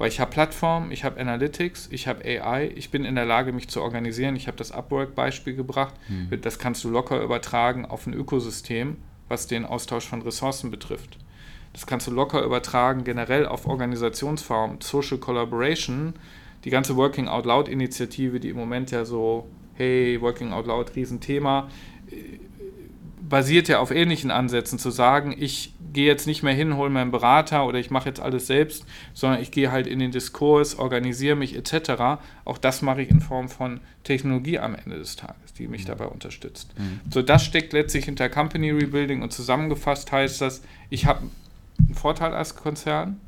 Weil 0.00 0.08
ich 0.08 0.18
habe 0.18 0.30
Plattformen, 0.30 0.92
ich 0.92 1.04
habe 1.04 1.20
Analytics, 1.20 1.88
ich 1.92 2.08
habe 2.08 2.24
AI, 2.24 2.72
ich 2.74 2.90
bin 2.90 3.04
in 3.04 3.16
der 3.16 3.26
Lage, 3.26 3.52
mich 3.52 3.68
zu 3.68 3.82
organisieren. 3.82 4.34
Ich 4.34 4.46
habe 4.46 4.56
das 4.56 4.72
Upwork-Beispiel 4.72 5.54
gebracht. 5.54 5.92
Mhm. 6.08 6.40
Das 6.40 6.58
kannst 6.58 6.82
du 6.84 6.88
locker 6.88 7.22
übertragen 7.22 7.84
auf 7.84 8.06
ein 8.06 8.14
Ökosystem, 8.14 8.96
was 9.28 9.46
den 9.46 9.66
Austausch 9.66 10.08
von 10.08 10.22
Ressourcen 10.22 10.70
betrifft. 10.70 11.18
Das 11.74 11.86
kannst 11.86 12.06
du 12.06 12.12
locker 12.12 12.42
übertragen 12.42 13.04
generell 13.04 13.44
auf 13.44 13.66
Organisationsformen, 13.66 14.80
Social 14.80 15.18
Collaboration, 15.18 16.14
die 16.64 16.70
ganze 16.70 16.96
Working 16.96 17.28
Out 17.28 17.44
Loud 17.44 17.68
Initiative, 17.68 18.40
die 18.40 18.48
im 18.48 18.56
Moment 18.56 18.90
ja 18.92 19.04
so, 19.04 19.48
hey, 19.74 20.18
Working 20.18 20.54
Out 20.54 20.66
Loud, 20.66 20.96
Riesenthema, 20.96 21.68
basiert 23.30 23.68
ja 23.68 23.78
auf 23.78 23.92
ähnlichen 23.92 24.30
Ansätzen, 24.30 24.78
zu 24.78 24.90
sagen, 24.90 25.34
ich 25.38 25.72
gehe 25.92 26.06
jetzt 26.06 26.26
nicht 26.26 26.42
mehr 26.42 26.52
hin, 26.52 26.76
hole 26.76 26.90
meinen 26.90 27.10
Berater 27.10 27.64
oder 27.64 27.78
ich 27.78 27.90
mache 27.90 28.08
jetzt 28.08 28.20
alles 28.20 28.46
selbst, 28.46 28.84
sondern 29.14 29.40
ich 29.40 29.50
gehe 29.50 29.72
halt 29.72 29.86
in 29.86 30.00
den 30.00 30.10
Diskurs, 30.10 30.78
organisiere 30.78 31.36
mich 31.36 31.56
etc. 31.56 32.20
Auch 32.44 32.58
das 32.58 32.82
mache 32.82 33.02
ich 33.02 33.08
in 33.08 33.20
Form 33.20 33.48
von 33.48 33.80
Technologie 34.04 34.58
am 34.58 34.74
Ende 34.74 34.98
des 34.98 35.16
Tages, 35.16 35.54
die 35.56 35.68
mich 35.68 35.84
mhm. 35.84 35.88
dabei 35.88 36.06
unterstützt. 36.06 36.78
Mhm. 36.78 37.00
So, 37.10 37.22
das 37.22 37.44
steckt 37.44 37.72
letztlich 37.72 38.04
hinter 38.04 38.28
Company 38.28 38.70
Rebuilding 38.70 39.22
und 39.22 39.32
zusammengefasst 39.32 40.12
heißt 40.12 40.40
das, 40.40 40.62
ich 40.90 41.06
habe 41.06 41.22
einen 41.78 41.94
Vorteil 41.94 42.34
als 42.34 42.56
Konzern. 42.56 43.20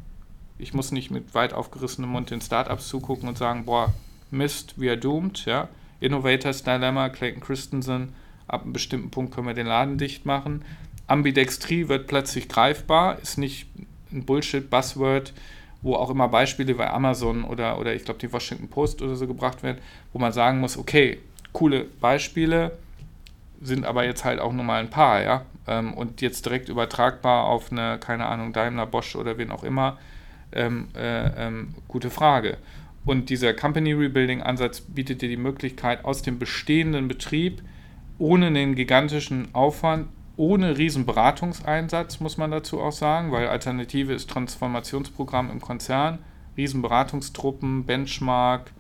Ich 0.59 0.75
muss 0.75 0.93
nicht 0.93 1.11
mit 1.11 1.35
weit 1.35 1.55
aufgerissenem 1.55 2.11
Mund 2.11 2.31
den 2.31 2.41
Startups 2.41 2.89
zugucken 2.89 3.29
und 3.29 3.39
sagen, 3.39 3.65
boah, 3.65 3.95
Mist, 4.31 4.75
we 4.81 4.89
are 4.89 4.99
doomed, 4.99 5.45
ja. 5.47 5.69
Innovators 6.01 6.65
Dilemma, 6.65 7.09
Clayton 7.09 7.41
Christensen, 7.41 8.15
ab 8.47 8.63
einem 8.63 8.73
bestimmten 8.73 9.11
Punkt 9.11 9.35
können 9.35 9.47
wir 9.47 9.55
den 9.55 9.67
Laden 9.67 9.99
dicht 9.99 10.27
machen. 10.27 10.65
Ambidextrie 11.07 11.89
wird 11.89 12.07
plötzlich 12.07 12.49
greifbar, 12.49 13.19
ist 13.21 13.39
nicht 13.39 13.67
ein 14.13 14.25
Bullshit-Buzzword, 14.25 15.33
wo 15.83 15.95
auch 15.95 16.11
immer 16.11 16.29
Beispiele 16.29 16.75
bei 16.75 16.91
Amazon 16.91 17.45
oder, 17.45 17.79
oder 17.79 17.95
ich 17.95 18.05
glaube 18.05 18.21
die 18.21 18.33
Washington 18.33 18.69
Post 18.69 19.03
oder 19.03 19.17
so 19.17 19.27
gebracht 19.27 19.63
werden, 19.63 19.79
wo 20.13 20.19
man 20.19 20.33
sagen 20.33 20.61
muss, 20.61 20.79
okay, 20.79 21.19
coole 21.53 21.85
Beispiele, 22.01 22.73
sind 23.61 23.85
aber 23.85 24.05
jetzt 24.05 24.25
halt 24.25 24.41
auch 24.41 24.53
nur 24.53 24.65
mal 24.65 24.81
ein 24.81 24.91
paar, 24.91 25.23
ja. 25.23 25.47
Ähm, 25.67 25.95
und 25.95 26.21
jetzt 26.21 26.45
direkt 26.47 26.69
übertragbar 26.69 27.45
auf 27.45 27.71
eine, 27.71 27.99
keine 27.99 28.27
Ahnung, 28.27 28.53
Daimler, 28.53 28.87
Bosch 28.87 29.15
oder 29.15 29.39
wen 29.39 29.53
auch 29.53 29.63
immer, 29.63 29.99
ähm, 30.53 30.89
äh, 30.97 31.47
ähm, 31.47 31.75
gute 31.89 32.11
Frage. 32.11 32.59
Und 33.05 33.31
dieser 33.31 33.55
Company 33.55 33.93
Rebuilding 33.93 34.43
Ansatz 34.43 34.81
bietet 34.81 35.23
dir 35.23 35.29
die 35.29 35.37
Möglichkeit, 35.37 36.05
aus 36.05 36.23
dem 36.23 36.39
bestehenden 36.39 37.09
Betrieb 37.09 37.63
ohne 38.19 38.47
einen 38.47 38.75
gigantischen 38.75 39.55
Aufwand, 39.55 40.09
ohne 40.37 40.79
riesen 40.79 41.07
Beratungseinsatz, 41.07 42.21
muss 42.21 42.37
man 42.37 42.51
dazu 42.51 42.81
auch 42.81 42.93
sagen, 42.93 43.33
weil 43.33 43.49
Alternative 43.49 44.13
ist 44.13 44.31
Transformationsprogramm 44.31 45.51
im 45.51 45.61
Konzern, 45.61 46.19
riesen 46.57 46.83
Beratungstruppen, 46.83 47.85
Benchmark, 47.85 48.73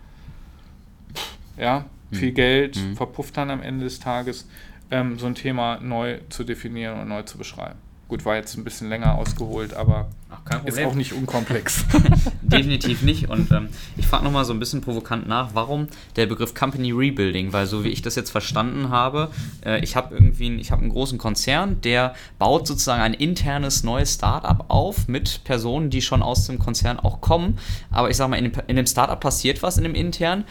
ja, 1.57 1.85
viel 2.11 2.29
hm. 2.29 2.35
Geld, 2.35 2.77
mhm. 2.77 2.97
verpufft 2.97 3.37
dann 3.37 3.51
am 3.51 3.63
Ende 3.63 3.85
des 3.85 4.01
Tages, 4.01 4.49
ähm, 4.91 5.19
so 5.19 5.27
ein 5.27 5.35
Thema 5.35 5.79
neu 5.81 6.21
zu 6.29 6.45
definieren 6.45 7.01
und 7.01 7.09
neu 7.09 7.23
zu 7.23 7.39
beschreiben. 7.39 7.79
Gut, 8.13 8.27
war 8.27 8.37
jetzt 8.37 8.59
ein 8.59 8.65
bisschen 8.65 8.91
länger 8.91 9.15
ausgeholt, 9.15 9.73
aber 9.73 10.11
Ach, 10.29 10.65
ist 10.67 10.79
auch 10.79 10.93
nicht 10.93 11.15
unkomplex. 11.15 11.87
Definitiv 12.43 13.01
nicht. 13.01 13.31
Und 13.31 13.51
ähm, 13.53 13.71
ich 13.97 14.07
frage 14.07 14.25
nochmal 14.25 14.45
so 14.45 14.53
ein 14.53 14.59
bisschen 14.59 14.83
provokant 14.83 15.27
nach, 15.27 15.55
warum 15.55 15.89
der 16.17 16.27
Begriff 16.27 16.53
Company 16.53 16.93
Rebuilding? 16.93 17.55
Weil 17.55 17.65
so 17.65 17.85
wie 17.85 17.89
ich 17.89 18.03
das 18.03 18.15
jetzt 18.15 18.29
verstanden 18.29 18.91
habe, 18.91 19.31
äh, 19.65 19.83
ich 19.83 19.97
habe 19.97 20.15
irgendwie 20.15 20.45
einen, 20.45 20.59
ich 20.59 20.71
hab 20.73 20.81
einen 20.81 20.91
großen 20.91 21.17
Konzern, 21.17 21.81
der 21.81 22.15
baut 22.39 22.67
sozusagen 22.67 23.01
ein 23.01 23.15
internes 23.15 23.83
neues 23.83 24.13
Startup 24.13 24.63
auf 24.69 25.09
mit 25.09 25.43
Personen, 25.45 25.89
die 25.89 26.03
schon 26.03 26.23
aus 26.23 26.47
dem 26.47 26.59
Konzern 26.59 27.01
auch 27.01 27.23
kommen. 27.23 27.59
Aber 27.91 28.11
ich 28.11 28.19
sage 28.19 28.29
mal, 28.29 28.37
in 28.37 28.53
dem, 28.53 28.63
in 28.67 28.77
dem 28.77 28.87
Startup 28.87 29.19
passiert 29.19 29.63
was 29.63 29.79
in 29.79 29.85
dem 29.85 29.95
intern 29.95 30.45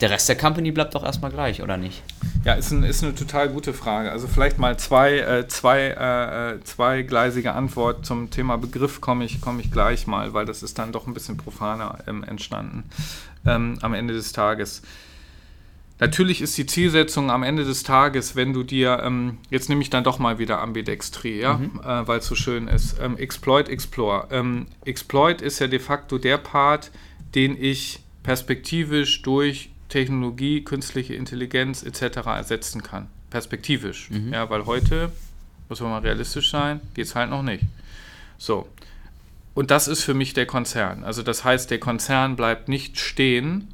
der 0.00 0.10
Rest 0.10 0.28
der 0.28 0.36
Company 0.36 0.72
bleibt 0.72 0.94
doch 0.94 1.02
erstmal 1.02 1.30
gleich, 1.30 1.62
oder 1.62 1.76
nicht? 1.76 2.02
Ja, 2.44 2.54
ist, 2.54 2.70
ein, 2.70 2.84
ist 2.84 3.02
eine 3.02 3.14
total 3.14 3.48
gute 3.48 3.72
Frage. 3.72 4.12
Also 4.12 4.28
vielleicht 4.28 4.58
mal 4.58 4.78
zwei, 4.78 5.18
äh, 5.18 5.48
zwei, 5.48 5.80
äh, 5.88 6.54
äh, 6.54 6.60
zweigleisige 6.62 7.52
Antwort 7.52 8.04
zum 8.04 8.30
Thema 8.30 8.56
Begriff 8.58 9.00
komme 9.00 9.24
ich, 9.24 9.40
komm 9.40 9.58
ich 9.58 9.70
gleich 9.70 10.06
mal, 10.06 10.34
weil 10.34 10.44
das 10.44 10.62
ist 10.62 10.78
dann 10.78 10.92
doch 10.92 11.06
ein 11.06 11.14
bisschen 11.14 11.36
profaner 11.36 11.98
ähm, 12.06 12.22
entstanden 12.24 12.84
ähm, 13.46 13.78
am 13.80 13.94
Ende 13.94 14.14
des 14.14 14.32
Tages. 14.32 14.82
Natürlich 15.98 16.42
ist 16.42 16.58
die 16.58 16.66
Zielsetzung 16.66 17.30
am 17.30 17.42
Ende 17.42 17.64
des 17.64 17.82
Tages, 17.82 18.36
wenn 18.36 18.52
du 18.52 18.64
dir, 18.64 19.00
ähm, 19.02 19.38
jetzt 19.48 19.70
nehme 19.70 19.80
ich 19.80 19.88
dann 19.88 20.04
doch 20.04 20.18
mal 20.18 20.38
wieder 20.38 20.60
Ambidextrie, 20.60 21.40
ja, 21.40 21.54
mhm. 21.54 21.80
äh, 21.82 22.06
weil 22.06 22.18
es 22.18 22.26
so 22.26 22.34
schön 22.34 22.68
ist, 22.68 22.96
ähm, 23.00 23.16
Exploit, 23.16 23.70
Explore. 23.70 24.28
Ähm, 24.30 24.66
Exploit 24.84 25.40
ist 25.40 25.58
ja 25.58 25.68
de 25.68 25.78
facto 25.78 26.18
der 26.18 26.36
Part, 26.36 26.90
den 27.34 27.56
ich 27.58 28.00
perspektivisch 28.22 29.22
durch 29.22 29.70
Technologie, 29.96 30.62
künstliche 30.62 31.14
Intelligenz 31.14 31.82
etc. 31.82 32.18
ersetzen 32.26 32.82
kann. 32.82 33.06
Perspektivisch. 33.30 34.10
Mhm. 34.10 34.30
Ja, 34.30 34.50
weil 34.50 34.66
heute, 34.66 35.10
muss 35.70 35.80
man 35.80 35.88
mal 35.88 36.02
realistisch 36.02 36.50
sein, 36.50 36.82
geht 36.92 37.06
es 37.06 37.14
halt 37.14 37.30
noch 37.30 37.42
nicht. 37.42 37.64
So. 38.36 38.68
Und 39.54 39.70
das 39.70 39.88
ist 39.88 40.04
für 40.04 40.12
mich 40.12 40.34
der 40.34 40.44
Konzern. 40.44 41.02
Also 41.02 41.22
das 41.22 41.44
heißt, 41.44 41.70
der 41.70 41.80
Konzern 41.80 42.36
bleibt 42.36 42.68
nicht 42.68 43.00
stehen, 43.00 43.68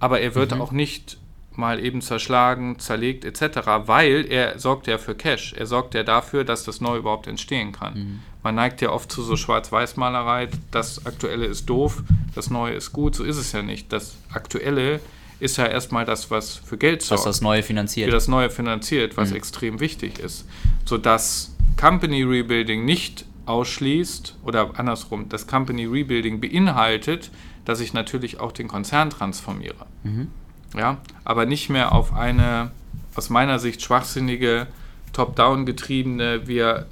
aber 0.00 0.20
er 0.20 0.34
wird 0.34 0.54
mhm. 0.54 0.62
auch 0.62 0.72
nicht 0.72 1.18
mal 1.54 1.84
eben 1.84 2.00
zerschlagen, 2.00 2.78
zerlegt 2.78 3.26
etc., 3.26 3.66
weil 3.84 4.24
er 4.30 4.58
sorgt 4.58 4.86
ja 4.86 4.96
für 4.96 5.14
Cash. 5.14 5.52
Er 5.52 5.66
sorgt 5.66 5.92
ja 5.92 6.02
dafür, 6.02 6.44
dass 6.44 6.64
das 6.64 6.80
Neue 6.80 7.00
überhaupt 7.00 7.26
entstehen 7.26 7.72
kann. 7.72 7.92
Mhm. 7.92 8.20
Man 8.42 8.54
neigt 8.54 8.80
ja 8.80 8.88
oft 8.88 9.12
zu 9.12 9.22
so 9.22 9.36
Schwarz-Weiß-Malerei, 9.36 10.48
das 10.70 11.04
Aktuelle 11.04 11.44
ist 11.44 11.66
doof, 11.66 12.02
das 12.34 12.48
Neue 12.48 12.72
ist 12.72 12.94
gut. 12.94 13.14
So 13.14 13.22
ist 13.22 13.36
es 13.36 13.52
ja 13.52 13.60
nicht. 13.60 13.92
Das 13.92 14.16
Aktuelle 14.32 15.00
ist 15.42 15.56
ja 15.56 15.66
erstmal 15.66 16.04
das, 16.04 16.30
was 16.30 16.56
für 16.56 16.78
Geld 16.78 17.02
sorgt. 17.02 17.20
Was 17.20 17.24
das 17.24 17.40
Neue 17.40 17.62
finanziert. 17.62 18.06
Für 18.06 18.12
das 18.12 18.28
Neue 18.28 18.48
finanziert, 18.48 19.16
was 19.16 19.30
mhm. 19.30 19.36
extrem 19.36 19.80
wichtig 19.80 20.20
ist. 20.20 20.46
Sodass 20.84 21.54
Company 21.78 22.22
Rebuilding 22.22 22.84
nicht 22.84 23.24
ausschließt 23.46 24.36
oder 24.44 24.70
andersrum, 24.78 25.28
das 25.28 25.48
Company 25.48 25.84
Rebuilding 25.84 26.40
beinhaltet, 26.40 27.30
dass 27.64 27.80
ich 27.80 27.92
natürlich 27.92 28.38
auch 28.38 28.52
den 28.52 28.68
Konzern 28.68 29.10
transformiere. 29.10 29.86
Mhm. 30.04 30.28
Ja, 30.76 30.98
aber 31.24 31.44
nicht 31.44 31.68
mehr 31.68 31.92
auf 31.92 32.14
eine 32.14 32.70
aus 33.14 33.28
meiner 33.28 33.58
Sicht 33.58 33.82
schwachsinnige, 33.82 34.68
top-down 35.12 35.66
getriebene, 35.66 36.46
wir 36.46 36.86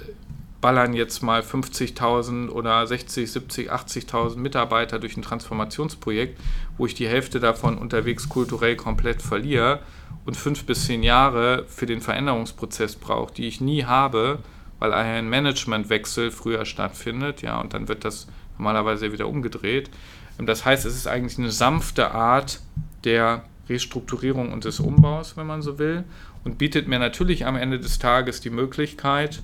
ballern 0.61 0.93
jetzt 0.93 1.23
mal 1.23 1.41
50.000 1.41 2.49
oder 2.49 2.85
60, 2.85 3.31
70, 3.31 3.71
80.000 3.71 4.37
Mitarbeiter 4.37 4.99
durch 4.99 5.17
ein 5.17 5.23
Transformationsprojekt, 5.23 6.39
wo 6.77 6.85
ich 6.85 6.93
die 6.93 7.07
Hälfte 7.07 7.39
davon 7.39 7.77
unterwegs 7.77 8.29
kulturell 8.29 8.75
komplett 8.75 9.21
verliere 9.21 9.79
und 10.25 10.37
fünf 10.37 10.65
bis 10.65 10.85
zehn 10.85 11.03
Jahre 11.03 11.65
für 11.67 11.87
den 11.87 11.99
Veränderungsprozess 11.99 12.95
brauche, 12.95 13.33
die 13.33 13.47
ich 13.47 13.59
nie 13.59 13.85
habe, 13.85 14.39
weil 14.79 14.93
ein 14.93 15.29
Managementwechsel 15.29 16.31
früher 16.31 16.65
stattfindet, 16.65 17.41
ja, 17.41 17.59
und 17.59 17.73
dann 17.73 17.87
wird 17.87 18.05
das 18.05 18.27
normalerweise 18.57 19.11
wieder 19.11 19.27
umgedreht. 19.27 19.89
Das 20.37 20.65
heißt, 20.65 20.85
es 20.85 20.95
ist 20.95 21.07
eigentlich 21.07 21.37
eine 21.37 21.51
sanfte 21.51 22.11
Art 22.11 22.61
der 23.03 23.43
Restrukturierung 23.69 24.51
und 24.51 24.65
des 24.65 24.79
Umbaus, 24.79 25.37
wenn 25.37 25.45
man 25.45 25.61
so 25.61 25.77
will, 25.77 26.03
und 26.43 26.57
bietet 26.57 26.87
mir 26.87 26.97
natürlich 26.97 27.45
am 27.45 27.55
Ende 27.55 27.79
des 27.79 27.99
Tages 27.99 28.41
die 28.41 28.49
Möglichkeit, 28.49 29.43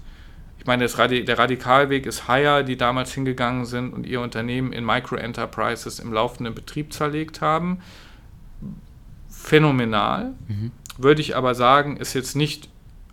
ich 0.60 0.66
meine, 0.66 0.86
Radi 0.86 1.24
der 1.24 1.38
Radikalweg 1.38 2.06
ist 2.06 2.28
Hire, 2.28 2.64
die 2.64 2.78
damals 2.78 3.14
hingegangen 3.14 3.66
sind 3.66 3.94
und 3.94 4.06
ihr 4.06 4.22
Unternehmen 4.22 4.74
in 4.74 4.86
Micro-Enterprises 4.86 6.00
im 6.00 6.12
laufenden 6.12 6.54
Betrieb 6.54 6.94
zerlegt 6.94 7.42
haben. 7.42 7.80
Phänomenal. 9.30 10.34
Mhm. 10.48 10.72
Würde 10.98 11.22
ich 11.22 11.36
aber 11.36 11.56
sagen, 11.56 11.98
ist 11.98 12.14
jetzt 12.14 12.36
nicht 12.36 12.70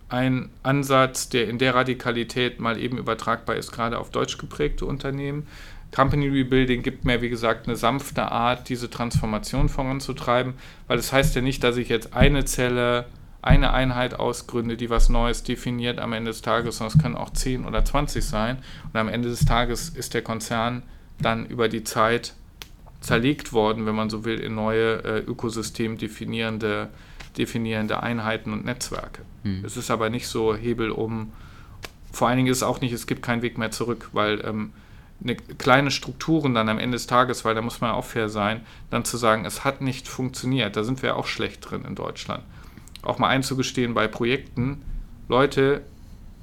ein 0.08 0.50
Ansatz, 0.62 1.28
der 1.28 1.48
in 1.48 1.58
der 1.58 1.74
Radikalität 1.74 2.60
mal 2.60 2.78
eben 2.78 2.98
übertragbar 2.98 3.56
ist, 3.56 3.72
gerade 3.72 3.98
auf 3.98 4.10
deutsch 4.10 4.38
geprägte 4.38 4.86
Unternehmen. 4.86 5.46
Company 5.94 6.28
Rebuilding 6.28 6.82
gibt 6.82 7.04
mir, 7.04 7.22
wie 7.22 7.28
gesagt, 7.28 7.66
eine 7.66 7.76
sanfte 7.76 8.22
Art, 8.22 8.68
diese 8.68 8.90
Transformation 8.90 9.68
voranzutreiben, 9.68 10.54
weil 10.88 10.96
das 10.96 11.12
heißt 11.12 11.36
ja 11.36 11.42
nicht, 11.42 11.62
dass 11.62 11.76
ich 11.76 11.88
jetzt 11.88 12.14
eine 12.14 12.44
Zelle, 12.44 13.06
eine 13.44 13.72
Einheit 13.72 14.18
ausgründe, 14.18 14.76
die 14.76 14.88
was 14.88 15.10
Neues 15.10 15.42
definiert 15.42 15.98
am 15.98 16.12
Ende 16.14 16.30
des 16.30 16.40
Tages, 16.40 16.78
sondern 16.78 16.96
es 16.96 17.02
können 17.02 17.16
auch 17.16 17.30
10 17.30 17.66
oder 17.66 17.84
20 17.84 18.24
sein. 18.24 18.58
Und 18.84 18.98
am 18.98 19.08
Ende 19.08 19.28
des 19.28 19.44
Tages 19.44 19.90
ist 19.90 20.14
der 20.14 20.22
Konzern 20.22 20.82
dann 21.20 21.44
über 21.46 21.68
die 21.68 21.84
Zeit 21.84 22.34
zerlegt 23.00 23.52
worden, 23.52 23.84
wenn 23.84 23.94
man 23.94 24.08
so 24.08 24.24
will, 24.24 24.40
in 24.40 24.54
neue 24.54 25.04
äh, 25.04 25.18
Ökosystem 25.18 25.98
definierende, 25.98 26.88
definierende 27.36 28.02
Einheiten 28.02 28.52
und 28.52 28.64
Netzwerke. 28.64 29.22
Hm. 29.42 29.62
Es 29.62 29.76
ist 29.76 29.90
aber 29.90 30.08
nicht 30.08 30.26
so 30.26 30.54
Hebel 30.54 30.90
um, 30.90 31.32
vor 32.12 32.28
allen 32.28 32.38
Dingen 32.38 32.48
ist 32.48 32.58
es 32.58 32.62
auch 32.62 32.80
nicht, 32.80 32.92
es 32.92 33.06
gibt 33.06 33.22
keinen 33.22 33.42
Weg 33.42 33.58
mehr 33.58 33.70
zurück, 33.70 34.08
weil 34.12 34.40
ähm, 34.44 34.72
eine 35.22 35.36
kleine 35.36 35.90
Strukturen 35.90 36.54
dann 36.54 36.68
am 36.68 36.78
Ende 36.78 36.96
des 36.96 37.06
Tages, 37.06 37.44
weil 37.44 37.54
da 37.54 37.60
muss 37.60 37.80
man 37.80 37.90
auch 37.90 38.04
fair 38.04 38.28
sein, 38.28 38.62
dann 38.90 39.04
zu 39.04 39.16
sagen, 39.16 39.44
es 39.44 39.64
hat 39.64 39.80
nicht 39.80 40.08
funktioniert. 40.08 40.76
Da 40.76 40.84
sind 40.84 41.02
wir 41.02 41.16
auch 41.16 41.26
schlecht 41.26 41.68
drin 41.68 41.84
in 41.86 41.94
Deutschland. 41.94 42.42
Auch 43.04 43.18
mal 43.18 43.28
einzugestehen 43.28 43.94
bei 43.94 44.08
Projekten, 44.08 44.82
Leute, 45.28 45.82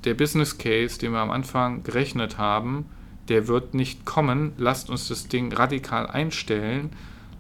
der 0.06 0.14
Business 0.14 0.58
Case, 0.58 1.00
den 1.00 1.12
wir 1.12 1.20
am 1.20 1.32
Anfang 1.32 1.84
gerechnet 1.84 2.38
haben, 2.38 2.86
der 3.30 3.48
wird 3.48 3.74
nicht 3.74 4.06
kommen. 4.06 4.54
Lasst 4.58 4.90
uns 4.90 5.08
das 5.08 5.28
Ding 5.28 5.54
radikal 5.54 6.08
einstellen. 6.08 6.92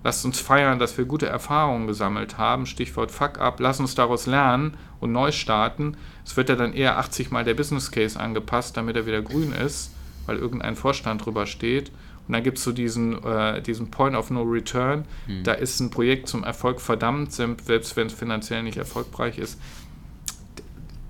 Lasst 0.03 0.25
uns 0.25 0.39
feiern, 0.39 0.79
dass 0.79 0.97
wir 0.97 1.05
gute 1.05 1.27
Erfahrungen 1.27 1.87
gesammelt 1.87 2.37
haben. 2.37 2.65
Stichwort 2.65 3.11
Fuck 3.11 3.39
up. 3.39 3.59
Lasst 3.59 3.79
uns 3.79 3.95
daraus 3.95 4.27
lernen 4.27 4.77
und 4.99 5.11
neu 5.11 5.31
starten. 5.31 5.97
Es 6.25 6.37
wird 6.37 6.49
ja 6.49 6.55
dann 6.55 6.73
eher 6.73 6.97
80 6.97 7.31
Mal 7.31 7.43
der 7.43 7.55
Business 7.55 7.91
Case 7.91 8.19
angepasst, 8.19 8.77
damit 8.77 8.95
er 8.95 9.05
wieder 9.05 9.21
grün 9.21 9.53
ist 9.53 9.91
weil 10.25 10.37
irgendein 10.37 10.75
Vorstand 10.75 11.25
drüber 11.25 11.45
steht. 11.45 11.91
Und 12.31 12.35
dann 12.35 12.43
gibt 12.45 12.59
es 12.59 12.63
so 12.63 12.71
diesen, 12.71 13.21
äh, 13.25 13.61
diesen 13.61 13.91
Point 13.91 14.15
of 14.15 14.29
No 14.29 14.43
Return. 14.43 15.03
Mhm. 15.27 15.43
Da 15.43 15.51
ist 15.51 15.81
ein 15.81 15.89
Projekt 15.89 16.29
zum 16.29 16.45
Erfolg 16.45 16.79
verdammt, 16.79 17.33
selbst 17.33 17.97
wenn 17.97 18.07
es 18.07 18.13
finanziell 18.13 18.63
nicht 18.63 18.77
erfolgreich 18.77 19.37
ist. 19.37 19.59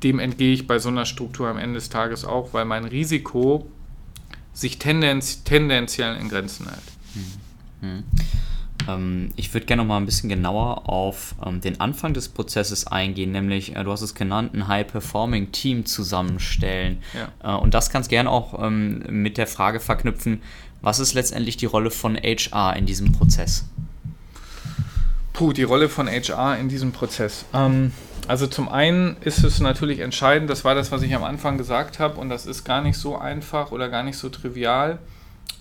Dem 0.02 0.18
entgehe 0.18 0.52
ich 0.52 0.66
bei 0.66 0.80
so 0.80 0.90
einer 0.90 1.06
Struktur 1.06 1.48
am 1.48 1.60
Ende 1.60 1.76
des 1.76 1.90
Tages 1.90 2.26
auch, 2.26 2.56
weil 2.56 2.66
mein 2.66 2.86
Risiko 2.86 3.70
sich 4.52 4.80
tendenz 4.80 5.44
tendenziell 5.44 6.16
in 6.16 6.28
Grenzen 6.28 6.66
hält. 6.68 6.82
Mhm. 7.14 7.88
Mhm. 7.88 8.04
Ähm, 8.88 9.30
ich 9.36 9.54
würde 9.54 9.68
gerne 9.68 9.84
noch 9.84 9.88
mal 9.88 9.98
ein 9.98 10.08
bisschen 10.08 10.30
genauer 10.30 10.90
auf 10.90 11.36
ähm, 11.46 11.62
den 11.62 11.80
Anfang 11.80 12.16
des 12.16 12.30
Prozesses 12.30 12.88
eingehen, 12.88 13.32
nämlich, 13.32 13.76
äh, 13.76 13.84
du 13.84 13.92
hast 13.92 14.02
es 14.02 14.16
genannt, 14.16 14.56
ein 14.56 14.68
High-Performing-Team 14.68 15.86
zusammenstellen. 15.86 16.98
Ja. 17.14 17.58
Äh, 17.58 17.62
und 17.62 17.76
das 17.76 17.92
kannst 17.92 18.10
gerne 18.10 18.32
auch 18.32 18.60
ähm, 18.60 19.04
mit 19.10 19.38
der 19.38 19.46
Frage 19.46 19.80
verknüpfen, 19.80 20.42
was 20.82 21.00
ist 21.00 21.14
letztendlich 21.14 21.58
die 21.58 21.66
Rolle 21.66 21.92
von 21.92 22.16
HR 22.16 22.76
in 22.76 22.86
diesem 22.86 23.12
Prozess? 23.12 23.66
Puh, 25.34 25.54
die 25.54 25.64
Rolle 25.64 25.90
von 25.90 26.08
HR 26.08 26.58
in 26.58 26.70
diesem 26.70 26.92
Prozess. 26.92 27.46
Ähm, 27.54 27.92
also 28.28 28.48
zum 28.48 28.70
einen 28.70 29.18
ist 29.22 29.44
es 29.44 29.60
natürlich 29.60 30.00
entscheidend, 30.00 30.50
das 30.50 30.64
war 30.64 30.76
das, 30.76 30.92
was 30.92 31.02
ich 31.02 31.16
am 31.16 31.24
Anfang 31.24 31.58
gesagt 31.58 32.00
habe, 32.00 32.20
und 32.20 32.30
das 32.30 32.46
ist 32.46 32.64
gar 32.64 32.82
nicht 32.82 32.98
so 32.98 33.18
einfach 33.18 33.72
oder 33.72 33.90
gar 33.90 34.04
nicht 34.04 34.18
so 34.18 34.30
trivial. 34.30 35.00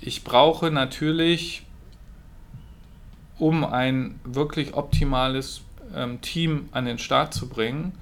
Ich 0.01 0.25
brauche 0.25 0.71
natürlich 0.71 1.64
um 3.39 3.64
ein 3.64 4.21
wirklich 4.25 4.75
optimales 4.75 5.62
ähm, 5.95 6.21
Team 6.21 6.68
an 6.73 6.85
den 6.85 6.99
Start 6.99 7.33
zu 7.35 7.49
bringen, 7.49 7.93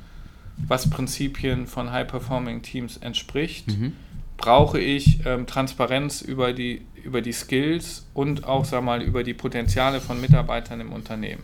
was 0.66 0.90
Prinzipien 0.90 1.66
von 1.66 1.92
High-Performing 1.92 2.62
Teams 2.62 2.96
entspricht, 2.96 3.68
mhm. 3.68 3.92
brauche 4.36 4.80
ich 4.80 5.20
ähm, 5.24 5.46
Transparenz 5.46 6.20
über 6.20 6.52
die, 6.52 6.82
über 7.04 7.20
die 7.22 7.32
Skills 7.32 8.06
und 8.14 8.44
auch 8.44 8.64
sag 8.64 8.82
mal, 8.82 9.02
über 9.02 9.24
die 9.24 9.34
Potenziale 9.34 10.00
von 10.00 10.20
Mitarbeitern 10.20 10.80
im 10.80 10.92
Unternehmen. 10.92 11.42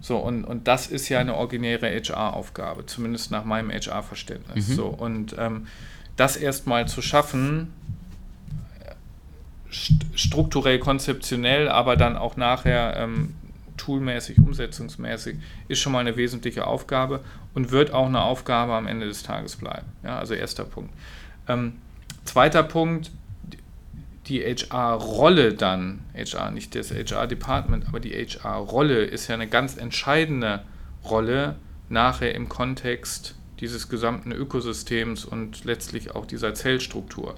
So, 0.00 0.18
und, 0.18 0.44
und 0.44 0.68
das 0.68 0.86
ist 0.86 1.08
ja 1.08 1.20
eine 1.20 1.34
originäre 1.34 1.88
HR-Aufgabe, 1.88 2.84
zumindest 2.84 3.30
nach 3.30 3.44
meinem 3.44 3.70
HR-Verständnis. 3.70 4.68
Mhm. 4.68 4.74
So, 4.74 4.86
und 4.86 5.34
ähm, 5.38 5.66
das 6.16 6.36
erstmal 6.36 6.86
zu 6.86 7.00
schaffen, 7.00 7.72
strukturell, 10.14 10.78
konzeptionell, 10.78 11.68
aber 11.68 11.96
dann 11.96 12.16
auch 12.16 12.36
nachher 12.36 12.96
ähm, 12.96 13.34
toolmäßig, 13.76 14.38
umsetzungsmäßig, 14.38 15.38
ist 15.68 15.80
schon 15.80 15.92
mal 15.92 16.00
eine 16.00 16.16
wesentliche 16.16 16.66
Aufgabe 16.66 17.20
und 17.54 17.70
wird 17.70 17.92
auch 17.92 18.06
eine 18.06 18.22
Aufgabe 18.22 18.74
am 18.74 18.86
Ende 18.86 19.06
des 19.06 19.22
Tages 19.22 19.56
bleiben. 19.56 19.86
Ja, 20.02 20.18
also 20.18 20.34
erster 20.34 20.64
Punkt. 20.64 20.92
Ähm, 21.48 21.74
zweiter 22.24 22.62
Punkt, 22.62 23.10
die 24.26 24.40
HR-Rolle 24.40 25.54
dann, 25.54 26.00
HR, 26.14 26.50
nicht 26.50 26.74
das 26.74 26.90
HR-Department, 26.90 27.86
aber 27.88 28.00
die 28.00 28.12
HR-Rolle 28.12 29.04
ist 29.04 29.28
ja 29.28 29.34
eine 29.34 29.48
ganz 29.48 29.76
entscheidende 29.76 30.62
Rolle 31.04 31.56
nachher 31.88 32.34
im 32.34 32.48
Kontext 32.48 33.34
dieses 33.60 33.88
gesamten 33.88 34.32
Ökosystems 34.32 35.24
und 35.24 35.64
letztlich 35.64 36.14
auch 36.14 36.26
dieser 36.26 36.54
Zellstruktur. 36.54 37.34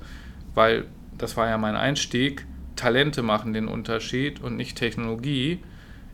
Weil 0.54 0.84
das 1.18 1.36
war 1.36 1.48
ja 1.48 1.58
mein 1.58 1.76
Einstieg, 1.76 2.46
Talente 2.76 3.22
machen 3.22 3.52
den 3.52 3.68
Unterschied 3.68 4.40
und 4.40 4.56
nicht 4.56 4.76
Technologie. 4.76 5.60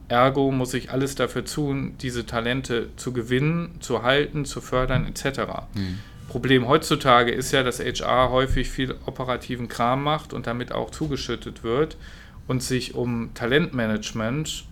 Ergo 0.08 0.50
muss 0.50 0.74
ich 0.74 0.90
alles 0.90 1.14
dafür 1.14 1.44
tun, 1.44 1.94
diese 2.00 2.26
Talente 2.26 2.90
zu 2.96 3.12
gewinnen, 3.12 3.76
zu 3.80 4.02
halten, 4.02 4.44
zu 4.44 4.60
fördern 4.60 5.06
etc. 5.06 5.40
Mhm. 5.74 5.98
Problem 6.32 6.66
heutzutage 6.66 7.30
ist 7.30 7.52
ja, 7.52 7.62
dass 7.62 7.78
HR 7.78 8.30
häufig 8.30 8.70
viel 8.70 8.94
operativen 9.04 9.68
Kram 9.68 10.02
macht 10.02 10.32
und 10.32 10.46
damit 10.46 10.72
auch 10.72 10.88
zugeschüttet 10.88 11.62
wird 11.62 11.98
und 12.46 12.62
sich 12.62 12.94
um 12.94 13.34
Talentmanagement 13.34 14.64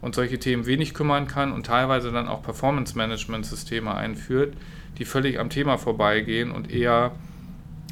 und 0.00 0.14
solche 0.14 0.38
Themen 0.38 0.64
wenig 0.64 0.94
kümmern 0.94 1.26
kann 1.26 1.52
und 1.52 1.66
teilweise 1.66 2.12
dann 2.12 2.28
auch 2.28 2.42
Performance-Management-Systeme 2.42 3.94
einführt, 3.94 4.54
die 4.96 5.04
völlig 5.04 5.38
am 5.38 5.50
Thema 5.50 5.76
vorbeigehen 5.76 6.50
und 6.50 6.72
eher 6.72 7.12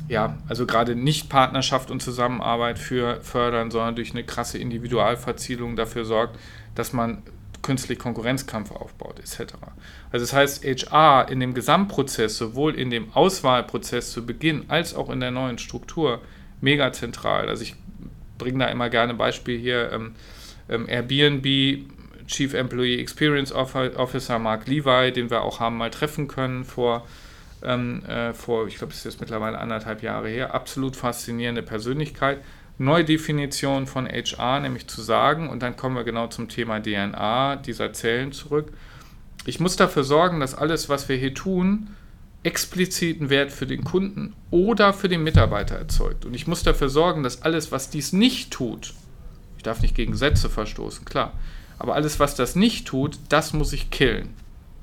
ja, 0.08 0.38
also 0.48 0.64
gerade 0.64 0.96
nicht 0.96 1.28
Partnerschaft 1.28 1.90
und 1.90 2.00
Zusammenarbeit 2.00 2.78
für 2.78 3.20
fördern, 3.20 3.70
sondern 3.70 3.96
durch 3.96 4.12
eine 4.12 4.24
krasse 4.24 4.56
Individualverzielung 4.56 5.76
dafür 5.76 6.06
sorgt, 6.06 6.38
dass 6.74 6.94
man 6.94 7.22
künstlich 7.62 7.98
Konkurrenzkampf 7.98 8.70
aufbaut, 8.70 9.18
etc. 9.18 9.54
Also 10.11 10.24
das 10.24 10.32
heißt, 10.32 10.64
HR 10.64 11.28
in 11.28 11.40
dem 11.40 11.54
Gesamtprozess, 11.54 12.38
sowohl 12.38 12.74
in 12.74 12.90
dem 12.90 13.12
Auswahlprozess 13.12 14.12
zu 14.12 14.24
Beginn 14.24 14.64
als 14.68 14.94
auch 14.94 15.11
in 15.11 15.20
der 15.20 15.30
neuen 15.30 15.58
Struktur, 15.58 16.20
mega 16.61 16.92
zentral. 16.92 17.48
Also 17.48 17.62
ich 17.62 17.74
bringe 18.38 18.58
da 18.58 18.66
immer 18.66 18.90
gerne 18.90 19.14
Beispiel 19.14 19.58
hier, 19.58 19.92
ähm, 19.92 20.14
ähm, 20.68 20.88
Airbnb, 20.88 21.84
Chief 22.26 22.54
Employee 22.54 23.00
Experience 23.00 23.52
Officer 23.52 24.38
Mark 24.38 24.66
Levi, 24.66 25.12
den 25.12 25.30
wir 25.30 25.42
auch 25.42 25.61
haben 25.61 25.76
mal 25.76 25.90
treffen 25.90 26.28
können 26.28 26.64
vor 26.64 27.06
ähm, 27.62 28.02
äh, 28.06 28.32
vor, 28.32 28.66
ich 28.66 28.76
glaube, 28.76 28.92
es 28.92 29.00
ist 29.00 29.04
jetzt 29.04 29.20
mittlerweile 29.20 29.58
anderthalb 29.58 30.02
Jahre 30.02 30.28
her, 30.28 30.54
absolut 30.54 30.96
faszinierende 30.96 31.62
Persönlichkeit. 31.62 32.38
Neudefinition 32.80 33.86
von 33.86 34.08
HR, 34.08 34.60
nämlich 34.60 34.86
zu 34.86 35.02
sagen, 35.02 35.50
und 35.50 35.62
dann 35.62 35.76
kommen 35.76 35.96
wir 35.96 36.04
genau 36.04 36.28
zum 36.28 36.48
Thema 36.48 36.80
DNA 36.80 37.56
dieser 37.56 37.92
Zellen 37.92 38.32
zurück. 38.32 38.72
Ich 39.44 39.60
muss 39.60 39.76
dafür 39.76 40.02
sorgen, 40.02 40.40
dass 40.40 40.54
alles, 40.54 40.88
was 40.88 41.06
wir 41.08 41.16
hier 41.16 41.34
tun, 41.34 41.90
expliziten 42.42 43.28
Wert 43.28 43.52
für 43.52 43.66
den 43.66 43.84
Kunden 43.84 44.32
oder 44.50 44.94
für 44.94 45.10
den 45.10 45.22
Mitarbeiter 45.22 45.76
erzeugt. 45.76 46.24
Und 46.24 46.32
ich 46.32 46.46
muss 46.46 46.62
dafür 46.62 46.88
sorgen, 46.88 47.22
dass 47.22 47.42
alles, 47.42 47.70
was 47.70 47.90
dies 47.90 48.14
nicht 48.14 48.50
tut, 48.50 48.94
ich 49.58 49.62
darf 49.62 49.82
nicht 49.82 49.94
gegen 49.94 50.12
Gesetze 50.12 50.48
verstoßen, 50.48 51.04
klar, 51.04 51.34
aber 51.78 51.94
alles, 51.94 52.18
was 52.18 52.34
das 52.34 52.56
nicht 52.56 52.86
tut, 52.86 53.18
das 53.28 53.52
muss 53.52 53.74
ich 53.74 53.90
killen. 53.90 54.30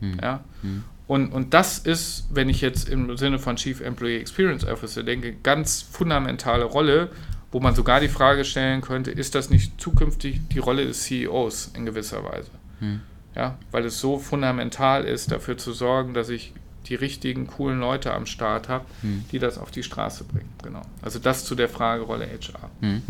Hm. 0.02 0.20
Ja? 0.22 0.44
Hm. 0.62 0.84
Und, 1.08 1.34
und 1.34 1.56
das 1.56 1.80
ist, 1.80 2.28
wenn 2.30 2.48
ich 2.48 2.62
jetzt 2.62 2.90
im 2.90 3.18
Sinne 3.18 3.40
von 3.40 3.56
Chief 3.56 3.82
Employee 3.82 4.20
Experience 4.20 4.66
Officer 4.66 5.02
denke, 5.02 5.34
ganz 5.42 5.82
fundamentale 5.82 6.66
Rolle, 6.66 7.10
wo 7.52 7.60
man 7.60 7.76
sogar 7.76 8.00
die 8.00 8.10
Frage 8.10 8.46
stellen 8.46 8.82
könnte, 8.82 9.12
ist 9.12 9.36
das 9.36 9.50
nicht 9.50 9.80
zukünftig 9.80 10.42
die 10.50 10.60
Rolle 10.60 10.86
des 10.86 11.04
CEOs 11.04 11.72
in 11.76 11.86
gewisser 11.86 12.24
Weise? 12.24 12.52
Hm. 12.80 13.02
Ja, 13.36 13.58
weil 13.72 13.86
es 13.86 14.00
so 14.00 14.18
fundamental 14.18 15.04
ist, 15.04 15.32
dafür 15.32 15.58
zu 15.58 15.72
sorgen, 15.72 16.14
dass 16.14 16.30
ich 16.30 16.54
die 16.88 16.96
richtigen, 16.96 17.48
coolen 17.48 17.80
Leute 17.80 18.14
am 18.14 18.26
Start 18.26 18.70
habe, 18.70 18.86
hm. 19.02 19.26
die 19.32 19.40
das 19.40 19.58
auf 19.58 19.72
die 19.72 19.84
Straße 19.84 20.24
bringen. 20.24 20.50
Genau. 20.64 20.82
Also 21.02 21.20
das 21.20 21.46
zu 21.46 21.56
der 21.56 21.70
Fragerolle 21.70 22.28
HR. 22.28 22.70
Hm. 22.82 23.02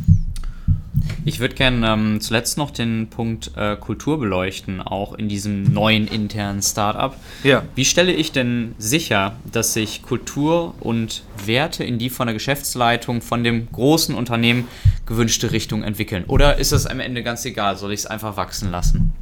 Ich 1.25 1.39
würde 1.39 1.55
gerne 1.55 1.87
ähm, 1.87 2.21
zuletzt 2.21 2.57
noch 2.57 2.71
den 2.71 3.09
Punkt 3.09 3.51
äh, 3.55 3.75
Kultur 3.75 4.19
beleuchten, 4.19 4.81
auch 4.81 5.13
in 5.13 5.27
diesem 5.27 5.63
neuen 5.63 6.07
internen 6.07 6.61
Startup. 6.61 7.15
Ja. 7.43 7.63
Wie 7.75 7.85
stelle 7.85 8.13
ich 8.13 8.31
denn 8.31 8.75
sicher, 8.77 9.35
dass 9.51 9.73
sich 9.73 10.03
Kultur 10.03 10.73
und 10.79 11.23
Werte 11.45 11.83
in 11.83 11.99
die 11.99 12.09
von 12.09 12.27
der 12.27 12.33
Geschäftsleitung, 12.33 13.21
von 13.21 13.43
dem 13.43 13.71
großen 13.71 14.15
Unternehmen 14.15 14.67
gewünschte 15.05 15.51
Richtung 15.51 15.83
entwickeln? 15.83 16.23
Oder 16.27 16.57
ist 16.57 16.71
das 16.71 16.85
am 16.85 16.99
Ende 16.99 17.23
ganz 17.23 17.43
egal? 17.45 17.77
Soll 17.77 17.91
ich 17.93 18.01
es 18.01 18.05
einfach 18.05 18.37
wachsen 18.37 18.71
lassen? 18.71 19.13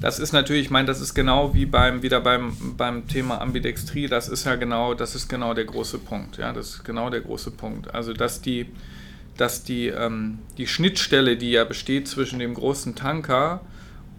Das 0.00 0.18
ist 0.18 0.32
natürlich, 0.32 0.66
ich 0.66 0.70
meine, 0.70 0.86
das 0.86 1.00
ist 1.00 1.14
genau 1.14 1.54
wie 1.54 1.64
beim, 1.64 2.02
wieder 2.02 2.20
beim, 2.20 2.56
beim 2.76 3.08
Thema 3.08 3.40
Ambidextrie, 3.40 4.08
das 4.08 4.28
ist 4.28 4.44
ja 4.44 4.56
genau, 4.56 4.94
das 4.94 5.14
ist 5.14 5.28
genau 5.28 5.54
der 5.54 5.64
große 5.64 5.98
Punkt. 5.98 6.36
Ja, 6.36 6.52
das 6.52 6.68
ist 6.68 6.84
genau 6.84 7.08
der 7.08 7.22
große 7.22 7.50
Punkt. 7.50 7.94
Also, 7.94 8.12
dass 8.12 8.42
die, 8.42 8.66
dass 9.36 9.64
die, 9.64 9.88
ähm, 9.88 10.38
die 10.58 10.66
Schnittstelle, 10.66 11.36
die 11.36 11.50
ja 11.50 11.64
besteht 11.64 12.08
zwischen 12.08 12.38
dem 12.38 12.54
großen 12.54 12.94
Tanker 12.94 13.60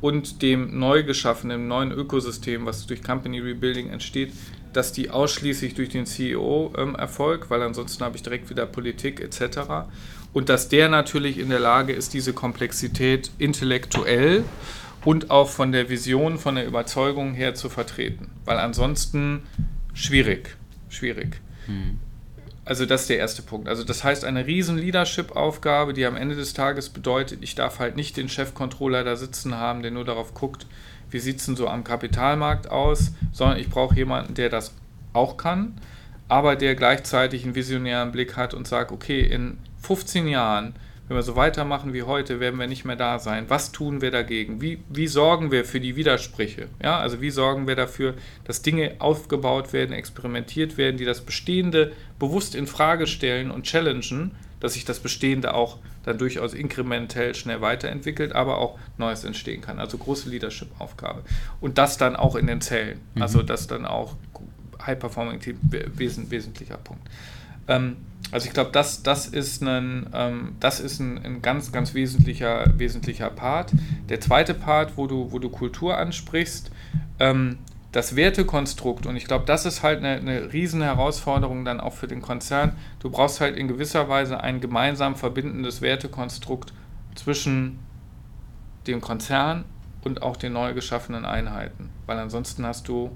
und 0.01 0.41
dem 0.41 0.77
neu 0.77 1.03
geschaffenen 1.03 1.67
neuen 1.67 1.91
Ökosystem, 1.91 2.65
was 2.65 2.85
durch 2.85 3.03
Company 3.03 3.39
Rebuilding 3.39 3.89
entsteht, 3.89 4.31
dass 4.73 4.91
die 4.91 5.09
ausschließlich 5.09 5.73
durch 5.73 5.89
den 5.89 6.05
CEO 6.05 6.73
ähm, 6.77 6.95
erfolgt, 6.95 7.49
weil 7.49 7.61
ansonsten 7.61 8.03
habe 8.03 8.15
ich 8.15 8.23
direkt 8.23 8.49
wieder 8.49 8.65
Politik 8.65 9.19
etc. 9.19 9.87
Und 10.33 10.49
dass 10.49 10.69
der 10.69 10.87
natürlich 10.89 11.39
in 11.39 11.49
der 11.49 11.59
Lage 11.59 11.93
ist, 11.93 12.13
diese 12.13 12.33
Komplexität 12.33 13.31
intellektuell 13.39 14.43
und 15.03 15.31
auch 15.31 15.49
von 15.49 15.71
der 15.71 15.89
Vision, 15.89 16.37
von 16.37 16.55
der 16.55 16.67
Überzeugung 16.67 17.33
her 17.33 17.55
zu 17.55 17.69
vertreten. 17.69 18.29
Weil 18.45 18.57
ansonsten 18.59 19.43
schwierig, 19.93 20.57
schwierig. 20.89 21.41
Hm. 21.65 21.99
Also 22.67 22.85
das 22.85 23.01
ist 23.01 23.09
der 23.09 23.17
erste 23.17 23.43
Punkt. 23.43 23.69
Also 23.69 23.85
das 23.85 24.03
heißt 24.03 24.25
eine 24.25 24.45
riesen 24.45 24.77
Leadership-Aufgabe, 24.77 25.93
die 25.93 26.05
am 26.05 26.17
Ende 26.17 26.35
des 26.35 26.53
Tages 26.53 26.89
bedeutet, 26.89 27.39
ich 27.41 27.55
darf 27.55 27.79
halt 27.79 27.95
nicht 27.95 28.17
den 28.17 28.27
Chefcontroller 28.27 29.05
da 29.05 29.15
sitzen 29.15 29.55
haben, 29.55 29.81
der 29.81 29.91
nur 29.91 30.03
darauf 30.03 30.33
guckt, 30.33 30.67
wie 31.09 31.19
sieht 31.19 31.37
es 31.37 31.45
denn 31.45 31.55
so 31.55 31.69
am 31.69 31.85
Kapitalmarkt 31.85 32.69
aus, 32.69 33.13
sondern 33.31 33.57
ich 33.57 33.69
brauche 33.69 33.95
jemanden, 33.95 34.33
der 34.33 34.49
das 34.49 34.73
auch 35.13 35.37
kann, 35.37 35.79
aber 36.27 36.57
der 36.57 36.75
gleichzeitig 36.75 37.45
einen 37.45 37.55
visionären 37.55 38.11
Blick 38.11 38.35
hat 38.35 38.53
und 38.53 38.67
sagt, 38.67 38.91
okay, 38.91 39.21
in 39.21 39.59
15 39.81 40.27
Jahren 40.27 40.75
wenn 41.07 41.15
wir 41.15 41.23
so 41.23 41.35
weitermachen 41.35 41.93
wie 41.93 42.03
heute, 42.03 42.39
werden 42.39 42.59
wir 42.59 42.67
nicht 42.67 42.83
mehr 42.83 42.97
da 42.97 43.17
sein. 43.19 43.45
Was 43.47 43.71
tun 43.71 44.01
wir 44.01 44.11
dagegen? 44.11 44.61
Wie, 44.61 44.79
wie 44.89 45.07
sorgen 45.07 45.51
wir 45.51 45.63
für 45.63 45.79
die 45.79 45.95
Widersprüche? 45.95 46.67
Ja, 46.83 46.99
also 46.99 47.21
wie 47.21 47.29
sorgen 47.29 47.67
wir 47.67 47.75
dafür, 47.75 48.15
dass 48.43 48.61
Dinge 48.61 48.95
aufgebaut 48.99 49.71
werden, 49.71 49.93
experimentiert 49.93 50.77
werden, 50.77 50.97
die 50.97 51.05
das 51.05 51.21
Bestehende 51.21 51.93
bewusst 52.19 52.55
in 52.55 52.67
Frage 52.67 53.07
stellen 53.07 53.51
und 53.51 53.63
challengen, 53.63 54.31
dass 54.59 54.73
sich 54.73 54.83
das 54.83 54.99
Bestehende 54.99 55.53
auch 55.53 55.77
dann 56.03 56.17
durchaus 56.17 56.53
inkrementell 56.53 57.35
schnell 57.35 57.61
weiterentwickelt, 57.61 58.33
aber 58.33 58.57
auch 58.57 58.77
Neues 58.97 59.23
entstehen 59.23 59.61
kann. 59.61 59.79
Also 59.79 59.97
große 59.97 60.29
Leadership-Aufgabe. 60.29 61.23
Und 61.61 61.77
das 61.77 61.97
dann 61.97 62.15
auch 62.15 62.35
in 62.35 62.47
den 62.47 62.59
Zellen. 62.59 62.99
Mhm. 63.15 63.21
Also 63.21 63.43
das 63.43 63.67
dann 63.67 63.85
auch 63.85 64.15
High-Performing-Team, 64.85 65.59
wes 65.61 66.29
wesentlicher 66.29 66.77
Punkt. 66.77 67.07
Ähm, 67.67 67.97
also 68.31 68.47
ich 68.47 68.53
glaube, 68.53 68.71
das, 68.71 69.03
das 69.03 69.27
ist, 69.27 69.61
ein, 69.61 70.09
ähm, 70.13 70.55
das 70.59 70.79
ist 70.79 70.99
ein, 70.99 71.23
ein, 71.23 71.41
ganz, 71.41 71.71
ganz 71.71 71.93
wesentlicher, 71.93 72.65
wesentlicher 72.77 73.29
Part. 73.29 73.71
Der 74.09 74.19
zweite 74.19 74.53
Part, 74.53 74.97
wo 74.97 75.07
du, 75.07 75.31
wo 75.31 75.39
du 75.39 75.49
Kultur 75.49 75.97
ansprichst, 75.97 76.71
ähm, 77.19 77.59
das 77.93 78.15
Wertekonstrukt, 78.15 79.05
und 79.05 79.15
ich 79.15 79.25
glaube, 79.25 79.45
das 79.45 79.65
ist 79.65 79.81
halt 79.81 79.99
eine, 79.99 80.17
eine 80.17 80.51
riesen 80.51 80.81
Herausforderung 80.81 81.63
dann 81.63 81.79
auch 81.79 81.93
für 81.93 82.07
den 82.07 82.21
Konzern. 82.21 82.73
Du 82.99 83.09
brauchst 83.09 83.39
halt 83.39 83.55
in 83.55 83.67
gewisser 83.67 84.09
Weise 84.09 84.41
ein 84.41 84.59
gemeinsam 84.59 85.15
verbindendes 85.15 85.81
Wertekonstrukt 85.81 86.73
zwischen 87.15 87.79
dem 88.87 88.99
Konzern 88.99 89.63
und 90.03 90.21
auch 90.21 90.37
den 90.37 90.53
neu 90.53 90.73
geschaffenen 90.73 91.25
Einheiten. 91.25 91.89
Weil 92.05 92.19
ansonsten 92.19 92.65
hast 92.65 92.87
du 92.87 93.11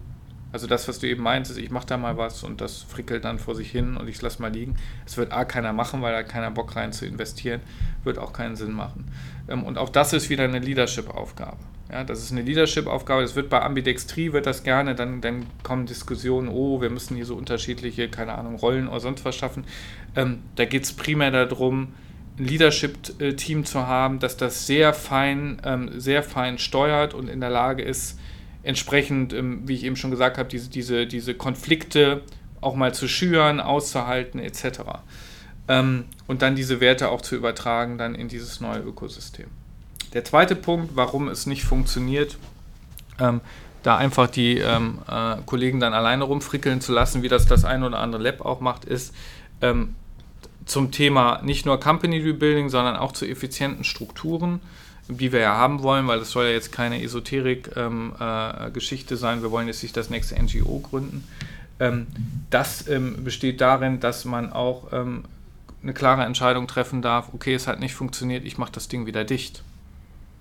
also 0.52 0.68
das, 0.68 0.88
was 0.88 1.00
du 1.00 1.08
eben 1.08 1.24
meintest, 1.24 1.58
ich 1.58 1.72
mache 1.72 1.88
da 1.88 1.98
mal 1.98 2.18
was 2.18 2.44
und 2.44 2.60
das 2.62 2.84
frickelt 2.84 3.24
dann 3.24 3.40
vor 3.40 3.56
sich 3.56 3.72
hin 3.72 3.96
und 3.96 4.08
ich 4.08 4.22
lasse 4.22 4.42
mal 4.42 4.52
liegen. 4.52 4.76
Es 5.06 5.18
wird 5.18 5.32
A 5.32 5.46
keiner 5.46 5.72
machen, 5.74 6.02
weil 6.02 6.14
da 6.14 6.24
keiner 6.24 6.52
Bock 6.52 6.76
rein 6.76 6.92
zu 6.92 7.06
investieren, 7.06 7.62
wird 8.04 8.18
auch 8.18 8.34
keinen 8.34 8.56
Sinn 8.56 8.74
machen. 8.74 9.06
Ähm, 9.48 9.64
und 9.64 9.78
auch 9.78 9.90
das 9.90 10.14
ist 10.14 10.30
wieder 10.30 10.44
eine 10.44 10.60
Leadership-Aufgabe. 10.60 11.58
Ja, 11.92 12.04
das 12.04 12.20
ist 12.20 12.32
eine 12.32 12.42
Leadership-Aufgabe. 12.42 13.22
Das 13.22 13.36
wird 13.36 13.50
bei 13.50 13.62
Ambidextrie 13.62 14.34
wird 14.34 14.46
das 14.46 14.64
gerne, 14.64 14.96
dann, 14.96 15.22
dann 15.22 15.46
kommen 15.64 15.86
Diskussionen, 15.86 16.48
oh, 16.48 16.82
wir 16.82 16.90
müssen 16.90 17.16
hier 17.16 17.26
so 17.26 17.36
unterschiedliche, 17.36 18.10
keine 18.10 18.38
Ahnung, 18.38 18.56
Rollen 18.56 18.88
oder 18.88 19.00
sonst 19.00 19.24
was 19.26 19.36
schaffen. 19.36 19.66
Ähm, 20.16 20.40
da 20.56 20.66
geht 20.66 20.84
es 20.84 20.94
primär 20.94 21.32
darum, 21.32 21.94
ein 22.38 22.46
Leadership-Team 22.46 23.66
zu 23.66 23.88
haben, 23.88 24.20
dass 24.20 24.38
das 24.38 24.68
sehr 24.68 24.94
fein, 24.94 25.62
ähm, 25.66 26.00
sehr 26.00 26.24
fein 26.24 26.58
steuert 26.58 27.14
und 27.14 27.30
in 27.30 27.42
der 27.42 27.50
Lage 27.50 27.84
ist, 27.84 28.18
entsprechend, 28.64 29.34
ähm, 29.34 29.68
wie 29.68 29.74
ich 29.74 29.84
eben 29.84 29.96
schon 29.96 30.12
gesagt 30.12 30.38
habe, 30.38 30.50
diese, 30.50 30.70
diese, 30.70 31.08
diese 31.08 31.34
Konflikte 31.34 32.22
auch 32.60 32.76
mal 32.76 32.94
zu 32.94 33.08
schüren, 33.08 33.60
auszuhalten 33.60 34.40
etc. 34.40 34.82
Ähm, 35.68 36.06
und 36.28 36.42
dann 36.42 36.56
diese 36.56 36.80
Werte 36.80 37.10
auch 37.10 37.22
zu 37.22 37.36
übertragen 37.36 37.98
dann 37.98 38.16
in 38.16 38.28
dieses 38.28 38.62
neue 38.62 38.80
Ökosystem. 38.80 39.48
Der 40.14 40.24
zweite 40.26 40.56
Punkt, 40.56 40.96
warum 40.96 41.28
es 41.28 41.46
nicht 41.46 41.64
funktioniert, 41.64 42.38
ähm, 43.20 43.42
da 43.82 43.98
einfach 43.98 44.28
die 44.28 44.60
äh, 44.60 44.80
Kollegen 45.48 45.80
dann 45.80 45.94
alleine 45.94 46.26
rumfrickeln 46.26 46.82
zu 46.82 46.92
lassen, 46.92 47.24
wie 47.24 47.30
das 47.30 47.48
das 47.48 47.66
ein 47.66 47.84
oder 47.84 48.00
andere 48.00 48.22
Lab 48.22 48.42
auch 48.42 48.60
macht, 48.62 48.86
ist 48.86 49.14
zum 50.66 50.92
Thema 50.92 51.40
nicht 51.44 51.68
nur 51.68 51.80
Company 51.80 52.18
Rebuilding, 52.18 52.70
sondern 52.70 52.96
auch 52.96 53.12
zu 53.12 53.28
effizienten 53.28 53.84
Strukturen 53.84 54.60
die 55.18 55.32
wir 55.32 55.40
ja 55.40 55.56
haben 55.56 55.82
wollen, 55.84 56.08
weil 56.08 56.20
das 56.20 56.32
soll 56.32 56.46
ja 56.46 56.52
jetzt 56.52 56.72
keine 56.72 57.04
Esoterik-Geschichte 57.04 59.14
ähm, 59.14 59.18
äh, 59.18 59.20
sein. 59.20 59.42
Wir 59.42 59.52
wollen 59.52 59.68
jetzt 59.68 59.84
nicht 59.84 59.98
das 59.98 60.10
nächste 60.10 60.42
NGO 60.42 60.80
gründen. 60.80 61.28
Ähm, 61.80 62.08
das 62.50 62.88
ähm, 62.88 63.24
besteht 63.24 63.62
darin, 63.62 64.00
dass 64.00 64.26
man 64.26 64.52
auch 64.54 64.94
ähm, 64.94 65.26
eine 65.84 65.94
klare 65.94 66.24
Entscheidung 66.24 66.68
treffen 66.68 67.02
darf, 67.02 67.30
okay, 67.34 67.54
es 67.54 67.68
hat 67.68 67.80
nicht 67.80 67.96
funktioniert, 67.96 68.46
ich 68.46 68.58
mache 68.58 68.72
das 68.72 68.88
Ding 68.88 69.06
wieder 69.06 69.24
dicht. 69.24 69.64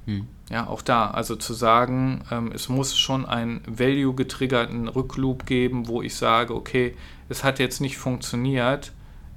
Hm. 0.07 0.27
Ja, 0.51 0.67
auch 0.67 0.83
da, 0.83 1.11
also 1.11 1.37
zu 1.37 1.55
sagen, 1.55 2.23
ähm, 2.31 2.51
es 2.53 2.69
muss 2.69 2.99
schon 2.99 3.25
einen 3.25 3.63
value-getriggerten 3.67 4.89
Rückloop 4.89 5.47
geben, 5.47 5.89
wo 5.89 6.03
ich 6.03 6.15
sage, 6.15 6.55
okay, 6.55 6.97
es 7.29 7.45
hat 7.45 7.59
jetzt 7.59 7.81
nicht 7.81 7.99
funktioniert, 7.99 8.93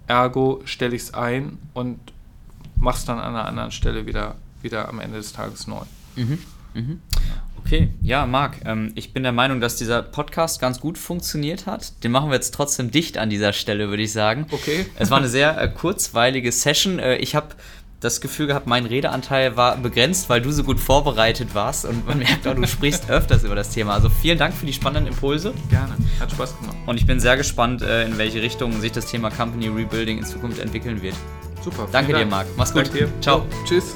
ergo 0.08 0.62
stelle 0.66 0.96
ich 0.96 1.04
es 1.04 1.14
ein 1.14 1.58
und 1.74 2.00
mache 2.76 2.98
es 2.98 3.06
dann 3.06 3.20
an 3.20 3.36
einer 3.36 3.46
anderen 3.46 3.72
Stelle 3.72 4.06
wieder 4.06 4.36
wieder 4.64 4.90
am 4.90 5.00
Ende 5.00 5.18
des 5.18 5.34
Tages 5.34 5.68
neu. 5.68 5.84
Mhm. 6.16 6.40
Mhm. 6.74 7.02
Okay, 7.66 7.90
ja, 8.02 8.26
Marc, 8.26 8.58
ähm, 8.66 8.92
ich 8.96 9.14
bin 9.14 9.24
der 9.24 9.32
Meinung, 9.32 9.62
dass 9.62 9.78
dieser 9.78 10.02
Podcast 10.02 10.60
ganz 10.60 10.82
gut 10.82 10.98
funktioniert 10.98 11.66
hat. 11.66 12.04
Den 12.04 12.12
machen 12.12 12.30
wir 12.30 12.36
jetzt 12.36 12.54
trotzdem 12.54 12.92
dicht 12.92 13.18
an 13.18 13.30
dieser 13.30 13.54
Stelle, 13.54 13.90
würde 13.90 14.04
ich 14.04 14.12
sagen. 14.12 14.48
Okay. 14.52 14.86
Es 15.00 15.10
war 15.12 15.20
eine 15.20 15.30
sehr 15.30 15.60
äh, 15.60 15.70
kurzweilige 15.70 16.52
Session. 16.52 17.00
Äh, 17.00 17.16
ich 17.18 17.36
habe 17.36 17.56
das 18.04 18.20
Gefühl 18.20 18.48
gehabt, 18.48 18.68
mein 18.68 18.86
Redeanteil 18.86 19.56
war 19.56 19.78
begrenzt, 19.78 20.28
weil 20.30 20.42
du 20.42 20.52
so 20.52 20.64
gut 20.64 20.80
vorbereitet 20.80 21.56
warst 21.56 21.86
und 21.86 22.06
man 22.06 22.18
merkt 22.20 22.46
auch, 22.46 22.54
du 22.54 22.68
sprichst 22.68 23.10
öfters 23.10 23.46
über 23.46 23.56
das 23.56 23.70
Thema. 23.70 23.94
Also 23.94 24.10
vielen 24.10 24.38
Dank 24.38 24.54
für 24.54 24.66
die 24.66 24.74
spannenden 24.74 25.14
Impulse. 25.14 25.54
Gerne, 25.70 25.96
hat 26.20 26.32
Spaß 26.32 26.60
gemacht. 26.60 26.76
Und 26.86 27.00
ich 27.00 27.06
bin 27.06 27.22
sehr 27.22 27.38
gespannt, 27.38 27.82
äh, 27.82 28.06
in 28.06 28.18
welche 28.18 28.42
Richtung 28.42 28.80
sich 28.82 28.92
das 28.92 29.06
Thema 29.06 29.30
Company 29.30 29.70
Rebuilding 29.70 30.18
in 30.18 30.26
Zukunft 30.26 30.60
entwickeln 30.60 31.02
wird. 31.02 31.16
Super. 31.64 31.88
Danke 31.92 32.12
Dank. 32.12 32.26
dir, 32.26 32.30
Marc. 32.30 32.48
Mach's 32.58 32.74
gut. 32.74 32.94
Dir. 32.94 33.08
Ciao. 33.22 33.46
Tschüss. 33.66 33.96